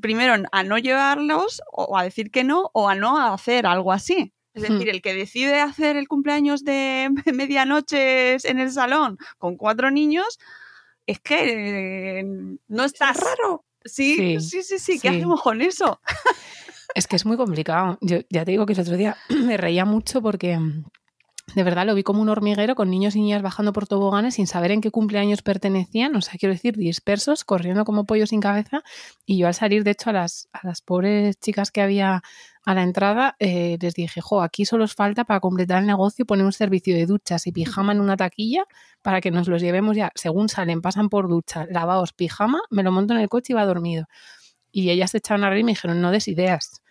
primero 0.00 0.40
a 0.52 0.62
no 0.62 0.78
llevarlos 0.78 1.60
o 1.72 1.98
a 1.98 2.04
decir 2.04 2.30
que 2.30 2.44
no 2.44 2.70
o 2.74 2.88
a 2.88 2.94
no 2.94 3.18
hacer 3.18 3.66
algo 3.66 3.92
así 3.92 4.32
es 4.54 4.62
decir, 4.62 4.88
el 4.88 5.00
que 5.00 5.14
decide 5.14 5.60
hacer 5.60 5.96
el 5.96 6.08
cumpleaños 6.08 6.64
de 6.64 7.08
medianoche 7.34 8.36
en 8.48 8.58
el 8.58 8.72
salón 8.72 9.18
con 9.38 9.56
cuatro 9.56 9.90
niños, 9.90 10.38
es 11.06 11.20
que 11.20 12.20
eh, 12.20 12.24
no 12.68 12.84
estás 12.84 13.16
es 13.16 13.22
raro. 13.22 13.64
Sí, 13.84 14.16
sí, 14.16 14.40
sí, 14.40 14.62
sí, 14.62 14.78
sí. 14.78 14.92
¿qué 15.00 15.08
sí. 15.08 15.16
hacemos 15.16 15.40
con 15.40 15.62
eso? 15.62 16.00
Es 16.94 17.06
que 17.06 17.16
es 17.16 17.26
muy 17.26 17.36
complicado. 17.36 17.98
Yo 18.00 18.18
ya 18.30 18.44
te 18.44 18.52
digo 18.52 18.66
que 18.66 18.72
el 18.72 18.80
otro 18.80 18.96
día 18.96 19.16
me 19.44 19.56
reía 19.56 19.84
mucho 19.84 20.22
porque 20.22 20.58
de 21.54 21.64
verdad 21.64 21.84
lo 21.84 21.94
vi 21.94 22.02
como 22.02 22.22
un 22.22 22.28
hormiguero 22.28 22.74
con 22.74 22.90
niños 22.90 23.16
y 23.16 23.20
niñas 23.20 23.42
bajando 23.42 23.72
por 23.72 23.86
toboganes 23.86 24.34
sin 24.34 24.46
saber 24.46 24.70
en 24.70 24.80
qué 24.80 24.90
cumpleaños 24.90 25.42
pertenecían, 25.42 26.14
o 26.14 26.20
sea, 26.20 26.34
quiero 26.38 26.52
decir, 26.52 26.76
dispersos, 26.76 27.44
corriendo 27.44 27.84
como 27.84 28.04
pollos 28.04 28.28
sin 28.30 28.40
cabeza. 28.40 28.82
Y 29.26 29.38
yo 29.38 29.46
al 29.48 29.54
salir, 29.54 29.82
de 29.82 29.92
hecho, 29.92 30.10
a 30.10 30.12
las, 30.12 30.48
a 30.52 30.66
las 30.66 30.80
pobres 30.80 31.38
chicas 31.40 31.70
que 31.72 31.80
había 31.80 32.22
a 32.64 32.74
la 32.74 32.82
entrada, 32.82 33.36
eh, 33.38 33.78
les 33.80 33.94
dije, 33.94 34.20
jo, 34.20 34.42
aquí 34.42 34.64
solo 34.64 34.84
os 34.84 34.94
falta 34.94 35.24
para 35.24 35.40
completar 35.40 35.80
el 35.80 35.86
negocio 35.86 36.26
poner 36.26 36.44
un 36.44 36.52
servicio 36.52 36.94
de 36.94 37.06
duchas 37.06 37.46
y 37.46 37.52
pijama 37.52 37.92
en 37.92 38.00
una 38.00 38.16
taquilla 38.16 38.64
para 39.02 39.20
que 39.20 39.30
nos 39.30 39.48
los 39.48 39.62
llevemos 39.62 39.96
ya, 39.96 40.12
según 40.14 40.48
salen, 40.48 40.82
pasan 40.82 41.08
por 41.08 41.28
ducha, 41.28 41.66
lavaos, 41.70 42.12
pijama, 42.12 42.60
me 42.70 42.82
lo 42.82 42.92
monto 42.92 43.14
en 43.14 43.20
el 43.20 43.28
coche 43.28 43.54
y 43.54 43.56
va 43.56 43.64
dormido. 43.64 44.06
Y 44.72 44.90
ellas 44.90 45.10
se 45.10 45.18
echaron 45.18 45.44
a 45.44 45.50
reír 45.50 45.60
y 45.60 45.64
me 45.64 45.72
dijeron, 45.72 46.00
no 46.00 46.10
des 46.10 46.28
ideas. 46.28 46.82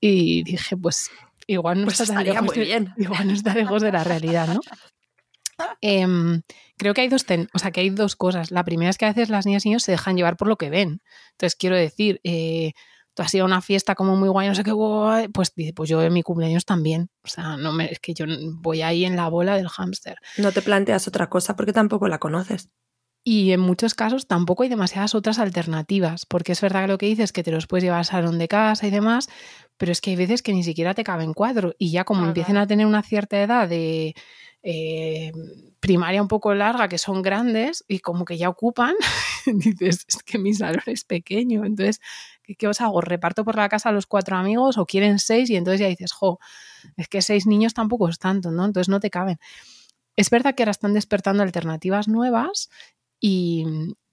Y 0.00 0.42
dije, 0.44 0.76
pues 0.76 1.10
igual 1.46 1.80
no, 1.80 1.84
pues 1.84 2.00
está, 2.00 2.14
tan 2.14 2.24
lejos 2.24 2.42
muy 2.44 2.58
de, 2.58 2.64
bien. 2.64 2.94
igual 2.98 3.26
no 3.26 3.32
está 3.34 3.54
lejos 3.54 3.82
de 3.82 3.92
la 3.92 4.04
realidad, 4.04 4.48
¿no? 4.48 4.60
Em, 5.82 6.40
creo 6.78 6.94
que 6.94 7.02
hay 7.02 7.08
dos 7.08 7.26
ten- 7.26 7.48
o 7.52 7.58
sea, 7.58 7.70
que 7.70 7.80
hay 7.80 7.90
dos 7.90 8.16
cosas. 8.16 8.50
La 8.50 8.64
primera 8.64 8.90
es 8.90 8.96
que 8.96 9.04
a 9.04 9.08
veces 9.08 9.28
las 9.28 9.44
niñas 9.44 9.66
y 9.66 9.68
niños 9.68 9.82
se 9.82 9.92
dejan 9.92 10.16
llevar 10.16 10.36
por 10.38 10.48
lo 10.48 10.56
que 10.56 10.70
ven. 10.70 11.02
Entonces, 11.32 11.54
quiero 11.54 11.76
decir, 11.76 12.18
eh, 12.24 12.72
tú 13.14 13.22
has 13.22 13.34
ido 13.34 13.44
a 13.44 13.46
una 13.46 13.60
fiesta 13.60 13.94
como 13.94 14.16
muy 14.16 14.30
guay, 14.30 14.48
no 14.48 14.54
sé 14.54 14.64
qué, 14.64 14.72
guay, 14.72 15.28
pues 15.28 15.52
dice, 15.54 15.74
pues 15.74 15.90
yo 15.90 16.02
en 16.02 16.12
mi 16.14 16.22
cumpleaños 16.22 16.64
también. 16.64 17.10
O 17.24 17.28
sea, 17.28 17.58
no 17.58 17.72
me, 17.72 17.92
es 17.92 17.98
que 18.00 18.14
yo 18.14 18.24
voy 18.60 18.80
ahí 18.82 19.04
en 19.04 19.16
la 19.16 19.28
bola 19.28 19.56
del 19.56 19.68
hámster. 19.68 20.16
No 20.38 20.52
te 20.52 20.62
planteas 20.62 21.06
otra 21.08 21.28
cosa 21.28 21.56
porque 21.56 21.74
tampoco 21.74 22.08
la 22.08 22.18
conoces. 22.18 22.70
Y 23.22 23.52
en 23.52 23.60
muchos 23.60 23.94
casos 23.94 24.26
tampoco 24.26 24.62
hay 24.62 24.70
demasiadas 24.70 25.14
otras 25.14 25.38
alternativas, 25.38 26.24
porque 26.24 26.52
es 26.52 26.60
verdad 26.60 26.82
que 26.82 26.88
lo 26.88 26.98
que 26.98 27.06
dices 27.06 27.32
que 27.32 27.42
te 27.42 27.50
los 27.50 27.66
puedes 27.66 27.84
llevar 27.84 27.98
al 27.98 28.04
salón 28.06 28.38
de 28.38 28.48
casa 28.48 28.86
y 28.86 28.90
demás, 28.90 29.28
pero 29.76 29.92
es 29.92 30.00
que 30.00 30.10
hay 30.10 30.16
veces 30.16 30.42
que 30.42 30.54
ni 30.54 30.64
siquiera 30.64 30.94
te 30.94 31.04
caben 31.04 31.34
cuatro 31.34 31.74
y 31.78 31.90
ya 31.90 32.04
como 32.04 32.24
empiecen 32.24 32.56
a 32.56 32.66
tener 32.66 32.86
una 32.86 33.02
cierta 33.02 33.40
edad 33.42 33.68
de 33.68 34.14
eh, 34.62 35.32
primaria 35.80 36.22
un 36.22 36.28
poco 36.28 36.54
larga, 36.54 36.88
que 36.88 36.98
son 36.98 37.20
grandes 37.22 37.84
y 37.88 38.00
como 38.00 38.24
que 38.24 38.38
ya 38.38 38.48
ocupan, 38.48 38.94
dices, 39.46 40.06
es 40.08 40.22
que 40.22 40.38
mi 40.38 40.54
salón 40.54 40.82
es 40.86 41.04
pequeño, 41.04 41.64
entonces, 41.64 42.00
¿qué, 42.42 42.54
qué 42.54 42.68
os 42.68 42.80
hago? 42.80 43.02
¿Reparto 43.02 43.44
por 43.44 43.56
la 43.56 43.68
casa 43.68 43.90
a 43.90 43.92
los 43.92 44.06
cuatro 44.06 44.36
amigos 44.36 44.78
o 44.78 44.86
quieren 44.86 45.18
seis? 45.18 45.50
Y 45.50 45.56
entonces 45.56 45.80
ya 45.80 45.88
dices, 45.88 46.12
jo, 46.12 46.38
es 46.96 47.08
que 47.08 47.20
seis 47.20 47.46
niños 47.46 47.74
tampoco 47.74 48.08
es 48.08 48.18
tanto, 48.18 48.50
¿no? 48.50 48.64
Entonces 48.64 48.88
no 48.88 49.00
te 49.00 49.10
caben. 49.10 49.38
Es 50.16 50.28
verdad 50.30 50.54
que 50.54 50.62
ahora 50.62 50.72
están 50.72 50.92
despertando 50.92 51.42
alternativas 51.42 52.08
nuevas 52.08 52.68
y, 53.20 53.64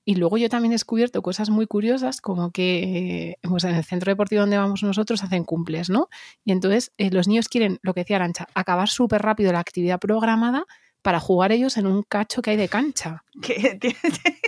y 0.06 0.16
luego 0.16 0.38
yo 0.38 0.50
también 0.50 0.72
he 0.72 0.76
descubierto 0.76 1.22
cosas 1.22 1.50
muy 1.50 1.68
curiosas, 1.68 2.22
como 2.22 2.52
que 2.52 3.32
eh, 3.32 3.38
pues 3.42 3.64
en 3.64 3.76
el 3.76 3.84
centro 3.84 4.12
deportivo 4.12 4.42
donde 4.42 4.58
vamos 4.58 4.84
nosotros 4.84 5.24
hacen 5.24 5.44
cumples, 5.44 5.90
¿no? 5.90 6.10
Y 6.46 6.52
entonces 6.52 6.92
eh, 6.98 7.10
los 7.12 7.28
niños 7.28 7.50
quieren, 7.50 7.80
lo 7.82 7.94
que 7.94 8.02
decía 8.02 8.18
Arancha, 8.18 8.48
acabar 8.54 8.90
súper 8.90 9.22
rápido 9.22 9.52
la 9.52 9.60
actividad 9.60 10.00
programada 10.00 10.66
para 11.02 11.20
jugar 11.20 11.52
ellos 11.52 11.78
en 11.78 11.88
un 11.88 12.04
cacho 12.04 12.42
que 12.42 12.52
hay 12.52 12.58
de 12.58 12.70
cancha. 12.70 13.24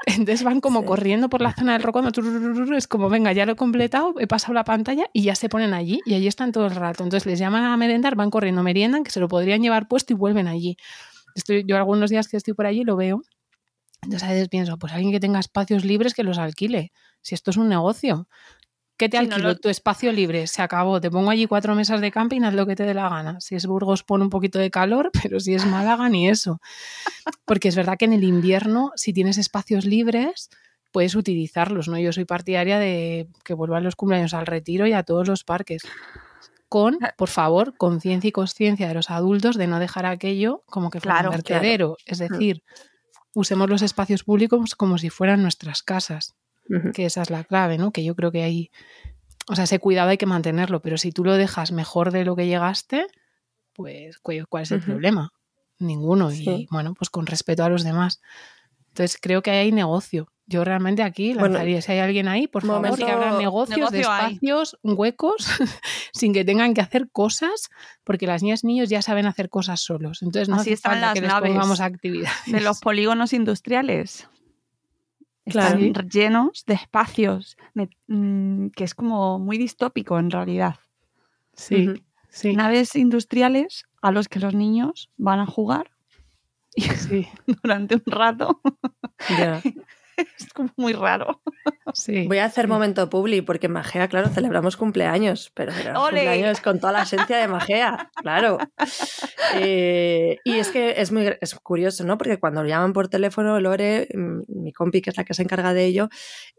Entonces 0.06 0.42
van 0.42 0.60
como 0.60 0.84
corriendo 0.84 1.28
por 1.28 1.40
la 1.40 1.54
zona 1.54 1.74
del 1.74 1.82
rocondo, 1.82 2.10
es 2.76 2.88
como, 2.88 3.08
venga, 3.08 3.32
ya 3.32 3.46
lo 3.46 3.52
he 3.52 3.56
completado, 3.56 4.14
he 4.18 4.26
pasado 4.26 4.54
la 4.54 4.64
pantalla 4.64 5.04
y 5.12 5.22
ya 5.22 5.34
se 5.34 5.48
ponen 5.48 5.74
allí 5.74 6.00
y 6.06 6.14
allí 6.14 6.26
están 6.26 6.52
todo 6.52 6.66
el 6.66 6.74
rato. 6.74 7.04
Entonces 7.04 7.26
les 7.26 7.38
llaman 7.38 7.64
a 7.64 7.76
merendar, 7.76 8.16
van 8.16 8.30
corriendo, 8.30 8.62
meriendan, 8.62 9.04
que 9.04 9.10
se 9.10 9.20
lo 9.20 9.28
podrían 9.28 9.62
llevar 9.62 9.88
puesto 9.88 10.12
y 10.12 10.16
vuelven 10.16 10.48
allí. 10.48 10.76
Estoy, 11.34 11.64
yo 11.66 11.76
algunos 11.76 12.10
días 12.10 12.28
que 12.28 12.36
estoy 12.36 12.54
por 12.54 12.66
allí 12.66 12.82
lo 12.82 12.96
veo. 12.96 13.22
Entonces 14.02 14.28
a 14.28 14.32
veces 14.32 14.48
pienso, 14.48 14.78
pues 14.78 14.92
alguien 14.92 15.12
que 15.12 15.20
tenga 15.20 15.38
espacios 15.40 15.84
libres 15.84 16.14
que 16.14 16.22
los 16.24 16.38
alquile. 16.38 16.92
Si 17.20 17.34
esto 17.34 17.50
es 17.50 17.56
un 17.56 17.68
negocio, 17.68 18.28
¿qué 18.96 19.08
te 19.08 19.16
no 19.18 19.22
alquilo? 19.24 19.48
lo- 19.50 19.56
Tu 19.58 19.68
espacio 19.68 20.10
libre, 20.12 20.46
se 20.46 20.62
acabó. 20.62 21.00
Te 21.00 21.10
pongo 21.10 21.30
allí 21.30 21.46
cuatro 21.46 21.74
mesas 21.74 22.00
de 22.00 22.10
camping, 22.10 22.42
haz 22.42 22.54
lo 22.54 22.66
que 22.66 22.76
te 22.76 22.84
dé 22.84 22.94
la 22.94 23.08
gana. 23.08 23.40
Si 23.40 23.54
es 23.56 23.66
Burgos, 23.66 24.02
pone 24.02 24.24
un 24.24 24.30
poquito 24.30 24.58
de 24.58 24.70
calor, 24.70 25.10
pero 25.34 25.38
si 25.40 25.54
es 25.54 25.66
Málaga, 25.66 26.08
ni 26.08 26.28
eso. 26.28 26.60
Porque 27.44 27.68
es 27.68 27.76
verdad 27.76 27.96
que 27.98 28.06
en 28.06 28.14
el 28.14 28.24
invierno, 28.24 28.92
si 28.96 29.12
tienes 29.12 29.36
espacios 29.38 29.84
libres, 29.84 30.48
puedes 30.92 31.14
utilizarlos, 31.14 31.86
¿no? 31.88 31.98
Yo 31.98 32.12
soy 32.12 32.24
partidaria 32.24 32.78
de 32.78 33.28
que 33.44 33.54
vuelvan 33.54 33.84
los 33.84 33.96
cumpleaños 33.96 34.34
al 34.34 34.46
retiro 34.46 34.86
y 34.86 34.92
a 34.92 35.02
todos 35.04 35.28
los 35.28 35.44
parques. 35.44 35.82
Con, 36.68 36.98
Ah. 37.02 37.14
por 37.16 37.28
favor, 37.28 37.76
conciencia 37.76 38.28
y 38.28 38.32
conciencia 38.32 38.88
de 38.88 38.94
los 38.94 39.10
adultos 39.10 39.56
de 39.56 39.66
no 39.66 39.78
dejar 39.78 40.06
aquello 40.06 40.62
como 40.66 40.90
que 40.90 41.00
fuera 41.00 41.16
Claro, 41.16 41.30
un 41.30 41.36
vertedero. 41.36 41.96
Es 42.06 42.18
decir, 42.18 42.62
usemos 43.34 43.68
los 43.70 43.82
espacios 43.82 44.24
públicos 44.24 44.74
como 44.74 44.98
si 44.98 45.10
fueran 45.10 45.42
nuestras 45.42 45.82
casas, 45.82 46.34
que 46.92 47.06
esa 47.06 47.22
es 47.22 47.30
la 47.30 47.44
clave, 47.44 47.78
¿no? 47.78 47.90
Que 47.92 48.04
yo 48.04 48.14
creo 48.14 48.30
que 48.32 48.42
hay, 48.42 48.70
o 49.48 49.54
sea, 49.56 49.64
ese 49.64 49.78
cuidado 49.78 50.10
hay 50.10 50.18
que 50.18 50.26
mantenerlo, 50.26 50.80
pero 50.82 50.96
si 50.98 51.10
tú 51.12 51.24
lo 51.24 51.34
dejas 51.34 51.72
mejor 51.72 52.12
de 52.12 52.24
lo 52.24 52.36
que 52.36 52.46
llegaste, 52.46 53.06
pues 53.72 54.18
¿cu- 54.18 54.32
¿cuál 54.48 54.62
es 54.64 54.70
el 54.72 54.80
problema? 54.86 55.32
Ninguno. 55.78 56.30
Sí. 56.30 56.44
Y 56.50 56.68
bueno, 56.70 56.94
pues 56.94 57.10
con 57.10 57.26
respeto 57.26 57.64
a 57.64 57.68
los 57.68 57.82
demás. 57.84 58.20
Entonces 58.88 59.18
creo 59.20 59.42
que 59.42 59.50
ahí 59.50 59.58
hay 59.58 59.72
negocio. 59.72 60.28
Yo 60.52 60.64
realmente 60.64 61.04
aquí 61.04 61.32
Bueno, 61.34 61.50
lanzaría, 61.54 61.80
si 61.80 61.92
hay 61.92 62.00
alguien 62.00 62.26
ahí, 62.26 62.48
por 62.48 62.62
favor, 62.66 62.82
momento- 62.82 63.06
que 63.06 63.12
abran 63.12 63.38
negocios 63.38 63.92
de 63.92 63.98
hay. 63.98 64.02
espacios 64.34 64.76
huecos 64.82 65.36
sin 66.12 66.32
que 66.32 66.44
tengan 66.44 66.74
que 66.74 66.80
hacer 66.80 67.08
cosas, 67.10 67.70
porque 68.02 68.26
las 68.26 68.42
niñas 68.42 68.64
y 68.64 68.66
niños 68.66 68.88
ya 68.88 69.00
saben 69.00 69.26
hacer 69.26 69.48
cosas 69.48 69.80
solos. 69.80 70.22
Entonces 70.22 70.48
no 70.48 70.56
Así 70.56 70.62
hace 70.70 70.72
están 70.74 70.92
falta 70.94 71.06
las 71.06 71.14
que 71.14 71.20
les 71.20 71.30
naves 71.30 71.50
pongamos 71.52 71.80
actividades. 71.80 72.36
de 72.46 72.60
los 72.60 72.80
polígonos 72.80 73.32
industriales. 73.32 74.28
Claro. 75.46 75.78
Están 75.78 76.08
llenos 76.08 76.64
de 76.66 76.74
espacios, 76.74 77.56
de- 77.74 77.88
mm, 78.08 78.70
que 78.70 78.82
es 78.84 78.94
como 78.94 79.38
muy 79.38 79.56
distópico 79.56 80.18
en 80.18 80.30
realidad. 80.32 80.76
Sí, 81.54 81.90
sí, 82.28 82.56
Naves 82.56 82.96
industriales 82.96 83.84
a 84.02 84.10
los 84.10 84.26
que 84.28 84.40
los 84.40 84.54
niños 84.54 85.10
van 85.16 85.38
a 85.38 85.46
jugar 85.46 85.90
y 86.74 86.82
sí, 86.82 87.28
durante 87.62 87.94
un 87.96 88.02
rato. 88.06 88.60
es 90.38 90.52
como 90.52 90.70
muy 90.76 90.92
raro. 90.92 91.42
sí. 91.94 92.26
Voy 92.26 92.38
a 92.38 92.44
hacer 92.46 92.68
momento 92.68 93.08
publi 93.10 93.42
porque 93.42 93.66
en 93.66 93.72
Magea, 93.72 94.08
claro, 94.08 94.28
celebramos 94.28 94.76
cumpleaños, 94.76 95.50
pero 95.54 95.72
cumpleaños 95.72 96.60
con 96.60 96.80
toda 96.80 96.92
la 96.92 97.02
esencia 97.02 97.38
de 97.38 97.48
Magea, 97.48 98.10
claro. 98.16 98.58
Eh, 99.54 100.38
y 100.44 100.58
es 100.58 100.70
que 100.70 101.00
es 101.00 101.12
muy 101.12 101.30
es 101.40 101.54
curioso, 101.56 102.04
¿no? 102.04 102.18
Porque 102.18 102.38
cuando 102.38 102.64
llaman 102.64 102.92
por 102.92 103.08
teléfono, 103.08 103.58
Lore, 103.60 104.08
mm, 104.14 104.62
mi 104.62 104.72
compi, 104.72 105.00
que 105.02 105.10
es 105.10 105.16
la 105.16 105.24
que 105.24 105.34
se 105.34 105.42
encarga 105.42 105.74
de 105.74 105.84
ello, 105.86 106.08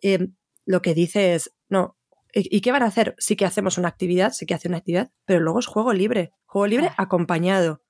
eh, 0.02 0.28
lo 0.66 0.82
que 0.82 0.94
dice 0.94 1.34
es, 1.36 1.54
no, 1.70 1.98
¿y 2.34 2.56
y 2.58 2.62
qué 2.62 2.72
van 2.72 2.84
a 2.84 2.88
hacer? 2.88 3.16
Sí 3.18 3.36
que 3.36 3.46
hacemos 3.46 3.78
una 3.78 3.88
actividad, 3.88 4.32
sí 4.32 4.46
que 4.46 4.54
hace 4.54 4.68
una 4.68 4.78
actividad, 4.78 5.12
pero 5.26 5.40
luego 5.40 5.60
es 5.60 5.68
juego 5.68 5.94
libre, 5.94 6.32
juego 6.46 6.68
libre 6.68 6.88
Ah. 6.90 6.96
acompañado 6.98 7.82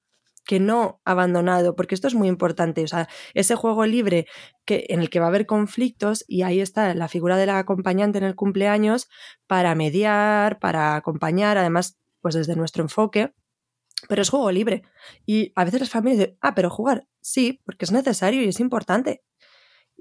que 0.46 0.60
no 0.60 1.02
abandonado, 1.06 1.76
porque 1.76 1.96
esto 1.96 2.08
es 2.08 2.16
muy 2.16 2.28
importante, 2.28 2.84
o 2.84 2.88
sea, 2.88 3.08
ese 3.34 3.56
juego 3.56 3.86
libre 3.86 4.26
que, 4.66 4.86
en 4.90 5.00
el 5.02 5.10
que 5.10 5.20
va 5.20 5.26
a 5.26 5.30
haber 5.30 5.46
conflictos 5.46 6.26
y 6.28 6.42
ahí 6.42 6.60
está 6.62 6.94
la 6.94 7.08
figura 7.08 7.38
del 7.38 7.52
acompañante 7.52 8.18
en 8.18 8.24
el 8.24 8.36
cumpleaños 8.36 9.08
para 9.48 9.76
mediar, 9.76 10.60
para 10.60 10.96
acompañar, 10.96 11.58
además, 11.58 11.98
pues 12.22 12.36
desde 12.36 12.56
nuestro 12.56 12.84
enfoque, 12.84 13.34
pero 14.08 14.22
es 14.22 14.30
juego 14.30 14.52
libre. 14.52 14.84
Y 15.26 15.52
a 15.56 15.64
veces 15.66 15.82
las 15.82 15.90
familias 15.90 16.20
dicen, 16.20 16.38
ah, 16.42 16.56
pero 16.56 16.70
jugar, 16.70 17.08
sí, 17.22 17.62
porque 17.66 17.86
es 17.86 17.92
necesario 17.92 18.42
y 18.44 18.48
es 18.48 18.60
importante. 18.60 19.24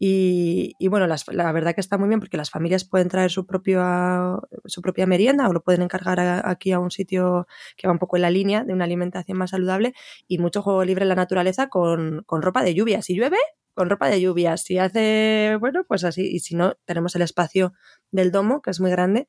Y, 0.02 0.74
bueno, 0.88 1.06
las- 1.06 1.28
la 1.28 1.52
verdad 1.52 1.74
que 1.74 1.82
está 1.82 1.98
muy 1.98 2.08
bien 2.08 2.20
porque 2.20 2.38
las 2.38 2.48
familias 2.48 2.84
pueden 2.86 3.08
traer 3.08 3.30
su, 3.30 3.44
propio, 3.44 4.48
su 4.64 4.80
propia 4.80 5.06
merienda 5.06 5.46
o 5.46 5.52
lo 5.52 5.62
pueden 5.62 5.82
encargar 5.82 6.18
a- 6.20 6.48
aquí 6.48 6.72
a 6.72 6.78
un 6.78 6.90
sitio 6.90 7.46
que 7.76 7.86
va 7.86 7.92
un 7.92 7.98
poco 7.98 8.16
en 8.16 8.22
la 8.22 8.30
línea 8.30 8.64
de 8.64 8.72
una 8.72 8.84
alimentación 8.86 9.36
más 9.36 9.50
saludable 9.50 9.92
y 10.26 10.38
mucho 10.38 10.62
juego 10.62 10.84
libre 10.84 11.02
en 11.04 11.10
la 11.10 11.16
naturaleza 11.16 11.68
con, 11.68 12.22
con 12.24 12.40
ropa 12.40 12.62
de 12.64 12.72
lluvia. 12.74 13.02
Si 13.02 13.14
llueve, 13.14 13.36
con 13.74 13.90
ropa 13.90 14.08
de 14.08 14.22
lluvia. 14.22 14.56
Si 14.56 14.78
hace, 14.78 15.58
bueno, 15.60 15.84
pues 15.86 16.02
así. 16.04 16.22
Y 16.26 16.40
si 16.40 16.56
no, 16.56 16.76
tenemos 16.86 17.14
el 17.14 17.20
espacio 17.22 17.74
del 18.10 18.32
domo, 18.32 18.62
que 18.62 18.70
es 18.70 18.80
muy 18.80 18.90
grande, 18.90 19.26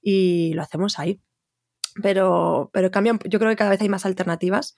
y 0.00 0.52
lo 0.54 0.62
hacemos 0.62 1.00
ahí. 1.00 1.20
Pero, 2.00 2.70
pero 2.72 2.92
cambian, 2.92 3.18
yo 3.24 3.40
creo 3.40 3.50
que 3.50 3.56
cada 3.56 3.70
vez 3.70 3.80
hay 3.80 3.88
más 3.88 4.06
alternativas, 4.06 4.76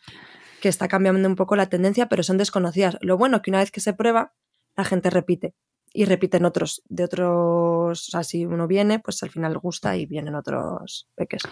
que 0.62 0.70
está 0.70 0.88
cambiando 0.88 1.28
un 1.28 1.36
poco 1.36 1.54
la 1.54 1.68
tendencia, 1.68 2.08
pero 2.08 2.22
son 2.22 2.38
desconocidas. 2.38 2.96
Lo 3.02 3.18
bueno 3.18 3.42
que 3.42 3.50
una 3.50 3.58
vez 3.58 3.70
que 3.70 3.80
se 3.80 3.92
prueba, 3.92 4.32
la 4.76 4.84
gente 4.84 5.10
repite. 5.10 5.54
Y 5.92 6.06
repiten 6.06 6.44
otros, 6.44 6.82
de 6.88 7.04
otros, 7.04 8.08
o 8.08 8.10
sea, 8.10 8.24
si 8.24 8.44
uno 8.46 8.66
viene, 8.66 8.98
pues 8.98 9.22
al 9.22 9.30
final 9.30 9.56
gusta 9.58 9.96
y 9.96 10.06
vienen 10.06 10.34
otros 10.34 11.08
peques. 11.14 11.42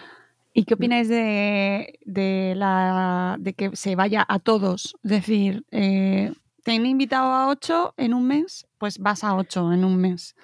¿Y 0.53 0.65
qué 0.65 0.75
opináis 0.75 1.09
de, 1.09 1.99
de, 2.05 2.55
la, 2.57 3.37
de 3.39 3.55
que 3.55 3.75
se 3.75 3.95
vaya 3.95 4.25
a 4.29 4.41
todos? 4.41 4.97
Es 5.05 5.11
decir, 5.11 5.65
eh, 5.71 6.33
te 6.65 6.73
han 6.73 6.85
invitado 6.87 7.31
a 7.33 7.49
ocho 7.49 7.95
en 7.97 8.15
un 8.15 8.27
mes, 8.27 8.67
pues 8.79 8.99
vas 8.99 9.25
a 9.25 9.37
ocho 9.37 9.73
en 9.73 9.85
un 9.85 9.97
mes. 9.97 10.35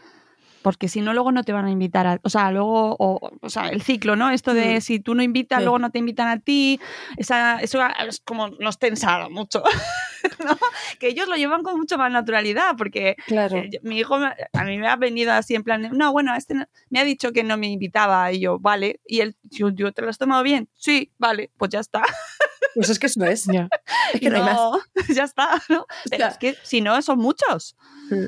Porque 0.68 0.86
si 0.88 1.00
no, 1.00 1.14
luego 1.14 1.32
no 1.32 1.44
te 1.44 1.54
van 1.54 1.64
a 1.64 1.70
invitar 1.70 2.06
a. 2.06 2.20
O 2.24 2.28
sea, 2.28 2.50
luego. 2.50 2.94
O, 2.98 3.30
o 3.40 3.48
sea, 3.48 3.70
el 3.70 3.80
ciclo, 3.80 4.16
¿no? 4.16 4.28
Esto 4.30 4.52
de 4.52 4.76
Mm. 4.76 4.80
si 4.82 5.00
tú 5.00 5.14
no 5.14 5.22
invitas, 5.22 5.60
Sí. 5.60 5.64
luego 5.64 5.78
no 5.78 5.90
te 5.90 5.98
invitan 5.98 6.28
a 6.28 6.40
ti. 6.40 6.78
Esa, 7.16 7.58
eso 7.60 7.80
es 8.06 8.20
como 8.20 8.48
nos 8.48 8.78
tensa 8.78 9.28
mucho. 9.30 9.62
¿no? 10.44 10.58
Que 10.98 11.08
ellos 11.08 11.26
lo 11.28 11.36
llevan 11.36 11.62
con 11.62 11.78
mucho 11.78 11.96
más 11.96 12.12
naturalidad. 12.12 12.74
Porque 12.76 13.16
Claro. 13.26 13.56
eh, 13.56 13.70
yo- 13.72 13.80
mi 13.82 13.98
hijo 13.98 14.18
me- 14.18 14.34
a 14.52 14.64
mí 14.64 14.76
me 14.76 14.88
ha 14.88 14.96
venido 14.96 15.32
así 15.32 15.54
en 15.54 15.62
plan, 15.64 15.88
no, 15.92 16.12
bueno, 16.12 16.34
este 16.34 16.52
no- 16.54 16.66
me 16.90 17.00
ha 17.00 17.04
dicho 17.04 17.32
que 17.32 17.44
no 17.44 17.56
me 17.56 17.68
invitaba 17.68 18.30
y 18.32 18.40
yo, 18.40 18.58
vale, 18.58 19.00
y 19.06 19.20
él, 19.20 19.36
yo, 19.44 19.70
yo, 19.70 19.90
¿te 19.92 20.02
lo 20.02 20.10
has 20.10 20.18
tomado 20.18 20.42
bien? 20.42 20.68
Sí, 20.74 21.10
vale, 21.18 21.50
pues 21.56 21.70
ya 21.70 21.80
está. 21.80 22.02
Pues 22.74 22.90
es 22.90 22.98
que 22.98 23.06
eso 23.06 23.24
es. 23.24 23.44
Ya. 23.46 23.68
Es 24.14 24.20
que 24.20 24.30
no 24.30 24.36
hay 24.36 24.42
más. 24.42 24.54
No, 24.56 24.78
ya 25.14 25.24
está, 25.24 25.62
¿no? 25.68 25.86
Pero 26.10 26.18
sea, 26.18 26.28
es 26.28 26.38
que 26.38 26.54
si 26.62 26.80
no, 26.80 27.00
son 27.02 27.18
muchos. 27.18 27.76
Mm. 28.10 28.24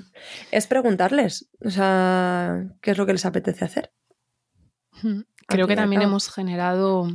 Es 0.50 0.66
preguntarles, 0.66 1.48
o 1.64 1.70
sea, 1.70 2.64
qué 2.82 2.90
es 2.92 2.98
lo 2.98 3.06
que 3.06 3.12
les 3.12 3.24
apetece 3.26 3.64
hacer. 3.64 3.92
Mm. 5.02 5.20
Creo 5.46 5.66
que 5.66 5.76
también 5.76 6.02
hemos 6.02 6.28
generado, 6.30 7.08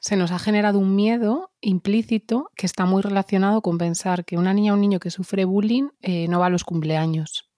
se 0.00 0.16
nos 0.16 0.30
ha 0.30 0.38
generado 0.38 0.78
un 0.78 0.94
miedo 0.94 1.52
implícito 1.60 2.50
que 2.54 2.66
está 2.66 2.84
muy 2.84 3.02
relacionado 3.02 3.60
con 3.62 3.76
pensar 3.78 4.24
que 4.24 4.36
una 4.36 4.54
niña 4.54 4.72
o 4.72 4.74
un 4.76 4.80
niño 4.82 5.00
que 5.00 5.10
sufre 5.10 5.44
bullying 5.44 5.88
eh, 6.00 6.28
no 6.28 6.38
va 6.38 6.46
a 6.46 6.50
los 6.50 6.64
cumpleaños. 6.64 7.50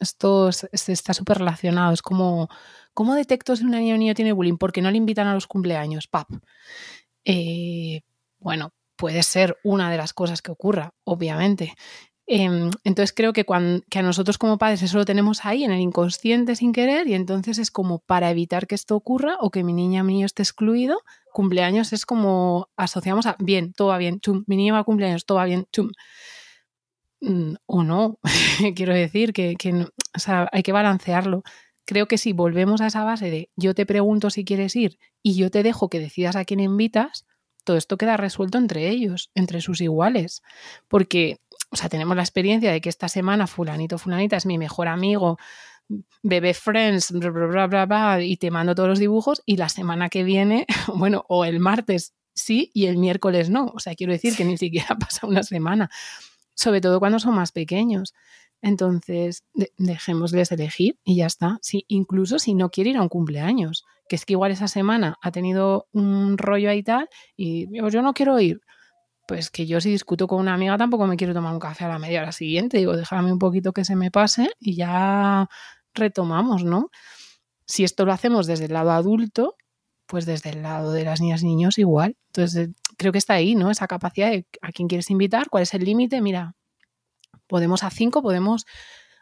Esto 0.00 0.48
es- 0.50 0.68
es- 0.70 0.88
está 0.90 1.12
súper 1.12 1.38
relacionado. 1.38 1.92
Es 1.92 2.02
como, 2.02 2.48
¿cómo 2.94 3.14
detecto 3.16 3.56
si 3.56 3.64
una 3.64 3.78
niña 3.80 3.94
o 3.94 3.96
un 3.96 4.00
niño 4.00 4.14
tiene 4.14 4.32
bullying? 4.32 4.58
Porque 4.58 4.80
no 4.80 4.90
le 4.92 4.96
invitan 4.96 5.26
a 5.26 5.34
los 5.34 5.48
cumpleaños, 5.48 6.06
pap. 6.06 6.28
Eh, 7.24 8.02
bueno, 8.38 8.70
puede 8.96 9.22
ser 9.22 9.56
una 9.64 9.90
de 9.90 9.96
las 9.96 10.12
cosas 10.12 10.42
que 10.42 10.50
ocurra, 10.52 10.90
obviamente. 11.04 11.74
Em, 12.30 12.70
entonces 12.84 13.14
creo 13.14 13.32
que, 13.32 13.44
cuan- 13.46 13.82
que 13.90 13.98
a 14.00 14.02
nosotros 14.02 14.36
como 14.38 14.58
padres 14.58 14.82
eso 14.82 14.98
lo 14.98 15.06
tenemos 15.06 15.46
ahí 15.46 15.64
en 15.64 15.72
el 15.72 15.80
inconsciente 15.80 16.56
sin 16.56 16.72
querer 16.72 17.06
y 17.08 17.14
entonces 17.14 17.58
es 17.58 17.70
como 17.70 18.00
para 18.00 18.30
evitar 18.30 18.66
que 18.66 18.74
esto 18.74 18.96
ocurra 18.96 19.36
o 19.40 19.50
que 19.50 19.64
mi 19.64 19.72
niña 19.72 20.02
o 20.02 20.04
mi 20.04 20.12
niño 20.14 20.26
esté 20.26 20.42
excluido, 20.42 21.00
cumpleaños 21.32 21.92
es 21.94 22.04
como 22.04 22.68
asociamos 22.76 23.24
a 23.26 23.36
bien, 23.38 23.72
todo 23.72 23.88
va 23.88 23.98
bien, 23.98 24.20
chum, 24.20 24.44
mi 24.46 24.56
niño 24.58 24.74
va 24.74 24.80
a 24.80 24.84
cumpleaños, 24.84 25.24
todo 25.24 25.38
va 25.38 25.46
bien, 25.46 25.66
chum. 25.72 25.90
Mm, 27.20 27.54
o 27.66 27.82
no, 27.82 28.18
quiero 28.76 28.94
decir 28.94 29.32
que, 29.32 29.56
hay 30.52 30.62
que 30.62 30.72
balancearlo. 30.72 31.42
Creo 31.84 32.06
que 32.06 32.18
si 32.18 32.32
volvemos 32.32 32.80
a 32.80 32.86
esa 32.88 33.04
base 33.04 33.30
de 33.30 33.50
yo 33.56 33.74
te 33.74 33.86
pregunto 33.86 34.30
si 34.30 34.44
quieres 34.44 34.76
ir 34.76 34.98
y 35.22 35.36
yo 35.36 35.50
te 35.50 35.62
dejo 35.62 35.88
que 35.88 36.00
decidas 36.00 36.36
a 36.36 36.44
quién 36.44 36.60
invitas, 36.60 37.26
todo 37.68 37.76
esto 37.76 37.98
queda 37.98 38.16
resuelto 38.16 38.56
entre 38.56 38.88
ellos, 38.88 39.30
entre 39.34 39.60
sus 39.60 39.82
iguales. 39.82 40.42
Porque, 40.88 41.36
o 41.70 41.76
sea, 41.76 41.90
tenemos 41.90 42.16
la 42.16 42.22
experiencia 42.22 42.72
de 42.72 42.80
que 42.80 42.88
esta 42.88 43.08
semana 43.08 43.46
fulanito, 43.46 43.98
fulanita 43.98 44.38
es 44.38 44.46
mi 44.46 44.56
mejor 44.56 44.88
amigo, 44.88 45.36
bebé 46.22 46.54
friends, 46.54 47.12
bla, 47.12 47.28
bla, 47.28 47.66
bla, 47.66 47.84
bla, 47.84 48.22
y 48.22 48.38
te 48.38 48.50
mando 48.50 48.74
todos 48.74 48.88
los 48.88 48.98
dibujos 48.98 49.42
y 49.44 49.58
la 49.58 49.68
semana 49.68 50.08
que 50.08 50.24
viene, 50.24 50.64
bueno, 50.94 51.26
o 51.28 51.44
el 51.44 51.60
martes 51.60 52.14
sí 52.34 52.70
y 52.72 52.86
el 52.86 52.96
miércoles 52.96 53.50
no. 53.50 53.66
O 53.74 53.80
sea, 53.80 53.94
quiero 53.94 54.14
decir 54.14 54.34
que 54.34 54.46
ni 54.46 54.56
siquiera 54.56 54.96
pasa 54.98 55.26
una 55.26 55.42
semana, 55.42 55.90
sobre 56.54 56.80
todo 56.80 57.00
cuando 57.00 57.18
son 57.18 57.34
más 57.34 57.52
pequeños. 57.52 58.14
Entonces, 58.62 59.44
de- 59.54 59.72
dejémosles 59.78 60.52
elegir 60.52 60.98
y 61.04 61.16
ya 61.16 61.26
está. 61.26 61.58
Sí, 61.62 61.84
incluso 61.88 62.38
si 62.38 62.54
no 62.54 62.70
quiere 62.70 62.90
ir 62.90 62.96
a 62.98 63.02
un 63.02 63.08
cumpleaños, 63.08 63.84
que 64.08 64.16
es 64.16 64.24
que 64.26 64.32
igual 64.34 64.52
esa 64.52 64.68
semana 64.68 65.16
ha 65.22 65.30
tenido 65.32 65.86
un 65.92 66.38
rollo 66.38 66.70
ahí 66.70 66.82
tal 66.82 67.08
y 67.36 67.66
"Pues 67.80 67.92
yo 67.94 68.02
no 68.02 68.14
quiero 68.14 68.38
ir. 68.40 68.60
pues 69.28 69.50
que 69.50 69.66
yo 69.66 69.80
si 69.80 69.90
discuto 69.90 70.26
con 70.28 70.40
una 70.40 70.54
amiga 70.54 70.78
tampoco 70.78 71.06
me 71.06 71.16
quiero 71.16 71.34
tomar 71.34 71.52
un 71.54 71.60
café 71.60 71.84
a 71.84 71.88
la 71.88 71.98
media 71.98 72.22
hora 72.22 72.32
siguiente. 72.32 72.78
Digo, 72.78 72.96
déjame 72.96 73.32
un 73.32 73.38
poquito 73.38 73.72
que 73.72 73.84
se 73.84 73.96
me 73.96 74.10
pase 74.10 74.50
y 74.60 74.76
ya 74.76 75.48
retomamos, 75.94 76.64
¿no? 76.64 76.90
Si 77.66 77.84
esto 77.84 78.04
lo 78.06 78.12
hacemos 78.12 78.46
desde 78.46 78.66
el 78.66 78.72
lado 78.74 78.90
adulto, 78.92 79.56
pues 80.06 80.26
desde 80.26 80.50
el 80.50 80.62
lado 80.62 80.92
de 80.92 81.04
las 81.04 81.20
niñas 81.20 81.42
y 81.42 81.46
niños 81.46 81.78
igual. 81.78 82.16
Entonces, 82.28 82.70
creo 82.98 83.12
que 83.12 83.18
está 83.18 83.34
ahí, 83.34 83.54
¿no? 83.54 83.70
Esa 83.70 83.86
capacidad 83.88 84.30
de 84.30 84.46
a 84.62 84.72
quién 84.72 84.88
quieres 84.88 85.10
invitar, 85.10 85.48
cuál 85.50 85.64
es 85.64 85.74
el 85.74 85.84
límite. 85.84 86.20
Mira, 86.22 86.54
podemos 87.48 87.82
a 87.82 87.90
5, 87.90 88.22
podemos 88.22 88.66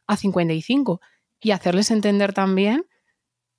a 0.07 0.17
55. 0.17 1.01
Y 1.41 1.51
hacerles 1.53 1.91
entender 1.91 2.33
también 2.33 2.87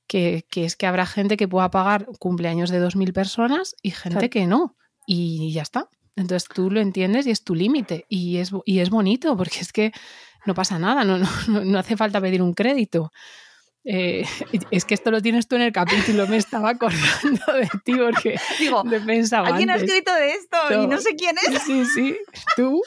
que, 0.07 0.45
que, 0.49 0.65
es 0.65 0.75
que 0.75 0.87
habrá 0.87 1.05
gente 1.05 1.37
que 1.37 1.47
pueda 1.47 1.69
pagar 1.71 2.07
cumpleaños 2.19 2.69
de 2.69 2.81
2.000 2.81 3.13
personas 3.13 3.75
y 3.81 3.91
gente 3.91 4.17
claro. 4.17 4.29
que 4.29 4.47
no. 4.47 4.75
Y 5.05 5.51
ya 5.51 5.61
está. 5.61 5.89
Entonces 6.15 6.49
tú 6.49 6.71
lo 6.71 6.79
entiendes 6.79 7.27
y 7.27 7.31
es 7.31 7.43
tu 7.43 7.53
límite. 7.55 8.05
Y 8.09 8.37
es, 8.37 8.51
y 8.65 8.79
es 8.79 8.89
bonito 8.89 9.37
porque 9.37 9.59
es 9.59 9.71
que 9.71 9.91
no 10.45 10.53
pasa 10.53 10.79
nada, 10.79 11.03
no, 11.03 11.17
no, 11.17 11.27
no 11.47 11.79
hace 11.79 11.95
falta 11.97 12.19
pedir 12.21 12.41
un 12.41 12.53
crédito. 12.53 13.11
Eh, 13.83 14.25
es 14.71 14.85
que 14.85 14.93
esto 14.95 15.11
lo 15.11 15.21
tienes 15.21 15.47
tú 15.47 15.55
en 15.55 15.61
el 15.61 15.71
capítulo, 15.71 16.27
me 16.27 16.37
estaba 16.37 16.69
acordando 16.71 17.53
de 17.53 17.69
ti 17.85 17.95
porque 17.95 18.37
Digo, 18.59 18.83
lo 18.83 18.97
he 18.97 18.99
pensado 19.01 19.45
¿alguien 19.45 19.69
antes. 19.69 19.83
ha 19.83 19.85
escrito 19.85 20.13
de 20.13 20.31
esto 20.31 20.57
No. 20.71 20.83
y 20.83 20.87
no 20.87 20.99
sé 20.99 21.15
quién 21.15 21.35
es? 21.37 21.61
Sí, 21.63 21.85
sí, 21.85 22.17
tú. 22.55 22.81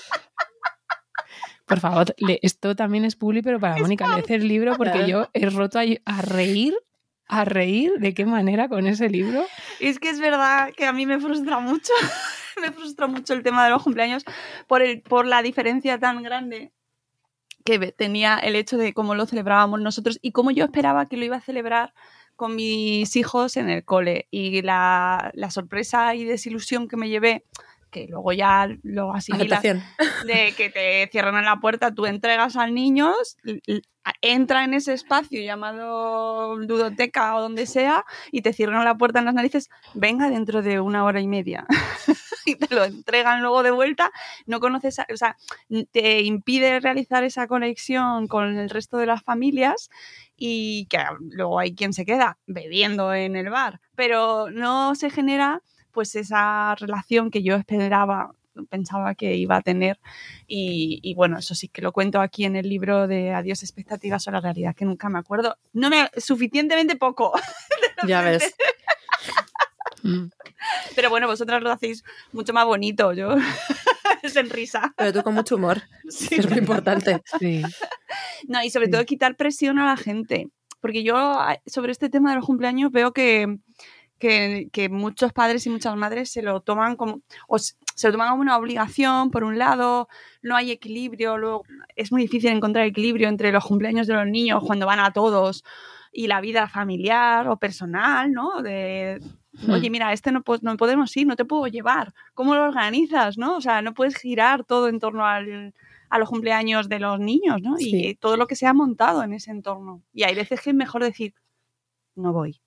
Por 1.70 1.80
favor, 1.80 2.14
esto 2.42 2.74
también 2.74 3.04
es 3.04 3.14
publi, 3.14 3.42
pero 3.42 3.60
para 3.60 3.76
Mónica, 3.76 4.14
lees 4.16 4.28
el 4.30 4.48
libro 4.48 4.76
porque 4.76 5.08
yo 5.08 5.28
he 5.32 5.48
roto 5.48 5.78
a, 5.78 5.84
a 6.04 6.22
reír, 6.22 6.74
a 7.28 7.44
reír, 7.44 7.92
¿de 7.98 8.12
qué 8.12 8.26
manera 8.26 8.68
con 8.68 8.88
ese 8.88 9.08
libro? 9.08 9.44
Es 9.78 10.00
que 10.00 10.10
es 10.10 10.18
verdad 10.18 10.72
que 10.76 10.86
a 10.86 10.92
mí 10.92 11.06
me 11.06 11.20
frustra 11.20 11.60
mucho, 11.60 11.92
me 12.60 12.72
frustra 12.72 13.06
mucho 13.06 13.34
el 13.34 13.44
tema 13.44 13.64
de 13.64 13.70
los 13.70 13.84
cumpleaños 13.84 14.24
por, 14.66 14.82
el, 14.82 15.00
por 15.00 15.26
la 15.26 15.42
diferencia 15.42 15.96
tan 15.98 16.24
grande 16.24 16.72
que 17.64 17.78
tenía 17.92 18.36
el 18.38 18.56
hecho 18.56 18.76
de 18.76 18.92
cómo 18.92 19.14
lo 19.14 19.26
celebrábamos 19.26 19.80
nosotros 19.80 20.18
y 20.22 20.32
cómo 20.32 20.50
yo 20.50 20.64
esperaba 20.64 21.06
que 21.06 21.16
lo 21.16 21.24
iba 21.24 21.36
a 21.36 21.40
celebrar 21.40 21.94
con 22.34 22.56
mis 22.56 23.14
hijos 23.16 23.56
en 23.56 23.68
el 23.68 23.84
cole. 23.84 24.26
Y 24.30 24.62
la, 24.62 25.30
la 25.34 25.50
sorpresa 25.50 26.14
y 26.14 26.24
desilusión 26.24 26.88
que 26.88 26.96
me 26.96 27.08
llevé, 27.08 27.44
que 27.91 28.07
luego 28.09 28.32
ya 28.32 28.68
lo 28.82 29.12
asimilas, 29.12 29.61
de 30.24 30.55
que 30.57 30.70
te 30.70 31.09
cierran 31.11 31.36
en 31.36 31.45
la 31.45 31.57
puerta, 31.61 31.93
tú 31.95 32.07
entregas 32.07 32.57
al 32.57 32.74
niño, 32.74 33.12
entra 34.22 34.64
en 34.64 34.74
ese 34.74 34.93
espacio 34.95 35.43
llamado 35.43 36.57
ludoteca 36.57 37.36
o 37.36 37.43
donde 37.43 37.66
sea 37.66 38.05
y 38.32 38.43
te 38.43 38.53
cierran 38.53 38.84
la 38.84 38.97
puerta 38.97 39.18
en 39.18 39.24
las 39.26 39.34
narices, 39.34 39.68
venga 39.95 40.30
dentro 40.30 40.62
de 40.62 40.80
una 40.80 41.05
hora 41.05 41.20
y 41.20 41.28
media. 41.28 41.66
y 42.47 42.55
te 42.57 42.74
lo 42.74 42.84
entregan 42.84 43.43
luego 43.43 43.62
de 43.62 43.70
vuelta, 43.70 44.11
no 44.47 44.61
conoces, 44.61 44.99
a- 44.99 45.07
o 45.12 45.16
sea, 45.16 45.36
te 45.93 46.22
impide 46.22 46.80
realizar 46.80 47.22
esa 47.24 47.47
conexión 47.47 48.26
con 48.28 48.57
el 48.59 48.70
resto 48.70 48.97
de 48.97 49.07
las 49.07 49.22
familias 49.22 49.91
y 50.36 50.86
que 50.86 50.99
luego 51.20 51.59
hay 51.59 51.74
quien 51.74 51.93
se 51.93 52.07
queda 52.07 52.38
bebiendo 52.47 53.12
en 53.14 53.36
el 53.36 53.51
bar, 53.51 53.80
pero 53.95 54.51
no 54.51 54.95
se 54.95 55.11
genera 55.11 55.61
pues 55.93 56.14
esa 56.16 56.74
relación 56.76 57.30
que 57.30 57.43
yo 57.43 57.57
esperaba 57.57 58.32
pensaba 58.68 59.14
que 59.14 59.36
iba 59.36 59.57
a 59.57 59.62
tener 59.62 59.99
y, 60.47 60.99
y 61.03 61.14
bueno, 61.14 61.38
eso 61.38 61.55
sí 61.55 61.68
que 61.68 61.80
lo 61.82 61.93
cuento 61.93 62.20
aquí 62.20 62.45
en 62.45 62.57
el 62.57 62.68
libro 62.68 63.07
de 63.07 63.32
Adiós 63.32 63.62
expectativas 63.62 64.26
o 64.26 64.30
la 64.32 64.41
realidad 64.41 64.74
que 64.74 64.84
nunca 64.84 65.09
me 65.09 65.18
acuerdo. 65.18 65.57
No 65.72 65.88
me 65.88 66.11
suficientemente 66.16 66.97
poco. 66.97 67.32
Ya 68.07 68.22
ves. 68.22 68.55
Pero 70.95 71.11
bueno, 71.11 71.26
vosotras 71.26 71.62
lo 71.62 71.70
hacéis 71.70 72.03
mucho 72.32 72.53
más 72.53 72.64
bonito, 72.64 73.12
yo 73.12 73.34
es 74.22 74.36
en 74.36 74.51
risa. 74.51 74.95
Pero 74.97 75.12
tú 75.12 75.22
con 75.22 75.34
mucho 75.34 75.57
humor, 75.57 75.82
que 76.28 76.36
es 76.36 76.49
muy 76.49 76.59
importante. 76.59 77.22
Sí. 77.38 77.62
No, 78.49 78.62
y 78.64 78.70
sobre 78.70 78.88
todo 78.88 79.05
quitar 79.05 79.36
presión 79.36 79.78
a 79.78 79.86
la 79.86 79.97
gente. 79.97 80.49
Porque 80.80 81.03
yo 81.03 81.16
a- 81.18 81.61
sobre 81.66 81.93
este 81.93 82.09
tema 82.09 82.30
de 82.30 82.36
los 82.36 82.47
cumpleaños 82.47 82.91
veo 82.91 83.12
que, 83.12 83.59
que, 84.20 84.68
que 84.72 84.88
muchos 84.88 85.32
padres 85.32 85.66
y 85.66 85.70
muchas 85.70 85.96
madres 85.96 86.30
se 86.30 86.42
lo 86.42 86.60
toman 86.60 86.94
como, 86.94 87.22
o 87.48 87.58
se 87.58 88.06
lo 88.06 88.12
toman 88.12 88.30
como 88.30 88.42
una 88.42 88.56
obligación, 88.56 89.32
por 89.32 89.42
un 89.42 89.58
lado, 89.58 90.08
no 90.42 90.54
hay 90.54 90.70
equilibrio, 90.70 91.38
luego 91.38 91.64
es 91.96 92.12
muy 92.12 92.22
difícil 92.22 92.50
encontrar 92.52 92.86
equilibrio 92.86 93.28
entre 93.28 93.50
los 93.50 93.64
cumpleaños 93.64 94.06
de 94.06 94.14
los 94.14 94.26
niños 94.26 94.62
cuando 94.64 94.86
van 94.86 95.00
a 95.00 95.12
todos 95.12 95.64
y 96.12 96.28
la 96.28 96.40
vida 96.40 96.68
familiar 96.68 97.48
o 97.48 97.56
personal, 97.56 98.30
¿no? 98.32 98.62
De, 98.62 99.20
Hmm. 99.52 99.70
oye, 99.72 99.90
mira, 99.90 100.12
este 100.12 100.30
no, 100.32 100.42
no 100.62 100.76
podemos 100.76 101.16
ir, 101.16 101.26
no 101.26 101.36
te 101.36 101.44
puedo 101.44 101.66
llevar. 101.66 102.14
¿Cómo 102.34 102.54
lo 102.54 102.64
organizas, 102.64 103.36
no? 103.36 103.56
O 103.56 103.60
sea, 103.60 103.82
no 103.82 103.94
puedes 103.94 104.16
girar 104.16 104.64
todo 104.64 104.88
en 104.88 105.00
torno 105.00 105.26
al, 105.26 105.74
a 106.08 106.18
los 106.18 106.28
cumpleaños 106.28 106.88
de 106.88 107.00
los 107.00 107.18
niños, 107.18 107.60
¿no? 107.62 107.76
Sí. 107.76 108.08
Y 108.08 108.14
todo 108.14 108.36
lo 108.36 108.46
que 108.46 108.56
se 108.56 108.66
ha 108.66 108.74
montado 108.74 109.22
en 109.22 109.32
ese 109.32 109.50
entorno. 109.50 110.02
Y 110.12 110.22
hay 110.22 110.34
veces 110.34 110.60
que 110.60 110.70
es 110.70 110.76
mejor 110.76 111.02
decir, 111.02 111.34
no 112.14 112.32
voy. 112.32 112.60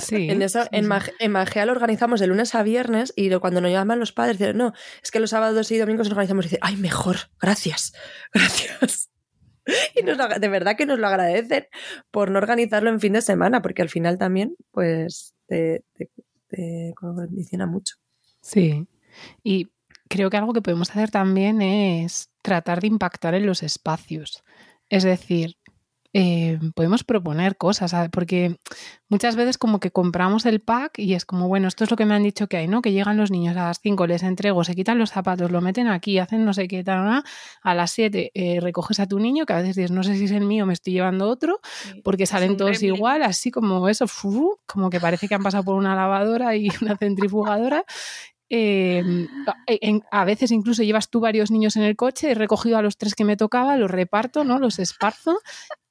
Sí. 0.00 0.28
En 0.28 0.42
eso, 0.42 0.64
en, 0.70 0.86
Mag- 0.86 1.12
en 1.18 1.32
Magea 1.32 1.64
lo 1.66 1.72
organizamos 1.72 2.20
de 2.20 2.26
lunes 2.26 2.54
a 2.54 2.62
viernes 2.62 3.12
y 3.16 3.30
lo- 3.30 3.40
cuando 3.40 3.60
nos 3.60 3.70
llaman 3.70 3.98
los 4.00 4.12
padres 4.12 4.38
dicen, 4.38 4.56
no, 4.58 4.72
es 5.02 5.10
que 5.10 5.20
los 5.20 5.30
sábados 5.30 5.70
y 5.70 5.78
domingos 5.78 6.06
nos 6.08 6.12
organizamos 6.12 6.44
y 6.44 6.48
dicen, 6.48 6.58
ay, 6.62 6.76
mejor, 6.76 7.16
gracias, 7.40 7.92
gracias. 8.34 9.10
Y 9.96 10.02
nos 10.02 10.18
lo- 10.18 10.28
de 10.28 10.48
verdad 10.48 10.76
que 10.76 10.84
nos 10.84 10.98
lo 10.98 11.06
agradecen 11.06 11.66
por 12.10 12.30
no 12.30 12.38
organizarlo 12.38 12.90
en 12.90 13.00
fin 13.00 13.14
de 13.14 13.22
semana, 13.22 13.62
porque 13.62 13.80
al 13.82 13.88
final 13.88 14.18
también, 14.18 14.56
pues, 14.72 15.34
te, 15.46 15.84
te, 15.94 16.10
te 16.48 16.92
condiciona 16.96 17.66
mucho. 17.66 17.94
Sí. 18.42 18.86
Y 19.42 19.70
creo 20.08 20.28
que 20.28 20.36
algo 20.36 20.52
que 20.52 20.60
podemos 20.60 20.90
hacer 20.90 21.10
también 21.10 21.62
es 21.62 22.30
tratar 22.42 22.80
de 22.82 22.88
impactar 22.88 23.34
en 23.34 23.46
los 23.46 23.62
espacios. 23.62 24.44
Es 24.90 25.02
decir, 25.02 25.56
eh, 26.16 26.60
podemos 26.76 27.02
proponer 27.02 27.56
cosas, 27.56 27.90
¿sabes? 27.90 28.08
porque 28.10 28.56
muchas 29.08 29.34
veces 29.34 29.58
como 29.58 29.80
que 29.80 29.90
compramos 29.90 30.46
el 30.46 30.60
pack 30.60 30.98
y 30.98 31.14
es 31.14 31.24
como, 31.24 31.48
bueno, 31.48 31.66
esto 31.66 31.82
es 31.82 31.90
lo 31.90 31.96
que 31.96 32.06
me 32.06 32.14
han 32.14 32.22
dicho 32.22 32.46
que 32.46 32.56
hay, 32.56 32.68
¿no? 32.68 32.82
Que 32.82 32.92
llegan 32.92 33.16
los 33.16 33.32
niños 33.32 33.56
a 33.56 33.64
las 33.64 33.80
5, 33.80 34.06
les 34.06 34.22
entrego, 34.22 34.62
se 34.62 34.76
quitan 34.76 34.98
los 34.98 35.10
zapatos, 35.10 35.50
lo 35.50 35.60
meten 35.60 35.88
aquí, 35.88 36.18
hacen 36.18 36.44
no 36.44 36.54
sé 36.54 36.68
qué, 36.68 36.84
tal, 36.84 37.24
a 37.62 37.74
las 37.74 37.90
7 37.90 38.30
eh, 38.32 38.60
recoges 38.60 39.00
a 39.00 39.06
tu 39.06 39.18
niño, 39.18 39.44
que 39.44 39.52
a 39.54 39.56
veces 39.56 39.74
dices, 39.74 39.90
no 39.90 40.04
sé 40.04 40.16
si 40.16 40.24
es 40.24 40.30
el 40.30 40.44
mío, 40.44 40.66
me 40.66 40.72
estoy 40.72 40.92
llevando 40.92 41.28
otro, 41.28 41.60
porque 42.04 42.26
salen 42.26 42.56
todos 42.56 42.82
igual, 42.82 43.22
así 43.22 43.50
como 43.50 43.88
eso, 43.88 44.06
como 44.66 44.90
que 44.90 45.00
parece 45.00 45.26
que 45.26 45.34
han 45.34 45.42
pasado 45.42 45.64
por 45.64 45.74
una 45.74 45.96
lavadora 45.96 46.54
y 46.54 46.68
una 46.80 46.96
centrifugadora. 46.96 47.84
Eh, 48.56 49.02
en- 49.66 50.02
a 50.12 50.24
veces 50.24 50.52
incluso 50.52 50.84
llevas 50.84 51.10
tú 51.10 51.18
varios 51.18 51.50
niños 51.50 51.74
en 51.74 51.82
el 51.82 51.96
coche, 51.96 52.30
he 52.30 52.34
recogido 52.36 52.78
a 52.78 52.82
los 52.82 52.96
tres 52.96 53.16
que 53.16 53.24
me 53.24 53.36
tocaba, 53.36 53.76
los 53.76 53.90
reparto, 53.90 54.44
¿no? 54.44 54.60
Los 54.60 54.78
esparzo 54.78 55.40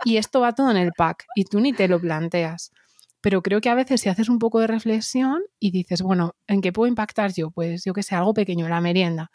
y 0.06 0.16
esto 0.16 0.40
va 0.40 0.54
todo 0.54 0.72
en 0.72 0.78
el 0.78 0.94
pack 0.94 1.26
y 1.36 1.44
tú 1.44 1.60
ni 1.60 1.74
te 1.74 1.90
lo 1.90 2.00
planteas. 2.00 2.72
Pero 3.20 3.42
creo 3.42 3.60
que 3.60 3.70
a 3.70 3.76
veces 3.76 4.00
si 4.02 4.08
haces 4.10 4.30
un 4.30 4.40
poco 4.40 4.62
de 4.62 4.68
reflexión 4.68 5.42
y 5.60 5.72
dices, 5.72 6.02
bueno, 6.02 6.36
¿en 6.48 6.62
qué 6.62 6.72
puedo 6.72 6.88
impactar 6.88 7.34
yo? 7.34 7.52
Pues 7.52 7.84
yo 7.84 7.94
que 7.94 8.04
sé, 8.04 8.16
algo 8.16 8.34
pequeño, 8.34 8.70
la 8.70 8.80
merienda. 8.80 9.30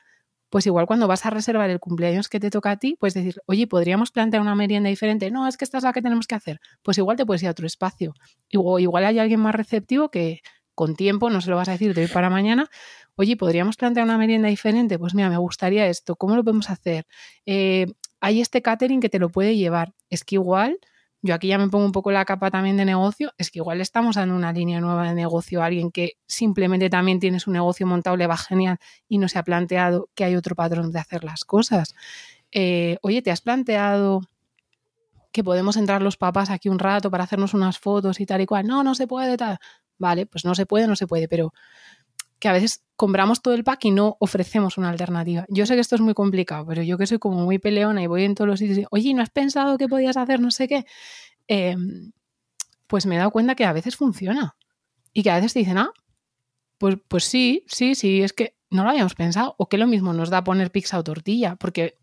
Pues 0.50 0.66
igual 0.66 0.86
cuando 0.86 1.06
vas 1.06 1.26
a 1.26 1.30
reservar 1.30 1.68
el 1.68 1.78
cumpleaños 1.80 2.28
que 2.30 2.40
te 2.40 2.48
toca 2.50 2.70
a 2.70 2.76
ti, 2.78 2.96
puedes 2.98 3.12
decir, 3.12 3.36
oye, 3.46 3.66
¿podríamos 3.66 4.10
plantear 4.10 4.40
una 4.40 4.54
merienda 4.54 4.88
diferente? 4.88 5.30
No, 5.30 5.46
es 5.46 5.58
que 5.58 5.66
esta 5.66 5.76
es 5.76 5.84
la 5.84 5.92
que 5.92 6.00
tenemos 6.00 6.26
que 6.26 6.34
hacer. 6.36 6.60
Pues 6.82 6.96
igual 6.96 7.18
te 7.18 7.26
puedes 7.26 7.42
ir 7.42 7.48
a 7.48 7.52
otro 7.52 7.66
espacio. 7.66 8.14
Igual, 8.48 8.82
igual 8.82 9.04
hay 9.04 9.18
alguien 9.18 9.40
más 9.40 9.54
receptivo 9.54 10.10
que 10.10 10.40
con 10.78 10.94
tiempo, 10.94 11.28
no 11.28 11.40
se 11.40 11.50
lo 11.50 11.56
vas 11.56 11.68
a 11.68 11.72
decir 11.72 11.92
de 11.92 12.02
hoy 12.02 12.06
para 12.06 12.30
mañana, 12.30 12.70
oye, 13.16 13.36
¿podríamos 13.36 13.74
plantear 13.74 14.04
una 14.04 14.16
merienda 14.16 14.46
diferente? 14.46 14.96
Pues 14.96 15.12
mira, 15.12 15.28
me 15.28 15.36
gustaría 15.36 15.88
esto, 15.88 16.14
¿cómo 16.14 16.36
lo 16.36 16.44
podemos 16.44 16.70
hacer? 16.70 17.04
Eh, 17.46 17.86
hay 18.20 18.40
este 18.40 18.62
catering 18.62 19.00
que 19.00 19.08
te 19.08 19.18
lo 19.18 19.28
puede 19.28 19.56
llevar. 19.56 19.92
Es 20.08 20.22
que 20.22 20.36
igual, 20.36 20.78
yo 21.20 21.34
aquí 21.34 21.48
ya 21.48 21.58
me 21.58 21.68
pongo 21.68 21.84
un 21.84 21.90
poco 21.90 22.12
la 22.12 22.24
capa 22.24 22.52
también 22.52 22.76
de 22.76 22.84
negocio, 22.84 23.32
es 23.38 23.50
que 23.50 23.58
igual 23.58 23.80
estamos 23.80 24.14
dando 24.14 24.36
una 24.36 24.52
línea 24.52 24.80
nueva 24.80 25.08
de 25.08 25.14
negocio 25.14 25.62
a 25.62 25.66
alguien 25.66 25.90
que 25.90 26.12
simplemente 26.28 26.88
también 26.88 27.18
tiene 27.18 27.40
su 27.40 27.50
negocio 27.50 27.84
montado, 27.84 28.16
va 28.16 28.36
genial 28.36 28.78
y 29.08 29.18
no 29.18 29.26
se 29.26 29.40
ha 29.40 29.42
planteado 29.42 30.08
que 30.14 30.22
hay 30.22 30.36
otro 30.36 30.54
patrón 30.54 30.92
de 30.92 31.00
hacer 31.00 31.24
las 31.24 31.44
cosas. 31.44 31.96
Eh, 32.52 32.98
oye, 33.02 33.20
¿te 33.20 33.32
has 33.32 33.40
planteado 33.40 34.20
que 35.32 35.42
podemos 35.42 35.76
entrar 35.76 36.02
los 36.02 36.16
papás 36.16 36.50
aquí 36.50 36.68
un 36.68 36.78
rato 36.78 37.10
para 37.10 37.24
hacernos 37.24 37.52
unas 37.52 37.80
fotos 37.80 38.20
y 38.20 38.26
tal 38.26 38.42
y 38.42 38.46
cual? 38.46 38.64
No, 38.64 38.84
no 38.84 38.94
se 38.94 39.08
puede, 39.08 39.36
tal. 39.36 39.58
Vale, 39.98 40.26
pues 40.26 40.44
no 40.44 40.54
se 40.54 40.66
puede, 40.66 40.86
no 40.86 40.96
se 40.96 41.06
puede, 41.06 41.28
pero 41.28 41.52
que 42.38 42.48
a 42.48 42.52
veces 42.52 42.84
compramos 42.96 43.42
todo 43.42 43.54
el 43.54 43.64
pack 43.64 43.86
y 43.86 43.90
no 43.90 44.16
ofrecemos 44.20 44.78
una 44.78 44.90
alternativa. 44.90 45.44
Yo 45.48 45.66
sé 45.66 45.74
que 45.74 45.80
esto 45.80 45.96
es 45.96 46.00
muy 46.00 46.14
complicado, 46.14 46.66
pero 46.66 46.82
yo 46.82 46.96
que 46.96 47.06
soy 47.06 47.18
como 47.18 47.44
muy 47.44 47.58
peleona 47.58 48.02
y 48.02 48.06
voy 48.06 48.24
en 48.24 48.34
todos 48.34 48.48
los 48.48 48.60
sitios 48.60 48.78
y, 48.78 48.84
oye, 48.90 49.12
¿no 49.14 49.22
has 49.22 49.30
pensado 49.30 49.76
que 49.76 49.88
podías 49.88 50.16
hacer 50.16 50.40
no 50.40 50.50
sé 50.50 50.68
qué? 50.68 50.86
Eh, 51.48 51.76
pues 52.86 53.06
me 53.06 53.16
he 53.16 53.18
dado 53.18 53.30
cuenta 53.30 53.54
que 53.54 53.64
a 53.64 53.72
veces 53.72 53.96
funciona 53.96 54.56
y 55.12 55.22
que 55.22 55.30
a 55.30 55.36
veces 55.36 55.52
te 55.52 55.58
dicen, 55.60 55.78
ah, 55.78 55.90
pues, 56.78 56.96
pues 57.08 57.24
sí, 57.24 57.64
sí, 57.66 57.94
sí, 57.94 58.22
es 58.22 58.32
que 58.32 58.56
no 58.70 58.84
lo 58.84 58.90
habíamos 58.90 59.14
pensado. 59.14 59.54
O 59.58 59.68
que 59.68 59.78
lo 59.78 59.86
mismo 59.86 60.12
nos 60.12 60.30
da 60.30 60.44
poner 60.44 60.70
pizza 60.70 60.98
o 60.98 61.04
tortilla, 61.04 61.56
porque 61.56 61.98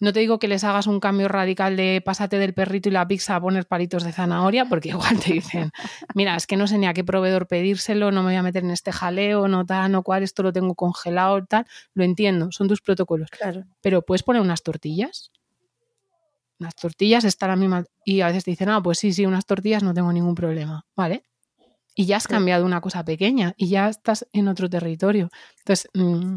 no 0.00 0.12
te 0.12 0.20
digo 0.20 0.38
que 0.38 0.48
les 0.48 0.64
hagas 0.64 0.86
un 0.86 1.00
cambio 1.00 1.28
radical 1.28 1.76
de 1.76 2.02
pásate 2.04 2.38
del 2.38 2.54
perrito 2.54 2.88
y 2.88 2.92
la 2.92 3.08
pizza 3.08 3.36
a 3.36 3.40
poner 3.40 3.66
palitos 3.66 4.04
de 4.04 4.12
zanahoria, 4.12 4.66
porque 4.66 4.88
igual 4.90 5.18
te 5.20 5.32
dicen, 5.32 5.70
mira, 6.14 6.36
es 6.36 6.46
que 6.46 6.56
no 6.56 6.66
sé 6.66 6.78
ni 6.78 6.86
a 6.86 6.94
qué 6.94 7.04
proveedor 7.04 7.46
pedírselo, 7.46 8.12
no 8.12 8.22
me 8.22 8.30
voy 8.30 8.36
a 8.36 8.42
meter 8.42 8.64
en 8.64 8.70
este 8.70 8.92
jaleo, 8.92 9.48
no 9.48 9.64
tal, 9.64 9.92
no 9.92 10.02
cual, 10.02 10.22
esto 10.22 10.42
lo 10.42 10.52
tengo 10.52 10.74
congelado, 10.74 11.44
tal. 11.46 11.66
Lo 11.94 12.04
entiendo, 12.04 12.52
son 12.52 12.68
tus 12.68 12.80
protocolos. 12.80 13.30
Claro. 13.30 13.64
Pero 13.80 14.02
puedes 14.02 14.22
poner 14.22 14.42
unas 14.42 14.62
tortillas. 14.62 15.30
Unas 16.58 16.74
tortillas 16.74 17.24
están 17.24 17.50
la 17.50 17.56
misma. 17.56 17.84
Y 18.04 18.20
a 18.20 18.28
veces 18.28 18.44
te 18.44 18.50
dicen, 18.50 18.68
ah, 18.68 18.82
pues 18.82 18.98
sí, 18.98 19.12
sí, 19.12 19.26
unas 19.26 19.46
tortillas 19.46 19.82
no 19.82 19.94
tengo 19.94 20.12
ningún 20.12 20.34
problema. 20.34 20.84
¿Vale? 20.94 21.22
y 21.98 22.04
ya 22.04 22.18
has 22.18 22.28
cambiado 22.28 22.66
una 22.66 22.82
cosa 22.82 23.04
pequeña 23.04 23.54
y 23.56 23.70
ya 23.70 23.88
estás 23.88 24.28
en 24.32 24.48
otro 24.48 24.68
territorio. 24.68 25.30
Entonces, 25.60 25.88
mm, 25.94 26.36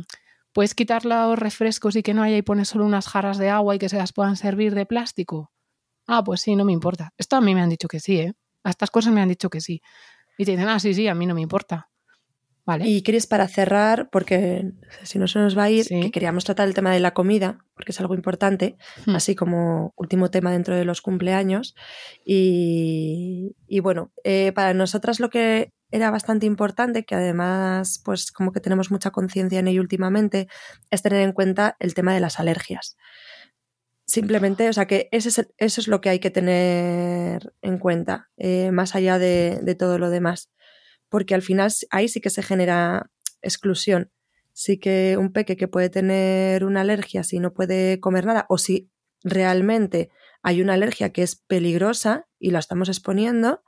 puedes 0.59 0.75
quitar 0.75 1.05
los 1.05 1.39
refrescos 1.39 1.95
y 1.95 2.03
que 2.03 2.13
no 2.13 2.21
haya 2.21 2.35
y 2.35 2.41
pones 2.41 2.67
solo 2.67 2.85
unas 2.85 3.07
jarras 3.07 3.37
de 3.37 3.49
agua 3.49 3.75
y 3.75 3.79
que 3.79 3.87
se 3.87 3.95
las 3.95 4.11
puedan 4.11 4.35
servir 4.35 4.75
de 4.75 4.85
plástico. 4.85 5.53
Ah, 6.05 6.21
pues 6.21 6.41
sí, 6.41 6.53
no 6.57 6.65
me 6.65 6.73
importa. 6.73 7.13
Esto 7.17 7.37
a 7.37 7.41
mí 7.41 7.55
me 7.55 7.61
han 7.61 7.69
dicho 7.69 7.87
que 7.87 8.01
sí, 8.01 8.19
¿eh? 8.19 8.33
A 8.65 8.71
estas 8.71 8.91
cosas 8.91 9.13
me 9.13 9.21
han 9.21 9.29
dicho 9.29 9.49
que 9.49 9.61
sí. 9.61 9.81
Y 10.37 10.43
te 10.43 10.51
dicen, 10.51 10.67
ah, 10.67 10.77
sí, 10.77 10.93
sí, 10.93 11.07
a 11.07 11.15
mí 11.15 11.25
no 11.25 11.33
me 11.33 11.39
importa. 11.39 11.88
Vale. 12.69 12.87
Y 12.87 13.01
Cris, 13.01 13.25
para 13.25 13.47
cerrar, 13.47 14.09
porque 14.11 14.71
si 15.03 15.17
no 15.17 15.27
se 15.27 15.39
nos 15.39 15.57
va 15.57 15.63
a 15.63 15.69
ir, 15.71 15.87
que 15.87 16.11
queríamos 16.11 16.43
tratar 16.45 16.67
el 16.67 16.75
tema 16.75 16.93
de 16.93 16.99
la 16.99 17.15
comida, 17.15 17.65
porque 17.73 17.91
es 17.93 17.99
algo 17.99 18.13
importante, 18.13 18.77
Hmm. 19.07 19.15
así 19.15 19.33
como 19.35 19.91
último 19.97 20.29
tema 20.29 20.51
dentro 20.51 20.75
de 20.75 20.85
los 20.85 21.01
cumpleaños. 21.01 21.73
Y, 22.23 23.55
y 23.67 23.79
bueno, 23.79 24.11
eh, 24.23 24.51
para 24.53 24.75
nosotras 24.75 25.19
lo 25.19 25.29
que 25.31 25.73
era 25.89 26.11
bastante 26.11 26.45
importante, 26.45 27.03
que 27.05 27.15
además, 27.15 27.99
pues 28.05 28.31
como 28.31 28.51
que 28.51 28.59
tenemos 28.59 28.91
mucha 28.91 29.09
conciencia 29.09 29.57
en 29.59 29.67
ello 29.67 29.81
últimamente, 29.81 30.47
es 30.91 31.01
tener 31.01 31.21
en 31.21 31.31
cuenta 31.33 31.75
el 31.79 31.95
tema 31.95 32.13
de 32.13 32.19
las 32.19 32.39
alergias. 32.39 32.97
Simplemente, 34.05 34.69
o 34.69 34.73
sea 34.73 34.85
que 34.85 35.07
ese 35.11 35.29
es 35.29 35.37
el- 35.39 35.49
eso 35.57 35.81
es 35.81 35.87
lo 35.87 36.01
que 36.01 36.09
hay 36.09 36.19
que 36.19 36.31
tener 36.31 37.53
en 37.61 37.77
cuenta, 37.79 38.29
eh, 38.37 38.71
más 38.71 38.95
allá 38.95 39.17
de, 39.19 39.59
de 39.63 39.75
todo 39.75 39.97
lo 39.99 40.09
demás. 40.09 40.49
Porque 41.09 41.35
al 41.35 41.41
final 41.41 41.71
ahí 41.89 42.07
sí 42.07 42.21
que 42.21 42.29
se 42.29 42.43
genera 42.43 43.11
exclusión. 43.41 44.11
Sí 44.53 44.77
que 44.77 45.17
un 45.17 45.31
peque 45.31 45.57
que 45.57 45.67
puede 45.67 45.89
tener 45.89 46.63
una 46.65 46.81
alergia 46.81 47.23
si 47.23 47.39
no 47.39 47.53
puede 47.53 47.99
comer 47.99 48.25
nada 48.25 48.45
o 48.49 48.57
si 48.57 48.89
realmente 49.23 50.09
hay 50.41 50.61
una 50.61 50.73
alergia 50.73 51.11
que 51.11 51.23
es 51.23 51.35
peligrosa 51.35 52.27
y 52.39 52.51
la 52.51 52.59
estamos 52.59 52.89
exponiendo, 52.89 53.63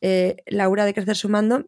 eh, 0.00 0.36
Laura 0.46 0.84
de 0.84 0.94
Crecer 0.94 1.16
Sumando 1.16 1.66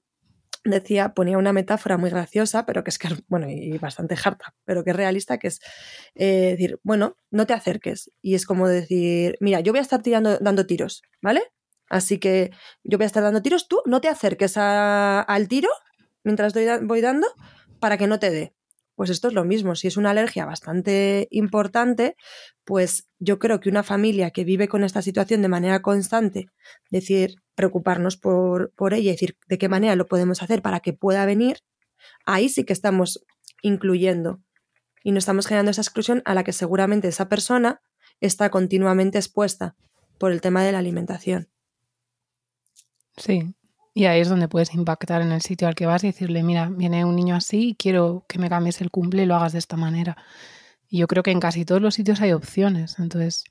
decía, 0.65 1.15
ponía 1.15 1.39
una 1.39 1.53
metáfora 1.53 1.97
muy 1.97 2.11
graciosa, 2.11 2.67
pero 2.67 2.85
que 2.85 2.91
es 2.91 2.99
que, 2.99 3.09
bueno, 3.29 3.49
y 3.49 3.77
bastante 3.79 4.17
harta, 4.23 4.55
pero 4.65 4.85
que 4.85 4.91
es 4.91 4.97
realista, 4.97 5.39
que 5.39 5.49
es 5.49 5.61
eh, 6.15 6.51
decir, 6.53 6.79
bueno, 6.83 7.17
no 7.31 7.47
te 7.47 7.55
acerques. 7.55 8.11
Y 8.23 8.35
es 8.35 8.47
como 8.47 8.69
decir, 8.69 9.37
mira, 9.41 9.61
yo 9.61 9.73
voy 9.73 9.79
a 9.79 9.83
estar 9.83 10.03
tirando, 10.03 10.39
dando 10.39 10.67
tiros, 10.67 11.03
¿vale? 11.23 11.43
Así 11.91 12.19
que 12.19 12.51
yo 12.85 12.97
voy 12.97 13.05
a 13.05 13.07
estar 13.07 13.23
dando 13.23 13.43
tiros, 13.43 13.69
tú 13.69 13.83
no 13.85 14.01
te 14.01 14.09
acerques 14.09 14.57
a- 14.57 15.21
al 15.21 15.49
tiro 15.49 15.69
mientras 16.25 16.55
doy 16.55 16.67
voy 16.83 17.01
dando 17.03 17.27
para 17.81 17.99
que 17.99 18.07
no 18.07 18.19
te 18.19 18.31
dé. 18.31 18.55
Pues 18.95 19.11
esto 19.11 19.29
es 19.29 19.35
lo 19.35 19.45
mismo, 19.45 19.75
si 19.77 19.89
es 19.89 19.97
una 19.97 20.11
alergia 20.11 20.45
bastante 20.45 21.27
importante, 21.31 22.17
pues 22.65 23.09
yo 23.19 23.39
creo 23.39 23.59
que 23.59 23.71
una 23.71 23.83
familia 23.83 24.31
que 24.31 24.45
vive 24.45 24.69
con 24.69 24.85
esta 24.85 25.01
situación 25.03 25.41
de 25.43 25.49
manera 25.49 25.81
constante, 25.83 26.49
decir, 26.91 27.37
preocuparnos 27.55 28.17
por, 28.19 28.73
por 28.77 28.93
ella 28.95 29.11
decir 29.13 29.37
de 29.49 29.57
qué 29.59 29.69
manera 29.71 29.97
lo 29.97 30.07
podemos 30.07 30.43
hacer 30.43 30.61
para 30.63 30.81
que 30.81 30.93
pueda 30.93 31.25
venir, 31.27 31.59
ahí 32.27 32.49
sí 32.51 32.65
que 32.65 32.75
estamos 32.75 33.25
incluyendo 33.63 34.41
y 35.03 35.13
no 35.13 35.19
estamos 35.19 35.47
generando 35.47 35.71
esa 35.71 35.81
exclusión 35.83 36.23
a 36.27 36.35
la 36.35 36.45
que 36.45 36.53
seguramente 36.53 37.09
esa 37.09 37.29
persona 37.29 37.81
está 38.21 38.51
continuamente 38.51 39.19
expuesta 39.19 39.77
por 40.19 40.31
el 40.31 40.43
tema 40.43 40.63
de 40.63 40.73
la 40.73 40.79
alimentación. 40.79 41.49
Sí. 43.17 43.55
Y 43.95 44.05
ahí 44.05 44.21
es 44.21 44.29
donde 44.29 44.49
puedes 44.49 44.75
impactar 44.75 45.23
en 45.23 45.33
el 45.33 45.43
sitio 45.43 45.69
al 45.69 45.75
que 45.75 45.87
vas 45.87 46.05
y 46.05 46.09
decirle, 46.09 46.43
mira, 46.43 46.69
viene 46.71 47.05
un 47.05 47.17
niño 47.17 47.35
así 47.35 47.71
y 47.71 47.75
quiero 47.75 48.25
que 48.29 48.39
me 48.39 48.49
cambies 48.49 48.81
el 48.81 48.91
cumple 48.91 49.25
y 49.25 49.27
lo 49.27 49.35
hagas 49.35 49.53
de 49.53 49.59
esta 49.59 49.77
manera. 49.77 50.17
Y 50.89 50.99
yo 50.99 51.07
creo 51.09 51.23
que 51.23 51.31
en 51.33 51.41
casi 51.41 51.65
todos 51.65 51.83
los 51.83 51.95
sitios 51.95 52.21
hay 52.21 52.33
opciones. 52.33 52.99
Entonces, 52.99 53.45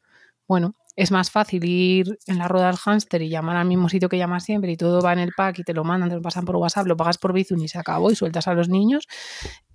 bueno, 0.47 0.75
es 0.95 1.11
más 1.11 1.31
fácil 1.31 1.63
ir 1.65 2.17
en 2.27 2.37
la 2.37 2.47
rueda 2.47 2.67
del 2.67 2.77
hámster 2.77 3.21
y 3.21 3.29
llamar 3.29 3.57
al 3.57 3.67
mismo 3.67 3.89
sitio 3.89 4.09
que 4.09 4.17
llamas 4.17 4.43
siempre 4.43 4.71
y 4.71 4.77
todo 4.77 5.01
va 5.01 5.13
en 5.13 5.19
el 5.19 5.31
pack 5.35 5.59
y 5.59 5.63
te 5.63 5.73
lo 5.73 5.83
mandan, 5.83 6.09
te 6.09 6.15
lo 6.15 6.21
pasan 6.21 6.45
por 6.45 6.57
WhatsApp, 6.57 6.87
lo 6.87 6.97
pagas 6.97 7.17
por 7.17 7.33
Bizum 7.33 7.61
y 7.63 7.67
se 7.67 7.79
acabó 7.79 8.11
y 8.11 8.15
sueltas 8.15 8.47
a 8.47 8.53
los 8.53 8.69
niños. 8.69 9.07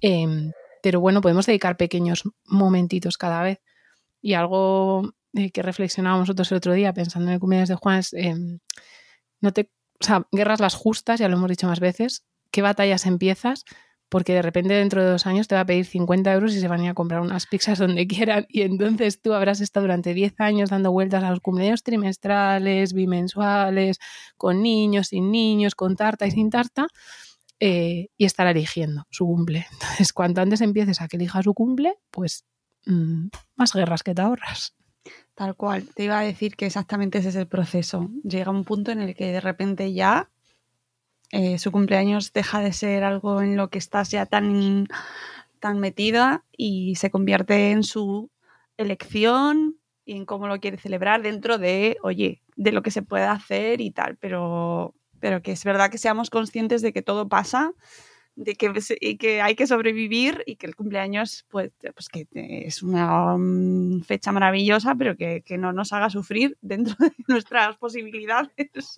Em, 0.01 0.53
pero 0.83 1.01
bueno, 1.01 1.21
podemos 1.21 1.47
dedicar 1.47 1.77
pequeños 1.77 2.25
momentitos 2.47 3.17
cada 3.19 3.43
vez. 3.43 3.59
Y 4.23 4.35
algo 4.35 5.13
eh, 5.35 5.51
que 5.51 5.63
reflexionábamos 5.63 6.29
nosotros 6.29 6.53
el 6.53 6.59
otro 6.59 6.73
día 6.75 6.93
pensando 6.93 7.29
en 7.29 7.35
el 7.35 7.41
cumpleaños 7.41 7.69
de 7.71 7.77
Juan 7.77 7.99
es, 7.99 8.13
em, 8.15 8.59
no 9.45 9.53
te, 9.53 9.71
o 10.01 10.05
sea, 10.05 10.27
guerras 10.33 10.59
las 10.59 10.75
justas, 10.75 11.21
ya 11.21 11.29
lo 11.29 11.37
hemos 11.37 11.51
dicho 11.51 11.69
más 11.69 11.79
veces, 11.79 12.25
qué 12.51 12.63
batallas 12.63 13.07
empiezas, 13.07 13.65
porque 14.09 14.33
de 14.33 14.43
repente 14.43 14.75
dentro 14.75 15.03
de 15.03 15.11
dos 15.11 15.27
años 15.27 15.49
te 15.49 15.55
va 15.55 15.63
a 15.63 15.67
pedir 15.67 15.87
50 15.87 16.33
euros 16.33 16.55
y 16.55 16.61
se 16.61 16.69
van 16.69 16.81
a 16.81 16.85
ir 16.85 16.91
a 16.91 16.95
comprar 16.95 17.21
unas 17.21 17.47
pizzas 17.47 17.79
donde 17.79 18.07
quieran 18.09 18.47
y 18.49 18.63
entonces 18.63 19.21
tú 19.21 19.35
habrás 19.35 19.61
estado 19.61 19.85
durante 19.85 20.15
10 20.15 20.41
años 20.41 20.71
dando 20.71 20.93
vueltas 20.93 21.23
a 21.23 21.31
los 21.31 21.41
cumpleaños 21.41 21.83
trimestrales, 21.83 22.93
bimensuales, 22.93 23.99
con 24.37 24.63
niños, 24.63 25.09
sin 25.09 25.31
niños, 25.31 25.75
con 25.75 25.97
tarta 25.97 26.27
y 26.27 26.31
sin 26.31 26.51
tarta, 26.51 26.87
eh, 27.61 28.09
y 28.17 28.25
estar 28.25 28.47
eligiendo 28.47 29.07
su 29.11 29.27
cumple. 29.27 29.67
Entonces, 29.73 30.13
cuanto 30.13 30.41
antes 30.41 30.61
empieces 30.61 31.01
a 31.01 31.09
que 31.09 31.17
elija 31.17 31.43
su 31.43 31.55
cumple, 31.55 31.95
pues 32.11 32.45
mm, 32.87 33.29
más 33.57 33.73
guerras 33.73 34.03
que 34.03 34.15
te 34.15 34.23
ahorras. 34.23 34.75
Tal 35.35 35.57
cual. 35.57 35.89
Te 35.95 36.05
iba 36.05 36.19
a 36.19 36.23
decir 36.23 36.57
que 36.57 36.67
exactamente 36.67 37.19
ese 37.19 37.31
es 37.31 37.37
el 37.37 37.47
proceso. 37.47 38.11
Llega 38.23 38.51
un 38.51 38.65
punto 38.65 38.93
en 38.93 39.01
el 39.01 39.15
que 39.15 39.33
de 39.33 39.41
repente 39.41 39.93
ya 39.93 40.31
eh, 41.31 41.59
su 41.59 41.73
cumpleaños 41.73 42.33
deja 42.33 42.61
de 42.61 42.73
ser 42.73 43.03
algo 43.03 43.43
en 43.43 43.57
lo 43.57 43.69
que 43.69 43.79
estás 43.79 44.11
ya 44.11 44.27
tan, 44.27 44.87
tan 45.59 45.81
metida 45.81 46.45
y 46.57 46.95
se 46.95 47.11
convierte 47.11 47.73
en 47.73 47.83
su 47.83 48.31
elección 48.77 49.77
y 50.05 50.17
en 50.17 50.27
cómo 50.27 50.47
lo 50.47 50.61
quiere 50.61 50.77
celebrar 50.77 51.23
dentro 51.23 51.59
de, 51.59 51.97
oye, 52.03 52.43
de 52.57 52.73
lo 52.73 52.83
que 52.83 52.91
se 52.91 53.03
puede 53.03 53.25
hacer 53.25 53.81
y 53.81 53.91
tal. 53.91 54.17
Pero, 54.17 54.95
pero 55.19 55.43
que 55.43 55.53
es 55.53 55.65
verdad 55.65 55.91
que 55.91 55.99
seamos 55.99 56.31
conscientes 56.31 56.83
de 56.83 56.93
que 56.93 57.03
todo 57.03 57.29
pasa 57.29 57.73
de 58.37 58.55
que, 58.55 58.73
y 59.01 59.17
que 59.17 59.41
hay 59.41 59.55
que 59.55 59.67
sobrevivir 59.67 60.43
y 60.47 60.57
que 60.57 60.67
el 60.67 60.77
cumpleaños 60.77 61.47
pues, 61.51 61.71
pues 61.95 62.09
que 62.09 62.27
es 62.67 62.83
una 62.83 63.35
um, 63.35 64.03
fecha 64.03 64.33
maravillosa, 64.33 64.95
pero 64.95 65.17
que, 65.17 65.43
que, 65.43 65.59
no 65.59 65.73
nos 65.73 65.93
haga 65.93 66.11
sufrir 66.11 66.57
dentro 66.61 66.97
de 66.99 67.13
nuestras 67.29 67.77
posibilidades. 67.77 68.95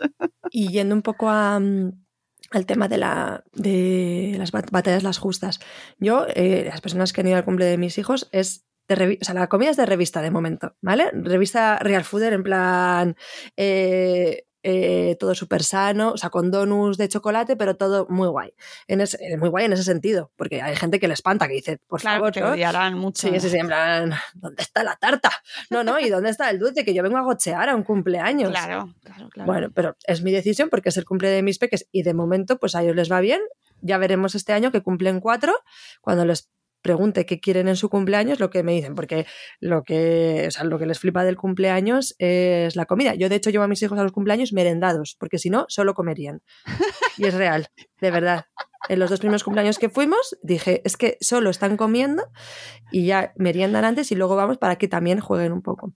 Y 0.50 0.68
yendo 0.68 0.94
un 0.94 1.02
poco 1.02 1.28
a, 1.28 1.56
al 1.56 2.66
tema 2.66 2.88
de, 2.88 2.98
la, 2.98 3.44
de 3.52 4.36
las 4.38 4.52
batallas 4.52 5.02
las 5.02 5.18
justas. 5.18 5.60
Yo, 5.98 6.26
eh, 6.34 6.64
las 6.68 6.80
personas 6.80 7.12
que 7.12 7.20
han 7.20 7.28
ido 7.28 7.36
al 7.36 7.44
cumple 7.44 7.64
de 7.64 7.78
mis 7.78 7.98
hijos, 7.98 8.28
es 8.32 8.66
de 8.88 9.18
o 9.20 9.24
sea, 9.24 9.34
la 9.34 9.48
comida 9.48 9.70
es 9.70 9.76
de 9.76 9.86
revista 9.86 10.22
de 10.22 10.30
momento, 10.30 10.76
¿vale? 10.80 11.10
Revista 11.12 11.78
Real 11.78 12.04
Fooder 12.04 12.32
en 12.32 12.42
plan... 12.42 13.16
Eh, 13.56 14.45
eh, 14.68 15.16
todo 15.20 15.32
súper 15.36 15.62
sano, 15.62 16.10
o 16.10 16.16
sea, 16.16 16.28
con 16.28 16.50
donuts 16.50 16.98
de 16.98 17.08
chocolate, 17.08 17.54
pero 17.54 17.76
todo 17.76 18.08
muy 18.08 18.26
guay. 18.26 18.52
En 18.88 19.00
ese, 19.00 19.36
muy 19.36 19.48
guay 19.48 19.66
en 19.66 19.74
ese 19.74 19.84
sentido, 19.84 20.32
porque 20.34 20.60
hay 20.60 20.74
gente 20.74 20.98
que 20.98 21.06
le 21.06 21.14
espanta, 21.14 21.46
que 21.46 21.54
dice, 21.54 21.78
por 21.86 22.00
claro, 22.00 22.16
favor, 22.16 22.32
que 22.32 22.40
¿no? 22.40 22.50
odiarán 22.50 22.98
mucho. 22.98 23.28
Sí, 23.28 23.38
sí, 23.38 23.48
sí, 23.48 23.58
en 23.58 23.68
plan, 23.68 24.12
¿dónde 24.34 24.64
está 24.64 24.82
la 24.82 24.96
tarta? 24.96 25.30
No, 25.70 25.84
no, 25.84 26.00
¿y 26.00 26.10
dónde 26.10 26.30
está 26.30 26.50
el 26.50 26.58
dulce? 26.58 26.84
Que 26.84 26.94
yo 26.94 27.04
vengo 27.04 27.16
a 27.16 27.22
gochear 27.22 27.68
a 27.68 27.76
un 27.76 27.84
cumpleaños. 27.84 28.50
Claro, 28.50 28.92
claro, 29.04 29.28
claro. 29.28 29.46
Bueno, 29.46 29.70
pero 29.72 29.96
es 30.04 30.22
mi 30.22 30.32
decisión 30.32 30.68
porque 30.68 30.88
es 30.88 30.96
el 30.96 31.04
cumple 31.04 31.28
de 31.28 31.44
mis 31.44 31.60
peques 31.60 31.86
y 31.92 32.02
de 32.02 32.14
momento, 32.14 32.58
pues 32.58 32.74
a 32.74 32.82
ellos 32.82 32.96
les 32.96 33.10
va 33.10 33.20
bien. 33.20 33.40
Ya 33.82 33.98
veremos 33.98 34.34
este 34.34 34.52
año 34.52 34.72
que 34.72 34.82
cumplen 34.82 35.20
cuatro, 35.20 35.54
cuando 36.00 36.24
les 36.24 36.50
pregunte 36.86 37.26
qué 37.26 37.40
quieren 37.40 37.66
en 37.66 37.74
su 37.74 37.88
cumpleaños, 37.90 38.38
lo 38.38 38.48
que 38.48 38.62
me 38.62 38.70
dicen, 38.70 38.94
porque 38.94 39.26
lo 39.58 39.82
que, 39.82 40.48
o 40.60 40.64
lo 40.64 40.78
que 40.78 40.86
les 40.86 41.00
flipa 41.00 41.24
del 41.24 41.36
cumpleaños 41.36 42.14
es 42.18 42.76
la 42.76 42.86
comida. 42.86 43.16
Yo, 43.16 43.28
de 43.28 43.34
hecho, 43.34 43.50
llevo 43.50 43.64
a 43.64 43.68
mis 43.68 43.82
hijos 43.82 43.98
a 43.98 44.04
los 44.04 44.12
cumpleaños 44.12 44.52
merendados, 44.52 45.16
porque 45.18 45.38
si 45.38 45.50
no, 45.50 45.66
solo 45.68 45.94
comerían. 45.94 46.42
Y 47.18 47.24
es 47.24 47.34
real, 47.34 47.66
de 48.00 48.10
verdad. 48.12 48.44
En 48.88 49.00
los 49.00 49.10
dos 49.10 49.18
primeros 49.18 49.42
cumpleaños 49.42 49.78
que 49.80 49.88
fuimos, 49.88 50.36
dije, 50.42 50.80
es 50.84 50.96
que 50.96 51.18
solo 51.20 51.50
están 51.50 51.76
comiendo 51.76 52.22
y 52.92 53.06
ya 53.06 53.32
meriendan 53.34 53.84
antes 53.84 54.12
y 54.12 54.14
luego 54.14 54.36
vamos 54.36 54.58
para 54.58 54.76
que 54.76 54.86
también 54.86 55.18
jueguen 55.18 55.52
un 55.52 55.62
poco. 55.62 55.92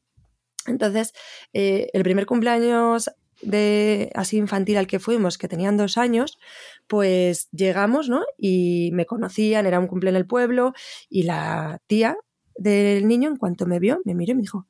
Entonces, 0.67 1.13
eh, 1.53 1.89
el 1.93 2.03
primer 2.03 2.27
cumpleaños 2.27 3.11
de 3.43 4.11
así 4.15 4.37
infantil 4.39 4.77
al 4.79 4.87
que 4.87 4.99
fuimos, 5.01 5.39
que 5.39 5.49
tenían 5.49 5.77
dos 5.77 5.99
años, 5.99 6.39
pues 6.87 7.49
llegamos, 7.53 8.09
¿no? 8.09 8.25
Y 8.39 8.91
me 8.93 9.07
conocían, 9.07 9.67
era 9.67 9.79
un 9.81 9.87
cumple 9.87 10.11
en 10.11 10.17
el 10.17 10.27
pueblo, 10.27 10.73
y 11.09 11.25
la 11.25 11.81
tía 11.87 12.17
del 12.57 13.09
niño, 13.09 13.29
en 13.31 13.37
cuanto 13.37 13.67
me 13.67 13.79
vio, 13.79 14.01
me 14.05 14.15
miró 14.15 14.33
y 14.33 14.37
me 14.37 14.43
dijo, 14.43 14.67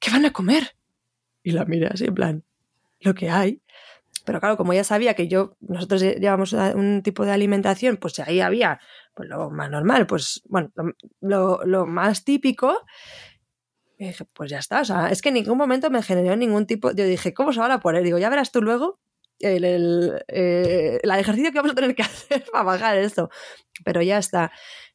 ¿qué 0.00 0.10
van 0.10 0.26
a 0.26 0.32
comer? 0.32 0.76
Y 1.42 1.52
la 1.52 1.64
miré 1.64 1.88
así, 1.88 2.06
en 2.06 2.14
plan, 2.14 2.44
lo 3.00 3.14
que 3.14 3.30
hay. 3.30 3.62
Pero 4.24 4.40
claro, 4.40 4.56
como 4.58 4.74
ya 4.74 4.84
sabía 4.84 5.14
que 5.14 5.28
yo, 5.28 5.56
nosotros 5.60 6.02
llevamos 6.02 6.52
un 6.52 7.02
tipo 7.02 7.24
de 7.24 7.32
alimentación, 7.32 7.96
pues 7.96 8.18
ahí 8.20 8.40
había 8.40 8.80
pues, 9.14 9.28
lo 9.28 9.50
más 9.50 9.70
normal, 9.70 10.06
pues 10.06 10.42
bueno, 10.48 10.70
lo- 11.20 11.64
lo 11.64 11.86
más 11.86 12.24
típico. 12.24 12.84
Y 13.98 14.06
dije, 14.06 14.24
pues 14.32 14.50
ya 14.50 14.58
está. 14.60 14.80
O 14.80 14.84
sea, 14.84 15.10
es 15.10 15.20
que 15.20 15.30
en 15.30 15.34
ningún 15.34 15.58
momento 15.58 15.90
me 15.90 16.02
generó 16.02 16.36
ningún 16.36 16.66
tipo. 16.66 16.92
Yo 16.92 17.04
dije, 17.04 17.34
¿cómo 17.34 17.52
se 17.52 17.60
van 17.60 17.72
a 17.72 17.80
poner? 17.80 18.04
Digo, 18.04 18.18
ya 18.18 18.30
verás 18.30 18.52
tú 18.52 18.62
luego 18.62 19.00
el, 19.40 19.64
el, 19.64 20.24
eh, 20.28 21.00
el 21.02 21.10
ejercicio 21.10 21.50
que 21.50 21.58
vamos 21.58 21.72
a 21.72 21.74
tener 21.74 21.94
que 21.94 22.02
hacer 22.04 22.44
para 22.52 22.64
bajar 22.64 22.96
esto. 22.98 23.28
Pero 23.84 24.00
ya 24.02 24.18
está. 24.18 24.52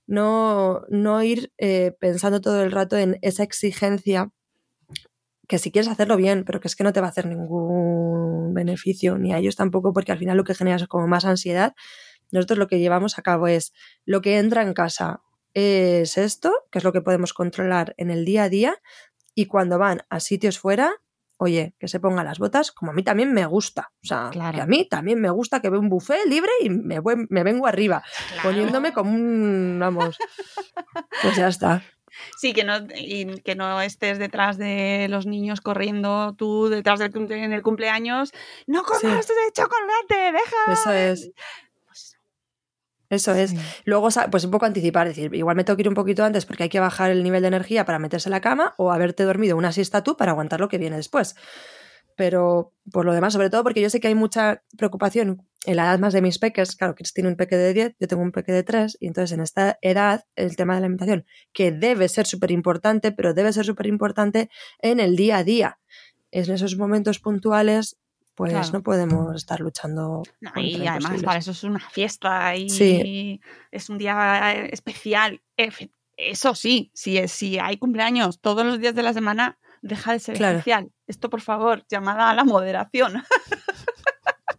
No, 0.08 0.82
no 0.90 1.22
ir 1.22 1.52
eh, 1.58 1.94
pensando 2.00 2.42
todo 2.42 2.64
el 2.64 2.72
rato 2.72 2.98
en 2.98 3.20
esa 3.22 3.44
exigencia 3.44 4.32
que 5.48 5.60
si 5.60 5.72
quieres 5.72 5.92
hacerlo 5.92 6.16
bien, 6.16 6.46
pero 6.46 6.62
que 6.62 6.70
es 6.70 6.76
que 6.76 6.86
no 6.86 6.94
te 6.94 7.02
va 7.02 7.08
a 7.08 7.10
hacer 7.10 7.26
ningún 7.26 8.54
beneficio, 8.54 9.18
ni 9.18 9.34
a 9.34 9.38
ellos 9.38 9.58
tampoco, 9.58 9.92
porque 9.92 10.14
al 10.14 10.18
final 10.18 10.38
lo 10.38 10.46
que 10.46 10.56
generas 10.56 10.84
es 10.84 10.88
como 10.88 11.08
más 11.08 11.26
ansiedad. 11.26 11.74
Nosotros 12.32 12.58
lo 12.58 12.68
que 12.68 12.80
llevamos 12.80 13.20
a 13.20 13.22
cabo 13.22 13.48
es 13.48 13.74
lo 14.06 14.22
que 14.22 14.38
entra 14.38 14.62
en 14.62 14.74
casa 14.74 15.22
es 15.54 16.18
esto, 16.18 16.54
que 16.72 16.78
es 16.80 16.84
lo 16.84 16.94
que 16.94 17.02
podemos 17.02 17.34
controlar 17.34 17.94
en 17.98 18.10
el 18.12 18.26
día 18.26 18.44
a 18.44 18.50
día, 18.50 18.76
y 19.36 19.46
cuando 19.48 19.78
van 19.80 20.02
a 20.10 20.20
sitios 20.20 20.60
fuera, 20.60 20.92
oye, 21.38 21.76
que 21.80 21.88
se 21.88 22.00
pongan 22.00 22.26
las 22.26 22.40
botas, 22.40 22.72
como 22.72 22.92
a 22.92 22.94
mí 22.94 23.04
también 23.04 23.34
me 23.34 23.46
gusta. 23.46 23.92
O 24.04 24.08
sea, 24.08 24.30
Claro. 24.32 24.56
que 24.56 24.62
a 24.62 24.66
mí 24.68 24.88
también 24.88 25.20
me 25.20 25.30
gusta 25.30 25.62
que 25.62 25.70
vea 25.70 25.80
un 25.80 25.90
buffet 25.90 26.26
libre 26.28 26.52
y 26.62 26.70
me, 26.70 27.00
voy- 27.00 27.26
me 27.30 27.44
vengo 27.44 27.68
arriba, 27.68 28.04
poniéndome 28.44 28.94
como 28.94 29.12
un, 29.12 29.78
vamos, 29.80 30.18
pues 31.22 31.36
ya 31.36 31.48
está. 31.48 31.84
Sí, 32.38 32.54
que 32.54 32.64
no, 32.64 32.76
y 32.96 33.42
que 33.42 33.56
no 33.56 33.82
estés 33.82 34.20
detrás 34.20 34.60
de 34.60 35.08
los 35.10 35.26
niños 35.26 35.62
corriendo, 35.62 36.36
tú 36.38 36.70
detrás 36.70 37.00
del 37.00 37.12
cumple- 37.12 37.44
en 37.44 37.54
el 37.54 37.64
cumpleaños. 37.64 38.32
¡No 38.68 38.84
comas 38.84 39.28
de 39.28 39.34
chocolate! 39.52 40.32
¡Deja! 40.32 40.72
Eso 40.74 40.92
es. 40.94 41.32
Eso 43.14 43.34
es. 43.36 43.54
Luego, 43.86 44.10
pues 44.32 44.44
un 44.44 44.52
poco 44.52 44.66
anticipar, 44.66 45.08
decir, 45.08 45.34
igual 45.36 45.56
me 45.56 45.64
tengo 45.64 45.78
que 45.78 45.84
ir 45.84 45.90
un 45.90 45.94
poquito 45.94 46.24
antes 46.24 46.46
porque 46.46 46.64
hay 46.64 46.70
que 46.70 46.80
bajar 46.80 47.12
el 47.12 47.22
nivel 47.22 47.42
de 47.42 47.50
energía 47.50 47.86
para 47.86 48.00
meterse 48.00 48.28
en 48.30 48.32
la 48.32 48.42
cama 48.42 48.74
o 48.78 48.92
haberte 48.92 49.24
dormido 49.24 49.56
una 49.56 49.72
siesta 49.72 50.04
tú 50.04 50.18
para 50.18 50.32
aguantar 50.32 50.60
lo 50.60 50.68
que 50.68 50.80
viene 50.80 50.96
después. 50.96 51.36
Pero 52.16 52.74
por 52.92 53.06
lo 53.06 53.14
demás, 53.14 53.34
sobre 53.34 53.50
todo 53.50 53.64
porque 53.64 53.82
yo 53.82 53.90
sé 53.90 54.00
que 54.00 54.08
hay 54.08 54.16
mucha 54.16 54.64
preocupación 54.78 55.48
en 55.66 55.76
la 55.76 55.86
edad 55.86 56.00
más 56.00 56.14
de 56.14 56.22
mis 56.22 56.38
peques. 56.40 56.76
Claro, 56.76 56.96
Chris 56.96 57.14
tiene 57.14 57.30
un 57.30 57.36
peque 57.36 57.56
de 57.56 57.74
10, 57.74 57.96
yo 58.00 58.08
tengo 58.08 58.22
un 58.22 58.32
peque 58.32 58.52
de 58.52 58.64
3, 58.64 58.98
y 59.00 59.08
entonces 59.08 59.32
en 59.32 59.42
esta 59.42 59.80
edad 59.82 60.26
el 60.36 60.56
tema 60.56 60.76
de 60.76 60.82
la 60.82 60.86
alimentación, 60.86 61.26
que 61.54 61.72
debe 61.72 62.08
ser 62.10 62.26
súper 62.26 62.52
importante, 62.52 63.12
pero 63.12 63.34
debe 63.34 63.54
ser 63.54 63.66
súper 63.66 63.88
importante 63.88 64.50
en 64.80 65.00
el 65.00 65.16
día 65.16 65.38
a 65.38 65.44
día. 65.44 65.80
En 66.30 66.52
esos 66.52 66.78
momentos 66.78 67.20
puntuales, 67.20 67.98
pues 68.36 68.52
Claro. 68.52 68.70
no 68.74 68.84
podemos 68.84 69.36
estar 69.36 69.60
luchando. 69.60 70.24
No, 70.42 70.52
y 70.62 70.76
además 70.76 70.96
imposibles. 71.04 71.24
para 71.24 71.40
eso 71.40 71.52
es 71.52 71.64
una 71.64 71.80
fiesta 71.80 72.56
y 72.56 72.70
Sí. 72.70 73.42
es 73.72 73.90
un 73.90 73.98
día 73.98 74.54
eh, 74.54 74.70
especial. 74.72 75.42
Efe- 75.58 75.92
Eso 76.16 76.54
sí, 76.54 76.92
si, 76.94 77.18
es- 77.18 77.32
si 77.32 77.58
hay 77.58 77.78
cumpleaños 77.78 78.40
todos 78.40 78.64
los 78.66 78.80
días 78.80 78.94
de 78.94 79.02
la 79.04 79.14
semana, 79.14 79.58
deja 79.82 80.12
de 80.14 80.20
ser 80.20 80.38
Claro. 80.38 80.58
especial. 80.60 80.92
Esto, 81.08 81.30
por 81.30 81.42
favor, 81.42 81.84
llamada 81.90 82.30
a 82.30 82.36
la 82.36 82.44
moderación. 82.44 83.24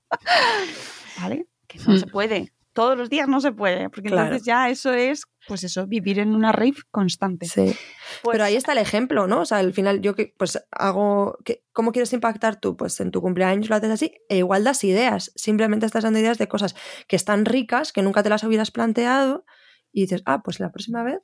¿Vale? 1.20 1.46
Que 1.66 1.78
no 1.78 1.94
Mm. 1.94 1.98
se 1.98 2.06
puede. 2.06 2.52
Todos 2.72 2.98
los 2.98 3.08
días 3.08 3.28
no 3.28 3.40
se 3.40 3.52
puede, 3.52 3.88
porque 3.88 4.08
Claro. 4.08 4.24
entonces 4.26 4.46
ya 4.46 4.68
eso 4.68 4.92
es, 4.92 5.24
pues 5.46 5.64
eso, 5.64 5.86
vivir 5.86 6.18
en 6.18 6.34
una 6.34 6.52
rave 6.52 6.76
constante. 6.90 7.46
Sí. 7.46 7.74
Pues 8.22 8.32
Pero 8.32 8.44
ahí 8.44 8.56
está 8.56 8.72
el 8.72 8.78
ejemplo, 8.78 9.26
¿no? 9.26 9.40
O 9.40 9.44
sea, 9.44 9.58
al 9.58 9.72
final 9.72 10.00
yo 10.00 10.14
que 10.14 10.34
pues 10.36 10.58
hago 10.70 11.38
que 11.44 11.64
¿cómo 11.72 11.92
quieres 11.92 12.12
impactar 12.12 12.60
tú? 12.60 12.76
Pues 12.76 12.98
en 13.00 13.10
tu 13.10 13.20
cumpleaños 13.20 13.68
lo 13.68 13.76
haces 13.76 13.90
así 13.90 14.14
e 14.28 14.38
igual 14.38 14.64
das 14.64 14.82
ideas, 14.84 15.32
simplemente 15.34 15.86
estás 15.86 16.04
dando 16.04 16.18
ideas 16.18 16.38
de 16.38 16.48
cosas 16.48 16.74
que 17.08 17.16
están 17.16 17.44
ricas, 17.44 17.92
que 17.92 18.02
nunca 18.02 18.22
te 18.22 18.28
las 18.30 18.44
hubieras 18.44 18.70
planteado 18.70 19.44
y 19.92 20.02
dices, 20.02 20.22
"Ah, 20.26 20.42
pues 20.42 20.60
la 20.60 20.70
próxima 20.70 21.02
vez 21.02 21.20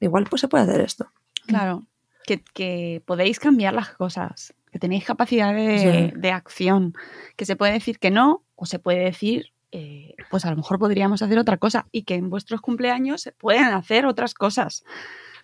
igual 0.00 0.24
pues 0.28 0.40
se 0.40 0.48
puede 0.48 0.64
hacer 0.64 0.80
esto." 0.80 1.10
Claro, 1.46 1.86
que, 2.26 2.42
que 2.54 3.02
podéis 3.06 3.38
cambiar 3.40 3.72
las 3.74 3.90
cosas, 3.94 4.54
que 4.70 4.78
tenéis 4.78 5.04
capacidad 5.04 5.54
de, 5.54 6.10
Sí. 6.12 6.18
de 6.20 6.30
acción, 6.32 6.92
que 7.36 7.46
se 7.46 7.56
puede 7.56 7.72
decir 7.72 7.98
que 7.98 8.10
no 8.10 8.44
o 8.54 8.66
se 8.66 8.78
puede 8.78 9.00
decir, 9.04 9.52
eh, 9.72 10.14
pues 10.30 10.44
a 10.44 10.50
lo 10.50 10.56
mejor 10.56 10.78
podríamos 10.78 11.22
hacer 11.22 11.38
otra 11.38 11.58
cosa 11.58 11.86
y 11.92 12.02
que 12.04 12.14
en 12.14 12.30
vuestros 12.30 12.60
cumpleaños 12.60 13.22
se 13.22 13.32
pueden 13.32 13.66
hacer 13.66 14.06
otras 14.06 14.34
cosas. 14.34 14.84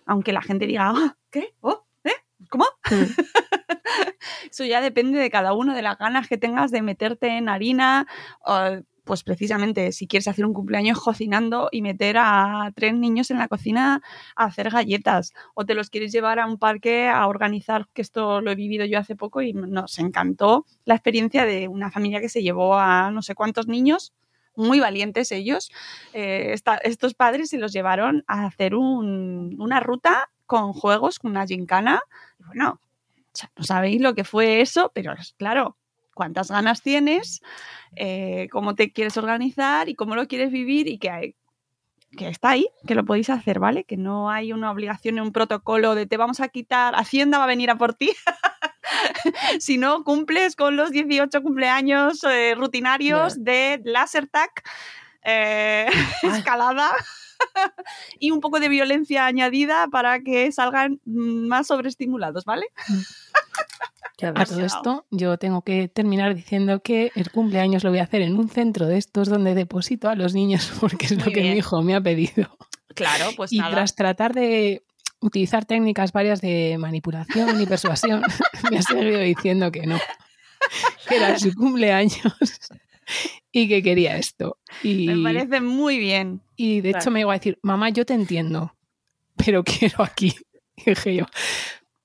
Aunque 0.05 0.33
la 0.33 0.41
gente 0.41 0.67
diga, 0.67 0.91
"Ah, 0.95 1.17
¿qué? 1.31 1.55
¿Oh? 1.61 1.85
¿Eh? 2.03 2.13
¿Cómo? 2.49 2.65
Eso 4.51 4.63
ya 4.65 4.81
depende 4.81 5.19
de 5.19 5.29
cada 5.29 5.53
uno, 5.53 5.73
de 5.75 5.81
las 5.81 5.97
ganas 5.97 6.27
que 6.27 6.37
tengas 6.37 6.71
de 6.71 6.81
meterte 6.81 7.37
en 7.37 7.49
harina. 7.49 8.07
o, 8.45 8.81
pues 9.05 9.23
precisamente, 9.23 9.91
si 9.93 10.07
quieres 10.07 10.27
hacer 10.27 10.45
un 10.45 10.53
cumpleaños 10.53 10.99
cocinando 10.99 11.69
y 11.71 11.81
meter 11.81 12.17
a 12.19 12.71
tres 12.75 12.93
niños 12.95 13.31
en 13.31 13.37
la 13.37 13.47
cocina 13.47 14.01
a 14.35 14.45
hacer 14.45 14.69
galletas, 14.69 15.33
o 15.53 15.65
te 15.65 15.75
los 15.75 15.89
quieres 15.89 16.11
llevar 16.11 16.39
a 16.39 16.47
un 16.47 16.57
parque 16.57 17.07
a 17.07 17.27
organizar, 17.27 17.87
que 17.93 18.01
esto 18.01 18.41
lo 18.41 18.51
he 18.51 18.55
vivido 18.55 18.85
yo 18.85 18.99
hace 18.99 19.15
poco 19.15 19.41
y 19.41 19.53
nos 19.53 19.97
encantó 19.99 20.65
la 20.85 20.95
experiencia 20.95 21.45
de 21.45 21.67
una 21.67 21.91
familia 21.91 22.19
que 22.19 22.29
se 22.29 22.43
llevó 22.43 22.75
a 22.77 23.11
no 23.11 23.21
sé 23.21 23.35
cuántos 23.35 23.67
niños, 23.67 24.13
muy 24.55 24.79
valientes 24.79 25.31
ellos. 25.31 25.71
Eh, 26.13 26.55
estos 26.83 27.13
padres 27.13 27.49
se 27.49 27.57
los 27.57 27.73
llevaron 27.73 28.23
a 28.27 28.45
hacer 28.45 28.75
un- 28.75 29.55
una 29.59 29.79
ruta 29.79 30.29
con 30.45 30.73
juegos, 30.73 31.19
con 31.19 31.31
una 31.31 31.45
gincana. 31.45 32.01
Bueno, 32.39 32.79
no 33.57 33.63
sabéis 33.63 34.01
lo 34.01 34.15
que 34.15 34.23
fue 34.23 34.61
eso, 34.61 34.91
pero 34.93 35.13
claro, 35.37 35.77
cuántas 36.15 36.49
ganas 36.49 36.81
tienes, 36.81 37.41
eh, 37.95 38.47
cómo 38.51 38.73
te 38.73 38.91
quieres 38.91 39.17
organizar 39.17 39.87
y 39.89 39.93
cómo 39.93 40.15
lo 40.15 40.27
quieres 40.27 40.51
vivir 40.51 40.87
y 40.87 40.97
que, 40.97 41.11
hay- 41.11 41.35
que 42.17 42.27
está 42.29 42.49
ahí, 42.49 42.67
que 42.87 42.95
lo 42.95 43.05
podéis 43.05 43.29
hacer, 43.29 43.59
¿vale? 43.59 43.83
Que 43.83 43.97
no 43.97 44.31
hay 44.31 44.51
una 44.53 44.71
obligación, 44.71 45.19
un 45.19 45.31
protocolo 45.31 45.93
de 45.93 46.07
te 46.07 46.17
vamos 46.17 46.39
a 46.39 46.47
quitar, 46.47 46.95
Hacienda 46.95 47.37
va 47.37 47.43
a 47.43 47.47
venir 47.47 47.69
a 47.69 47.77
por 47.77 47.93
ti. 47.93 48.11
si 49.59 49.77
no 49.77 50.03
cumples 50.03 50.55
con 50.55 50.75
los 50.77 50.91
18 50.91 51.41
cumpleaños 51.43 52.23
eh, 52.23 52.55
rutinarios 52.55 53.43
de 53.43 53.81
laser 53.83 54.27
tag, 54.27 54.49
eh, 55.23 55.87
escalada 56.23 56.91
y 58.19 58.31
un 58.31 58.39
poco 58.39 58.59
de 58.59 58.69
violencia 58.69 59.25
añadida 59.25 59.87
para 59.91 60.19
que 60.21 60.51
salgan 60.51 61.01
mm, 61.05 61.47
más 61.47 61.67
sobreestimulados, 61.67 62.45
¿vale? 62.45 62.67
A 64.23 64.45
todo 64.45 64.61
esto, 64.65 65.05
yo 65.11 65.37
tengo 65.37 65.61
que 65.61 65.89
terminar 65.89 66.35
diciendo 66.35 66.81
que 66.81 67.11
el 67.15 67.31
cumpleaños 67.31 67.83
lo 67.83 67.89
voy 67.89 67.99
a 67.99 68.03
hacer 68.03 68.21
en 68.21 68.37
un 68.37 68.47
centro 68.49 68.87
de 68.87 68.97
estos 68.97 69.27
donde 69.27 69.53
deposito 69.55 70.07
a 70.09 70.15
los 70.15 70.33
niños 70.33 70.71
porque 70.79 71.07
es 71.07 71.11
Muy 71.15 71.25
lo 71.25 71.31
que 71.31 71.41
bien. 71.41 71.53
mi 71.53 71.59
hijo 71.59 71.81
me 71.81 71.95
ha 71.95 72.01
pedido. 72.01 72.57
Claro, 72.93 73.31
pues 73.35 73.51
y 73.51 73.57
nada. 73.59 73.71
tras 73.71 73.95
tratar 73.95 74.33
de 74.33 74.83
utilizar 75.19 75.65
técnicas 75.65 76.13
varias 76.13 76.39
de 76.39 76.77
manipulación 76.79 77.59
y 77.59 77.65
persuasión, 77.65 78.21
me 78.71 78.77
ha 78.77 78.81
seguido 78.81 79.19
diciendo 79.19 79.69
que 79.71 79.85
no, 79.85 79.99
que 81.09 81.17
era 81.17 81.37
su 81.37 81.53
cumpleaños 81.53 82.21
y 83.51 83.67
que 83.67 83.83
quería 83.83 84.15
esto. 84.17 84.57
Y, 84.81 85.07
Me 85.07 85.23
parece 85.23 85.59
muy 85.59 85.97
bien. 85.99 86.41
y 86.55 86.79
de 86.81 86.91
hecho 86.91 87.11
me 87.11 87.19
iba 87.21 87.33
a 87.33 87.37
decir, 87.37 87.59
mamá, 87.63 87.89
yo 87.89 88.05
te 88.05 88.13
entiendo, 88.13 88.75
pero 89.35 89.63
quiero 89.63 90.03
aquí. 90.03 90.33
Y 90.77 90.89
dije 90.91 91.15
yo, 91.15 91.25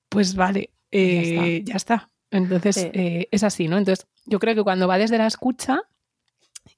pues 0.09 0.35
vale, 0.35 0.71
eh, 0.91 1.61
ya 1.65 1.75
está. 1.75 2.09
Entonces 2.31 2.75
Sí. 2.75 2.89
eh, 2.93 3.27
es 3.31 3.43
así, 3.43 3.67
¿no? 3.67 3.77
Entonces 3.77 4.07
yo 4.25 4.39
creo 4.39 4.55
que 4.55 4.63
cuando 4.63 4.87
va 4.87 4.97
desde 4.97 5.17
la 5.17 5.27
escucha 5.27 5.81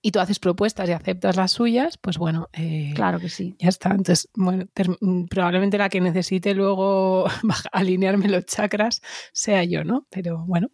y 0.02 0.12
tú 0.12 0.20
haces 0.20 0.40
propuestas 0.40 0.88
y 0.90 0.94
aceptas 0.94 1.36
las 1.36 1.52
suyas, 1.52 1.98
pues 1.98 2.18
bueno, 2.18 2.50
eh, 2.54 2.92
Claro 2.96 3.20
que 3.20 3.30
sí. 3.30 3.56
ya 3.60 3.70
está. 3.70 3.90
Entonces, 3.90 4.30
bueno, 4.34 4.66
mm, 5.02 5.26
probablemente 5.26 5.78
la 5.78 5.90
que 5.90 6.02
necesite 6.02 6.54
luego 6.54 7.26
alinearme 7.72 8.30
los 8.30 8.46
chakras 8.46 9.02
sea 9.34 9.64
yo, 9.64 9.84
¿no? 9.84 10.08
Pero 10.10 10.46
bueno, 10.48 10.70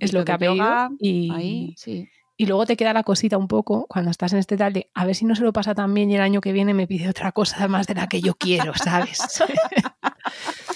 es 0.00 0.12
lo 0.12 0.24
que 0.24 0.32
ha 0.32 0.38
pedido. 0.38 0.90
Y, 0.98 1.30
ahí, 1.32 1.74
sí. 1.78 2.08
y 2.36 2.46
luego 2.46 2.66
te 2.66 2.76
queda 2.76 2.92
la 2.92 3.04
cosita 3.04 3.38
un 3.38 3.48
poco 3.48 3.86
cuando 3.88 4.10
estás 4.10 4.32
en 4.32 4.40
este 4.40 4.56
tal 4.56 4.72
de 4.72 4.90
a 4.92 5.06
ver 5.06 5.14
si 5.14 5.24
no 5.24 5.34
se 5.36 5.42
lo 5.44 5.52
pasa 5.52 5.74
tan 5.74 5.94
bien 5.94 6.10
y 6.10 6.16
el 6.16 6.22
año 6.22 6.40
que 6.40 6.52
viene 6.52 6.74
me 6.74 6.86
pide 6.88 7.08
otra 7.08 7.30
cosa 7.32 7.66
más 7.68 7.86
de 7.86 7.94
la 7.94 8.08
que 8.08 8.20
yo 8.20 8.34
quiero, 8.34 8.72
¿sabes? 8.74 9.20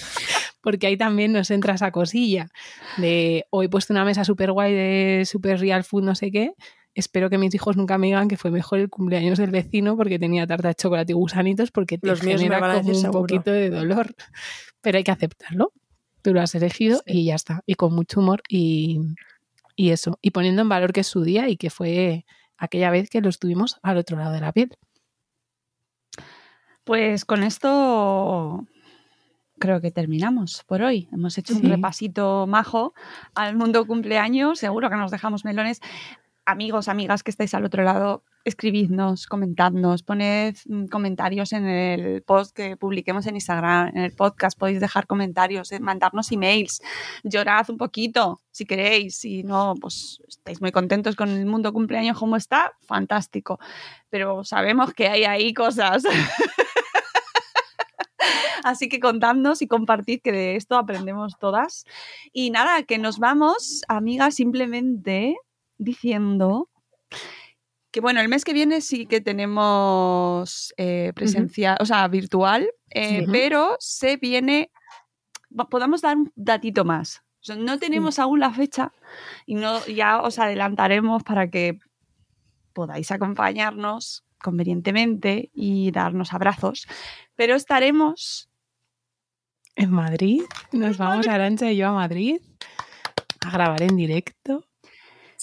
Porque 0.66 0.88
ahí 0.88 0.96
también 0.96 1.30
nos 1.30 1.48
entra 1.52 1.74
esa 1.74 1.92
cosilla 1.92 2.48
de 2.96 3.46
hoy 3.50 3.66
he 3.66 3.68
puesto 3.68 3.92
una 3.92 4.04
mesa 4.04 4.24
súper 4.24 4.50
guay 4.50 4.74
de 4.74 5.22
super 5.24 5.60
real 5.60 5.84
food, 5.84 6.02
no 6.02 6.16
sé 6.16 6.32
qué. 6.32 6.54
Espero 6.92 7.30
que 7.30 7.38
mis 7.38 7.54
hijos 7.54 7.76
nunca 7.76 7.98
me 7.98 8.08
digan 8.08 8.26
que 8.26 8.36
fue 8.36 8.50
mejor 8.50 8.80
el 8.80 8.90
cumpleaños 8.90 9.38
del 9.38 9.52
vecino 9.52 9.96
porque 9.96 10.18
tenía 10.18 10.44
tarta 10.44 10.66
de 10.66 10.74
chocolate 10.74 11.12
y 11.12 11.14
gusanitos 11.14 11.70
porque 11.70 11.98
te 11.98 12.08
Los 12.08 12.20
genera 12.20 12.58
como 12.58 12.88
un 12.88 12.94
seguro. 12.96 13.20
poquito 13.20 13.52
de 13.52 13.70
dolor. 13.70 14.12
Pero 14.80 14.98
hay 14.98 15.04
que 15.04 15.12
aceptarlo. 15.12 15.72
Tú 16.22 16.34
lo 16.34 16.40
has 16.40 16.52
elegido 16.56 17.00
y 17.06 17.26
ya 17.26 17.36
está. 17.36 17.62
Y 17.64 17.76
con 17.76 17.94
mucho 17.94 18.18
humor 18.18 18.42
y, 18.48 18.98
y 19.76 19.90
eso. 19.90 20.18
Y 20.20 20.32
poniendo 20.32 20.62
en 20.62 20.68
valor 20.68 20.92
que 20.92 21.02
es 21.02 21.06
su 21.06 21.22
día 21.22 21.48
y 21.48 21.56
que 21.56 21.70
fue 21.70 22.24
aquella 22.58 22.90
vez 22.90 23.08
que 23.08 23.20
lo 23.20 23.28
estuvimos 23.28 23.78
al 23.84 23.98
otro 23.98 24.16
lado 24.16 24.32
de 24.32 24.40
la 24.40 24.50
piel. 24.50 24.76
Pues 26.82 27.24
con 27.24 27.44
esto 27.44 28.66
creo 29.58 29.80
que 29.80 29.90
terminamos 29.90 30.62
por 30.66 30.82
hoy. 30.82 31.08
Hemos 31.12 31.36
hecho 31.38 31.54
Sí. 31.54 31.60
un 31.64 31.70
repasito 31.70 32.46
majo 32.46 32.94
al 33.34 33.56
mundo 33.56 33.86
cumpleaños. 33.86 34.58
Seguro 34.58 34.90
que 34.90 34.96
nos 34.96 35.10
dejamos 35.10 35.44
melones. 35.44 35.80
amigos, 36.48 36.86
amigas 36.86 37.24
que 37.24 37.32
estáis 37.32 37.54
al 37.54 37.64
otro 37.64 37.82
lado, 37.82 38.22
escribidnos, 38.44 39.26
comentadnos, 39.26 40.04
poned 40.04 40.54
mm, 40.66 40.86
comentarios 40.86 41.52
en 41.52 41.66
el 41.66 42.22
post 42.22 42.54
que 42.54 42.76
publiquemos 42.76 43.26
en 43.26 43.34
Instagram, 43.34 43.88
en 43.88 43.98
el 44.04 44.12
podcast, 44.12 44.56
podéis 44.56 44.78
dejar 44.78 45.08
comentarios, 45.08 45.72
eh, 45.72 45.80
mandarnos 45.80 46.30
emails, 46.30 46.80
llorad 47.24 47.68
un 47.68 47.78
poquito 47.78 48.40
si 48.52 48.64
queréis, 48.64 49.16
si 49.16 49.42
no, 49.42 49.74
pues 49.80 50.22
estáis 50.28 50.60
muy 50.60 50.70
contentos 50.70 51.16
con 51.16 51.30
el 51.30 51.46
mundo 51.46 51.72
cumpleaños 51.72 52.16
como 52.16 52.36
está, 52.36 52.74
fantástico, 52.82 53.58
pero 54.08 54.44
sabemos 54.44 54.94
que 54.94 55.08
hay 55.08 55.24
ahí 55.24 55.52
cosas. 55.52 56.04
Así 58.66 58.88
que 58.88 58.98
contadnos 58.98 59.62
y 59.62 59.68
compartid 59.68 60.20
que 60.20 60.32
de 60.32 60.56
esto 60.56 60.76
aprendemos 60.76 61.38
todas. 61.38 61.84
Y 62.32 62.50
nada, 62.50 62.82
que 62.82 62.98
nos 62.98 63.20
vamos, 63.20 63.82
amigas, 63.86 64.34
simplemente 64.34 65.36
diciendo 65.78 66.68
que 67.92 68.00
bueno, 68.00 68.20
el 68.20 68.28
mes 68.28 68.44
que 68.44 68.52
viene 68.52 68.80
sí 68.80 69.06
que 69.06 69.20
tenemos 69.20 70.74
eh, 70.78 71.12
presencia, 71.14 71.76
o 71.78 71.86
sea, 71.86 72.08
virtual, 72.08 72.68
eh, 72.90 73.24
pero 73.30 73.76
se 73.78 74.16
viene, 74.16 74.72
podamos 75.70 76.02
dar 76.02 76.16
un 76.16 76.32
datito 76.34 76.84
más. 76.84 77.22
O 77.40 77.44
sea, 77.44 77.54
no 77.54 77.78
tenemos 77.78 78.18
aún 78.18 78.40
la 78.40 78.50
fecha 78.50 78.92
y 79.46 79.54
no, 79.54 79.86
ya 79.86 80.22
os 80.22 80.40
adelantaremos 80.40 81.22
para 81.22 81.48
que 81.48 81.78
podáis 82.72 83.12
acompañarnos 83.12 84.24
convenientemente 84.42 85.50
y 85.54 85.92
darnos 85.92 86.32
abrazos, 86.32 86.88
pero 87.36 87.54
estaremos 87.54 88.50
En 89.76 89.90
Madrid. 89.92 90.42
Nos 90.72 90.96
vamos 90.98 91.28
Arancha 91.28 91.70
y 91.70 91.76
yo 91.76 91.88
a 91.88 91.92
Madrid 91.92 92.40
a 93.46 93.50
grabar 93.50 93.82
en 93.82 93.96
directo. 93.96 94.64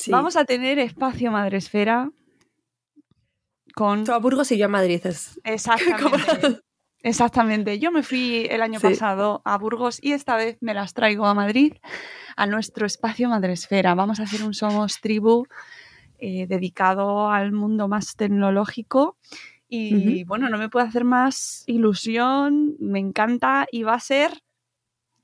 Vamos 0.08 0.36
a 0.36 0.44
tener 0.46 0.80
espacio 0.80 1.32
Madresfera 1.32 2.10
con... 3.76 4.04
Tú 4.04 4.12
a 4.12 4.18
Burgos 4.18 4.52
y 4.52 4.58
yo 4.58 4.66
a 4.66 4.70
Madrid. 4.70 5.00
Es... 5.06 5.40
Exactamente. 5.44 6.60
Exactamente. 7.04 7.80
Yo 7.80 7.92
me 7.92 8.02
fui 8.02 8.48
el 8.50 8.62
año 8.62 8.80
Sí. 8.80 8.88
pasado 8.88 9.42
a 9.46 9.58
Burgos 9.58 10.00
y 10.02 10.14
esta 10.14 10.36
vez 10.36 10.58
me 10.62 10.74
las 10.74 10.94
traigo 10.94 11.26
a 11.26 11.34
Madrid, 11.34 11.74
a 12.36 12.48
nuestro 12.48 12.86
espacio 12.86 13.30
Madresfera. 13.30 13.94
Vamos 13.94 14.20
a 14.20 14.24
hacer 14.24 14.42
un 14.44 14.54
Somos 14.54 15.00
Tribu 15.02 15.46
eh, 16.18 16.48
dedicado 16.48 17.30
al 17.30 17.52
mundo 17.52 17.88
más 17.88 18.16
tecnológico. 18.16 19.18
Y 19.76 20.24
bueno, 20.26 20.49
no 20.49 20.59
me 20.59 20.69
puede 20.69 20.86
hacer 20.86 21.03
más 21.03 21.63
ilusión, 21.65 22.76
me 22.80 22.99
encanta 22.99 23.65
y 23.71 23.82
va 23.82 23.95
a 23.95 23.99
ser 23.99 24.43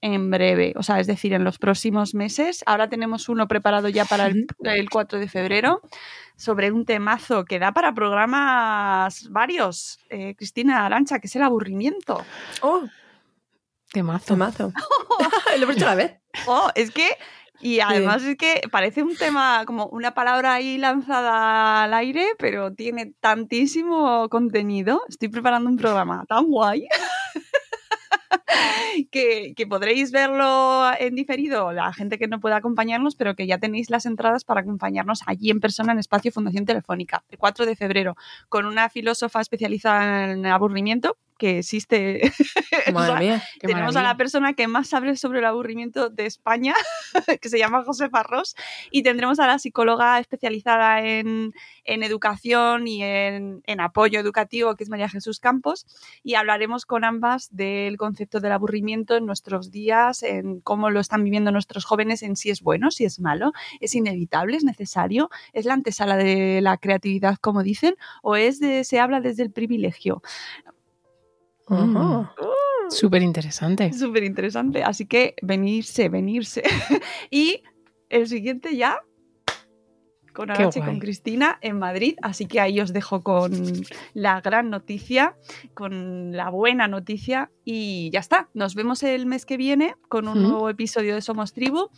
en 0.02 0.32
breve, 0.32 0.74
o 0.76 0.82
sea, 0.82 1.00
es 1.00 1.08
decir, 1.08 1.34
en 1.34 1.44
los 1.44 1.60
próximos 1.60 2.16
meses. 2.16 2.64
Ahora 2.66 2.90
tenemos 2.90 3.30
uno 3.30 3.48
preparado 3.48 3.90
ya 3.90 4.06
para 4.06 4.28
el, 4.28 4.48
el 4.64 4.90
4 4.90 5.20
de 5.20 5.28
febrero 5.28 5.82
sobre 6.36 6.72
un 6.72 6.86
temazo 6.86 7.46
que 7.46 7.60
da 7.60 7.74
para 7.74 7.94
programas 7.94 9.30
varios. 9.30 10.00
Eh, 10.10 10.36
Cristina 10.36 10.86
Arancha, 10.86 11.20
que 11.20 11.28
es 11.28 11.36
el 11.36 11.44
aburrimiento. 11.44 12.26
Oh, 12.62 12.84
temazo. 13.92 14.26
Temazo. 14.26 14.74
Lo 15.58 15.64
hemos 15.64 15.76
hecho 15.76 15.86
a 15.86 15.90
la 15.90 15.96
vez. 15.96 16.18
Oh, 16.48 16.70
es 16.76 16.92
que. 16.92 17.10
Y 17.62 17.82
además 17.82 18.24
es 18.24 18.38
que 18.38 18.62
parece 18.72 19.04
un 19.04 19.16
tema 19.16 19.64
como 19.66 19.88
una 19.88 20.14
palabra 20.14 20.54
ahí 20.54 20.78
lanzada 20.78 21.84
al 21.84 21.94
aire, 21.94 22.26
pero 22.38 22.74
tiene 22.74 23.14
tantísimo 23.20 24.30
contenido. 24.30 25.02
Estoy 25.10 25.28
preparando 25.28 25.70
un 25.70 25.78
programa 25.78 26.26
tan 26.28 26.46
guay 26.46 26.88
que, 29.12 29.54
que 29.56 29.68
podréis 29.68 30.12
verlo 30.12 30.90
en 31.00 31.16
diferido, 31.16 31.74
la 31.74 31.92
gente 31.94 32.18
que 32.18 32.28
no 32.28 32.40
pueda 32.40 32.58
acompañarnos, 32.58 33.16
pero 33.16 33.36
que 33.36 33.48
ya 33.48 33.58
tenéis 33.58 33.90
las 33.90 34.06
entradas 34.06 34.46
para 34.46 34.62
acompañarnos 34.62 35.22
allí 35.26 35.50
en 35.50 35.60
persona 35.60 35.92
en 35.92 36.00
Espacio 36.00 36.32
Fundación 36.32 36.66
Telefónica, 36.66 37.24
el 37.30 37.38
4 37.38 37.66
de 37.66 37.76
febrero, 37.76 38.16
con 38.48 38.66
una 38.66 38.90
filósofa 38.90 39.42
especializada 39.42 40.32
en 40.32 40.46
aburrimiento 40.46 41.18
que 41.40 41.60
existe. 41.60 42.22
Madre 42.94 43.14
O 43.14 43.18
sea, 43.18 43.20
mía, 43.20 43.44
qué 43.60 43.68
tenemos 43.68 43.96
a 43.96 44.04
la 44.04 44.16
persona 44.18 44.54
que 44.54 44.68
más 44.68 44.90
sabe 44.90 45.16
sobre 45.16 45.40
el 45.40 45.46
aburrimiento 45.46 46.10
de 46.10 46.28
España, 46.28 46.76
que 47.42 47.50
se 47.50 47.58
llama 47.58 47.84
José 47.84 48.10
Farros, 48.10 48.56
y 48.92 49.02
tendremos 49.02 49.40
a 49.40 49.48
la 49.48 49.58
psicóloga 49.58 50.20
especializada 50.20 51.02
en, 51.04 51.54
en 51.86 52.04
educación 52.04 52.88
y 52.88 53.02
en, 53.02 53.64
en 53.66 53.80
apoyo 53.80 54.20
educativo, 54.20 54.76
que 54.76 54.84
es 54.84 54.90
María 54.90 55.10
Jesús 55.10 55.40
Campos, 55.40 55.88
y 56.24 56.36
hablaremos 56.36 56.86
con 56.86 57.04
ambas 57.04 57.48
del 57.56 57.98
concepto 57.98 58.40
del 58.40 58.52
aburrimiento 58.52 59.16
en 59.16 59.26
nuestros 59.26 59.72
días, 59.72 60.22
en 60.22 60.60
cómo 60.60 60.90
lo 60.90 61.00
están 61.00 61.24
viviendo 61.24 61.52
nuestros 61.52 61.86
jóvenes, 61.86 62.22
en 62.22 62.36
si 62.36 62.50
es 62.50 62.62
bueno, 62.62 62.92
si 62.92 63.06
es 63.06 63.20
malo, 63.20 63.54
es 63.80 63.96
inevitable, 63.96 64.58
es 64.58 64.66
necesario, 64.66 65.30
es 65.54 65.66
la 65.66 65.74
antesala 65.74 66.18
de 66.18 66.60
la 66.62 66.78
creatividad, 66.78 67.38
como 67.40 67.64
dicen, 67.64 67.96
o 68.22 68.36
es 68.36 68.60
de, 68.60 68.84
se 68.84 69.00
habla 69.00 69.22
desde 69.22 69.44
el 69.44 69.52
privilegio. 69.52 70.22
Mm. 71.70 72.28
Súper 72.90 73.22
interesante. 73.22 73.94
Súper 73.94 74.24
interesante. 74.24 74.84
Así 74.84 75.06
que 75.06 75.36
venirse, 75.42 76.10
venirse. 76.10 76.64
y 77.32 77.62
el 78.10 78.28
siguiente 78.28 78.76
ya 78.76 79.00
con 80.34 80.52
Arache 80.52 80.80
y 80.80 80.84
con 80.84 81.00
Cristina 81.00 81.58
en 81.62 81.78
Madrid. 81.78 82.16
Así 82.22 82.46
que 82.46 82.60
ahí 82.60 82.80
os 82.80 82.94
dejo 82.94 83.22
con 83.22 83.52
la 84.14 84.42
gran 84.42 84.70
noticia, 84.70 85.36
con 85.74 86.36
la 86.36 86.50
buena 86.50 86.88
noticia. 86.88 87.52
Y 87.66 88.10
ya 88.12 88.20
está. 88.20 88.50
Nos 88.54 88.74
vemos 88.74 89.04
el 89.04 89.26
mes 89.26 89.46
que 89.46 89.58
viene 89.58 89.96
con 90.08 90.28
un 90.28 90.40
Ujú. 90.40 90.48
nuevo 90.48 90.70
episodio 90.70 91.16
de 91.16 91.22
Somos 91.22 91.54
Tribu. 91.54 91.90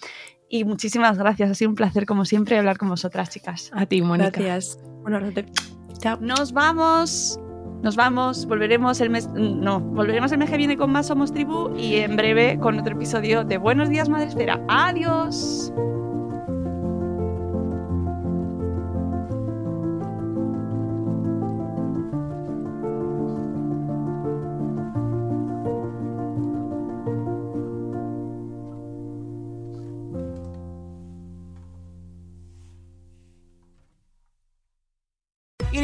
Y 0.49 0.65
muchísimas 0.65 1.17
gracias. 1.17 1.51
Ha 1.51 1.55
sido 1.55 1.69
un 1.69 1.75
placer, 1.75 2.05
como 2.05 2.25
siempre, 2.25 2.57
hablar 2.57 2.77
con 2.77 2.89
vosotras, 2.89 3.29
chicas. 3.29 3.71
A 3.73 3.85
ti, 3.85 4.01
Mónica. 4.01 4.31
Gracias. 4.31 4.79
Un. 5.05 5.45
Chao. 5.99 6.17
Nos 6.19 6.51
vamos. 6.51 7.39
Nos 7.81 7.95
vamos, 7.95 8.45
volveremos 8.45 9.01
el 9.01 9.09
mes, 9.09 9.27
no, 9.33 9.79
volveremos 9.79 10.31
el 10.31 10.37
mes 10.37 10.51
que 10.51 10.57
viene 10.57 10.77
con 10.77 10.91
más 10.91 11.07
Somos 11.07 11.33
Tribu 11.33 11.75
y 11.75 11.95
en 11.95 12.15
breve 12.15 12.59
con 12.59 12.79
otro 12.79 12.93
episodio 12.93 13.43
de 13.43 13.57
Buenos 13.57 13.89
Días 13.89 14.07
Madre 14.07 14.27
Esfera. 14.27 14.63
Adiós. 14.69 15.73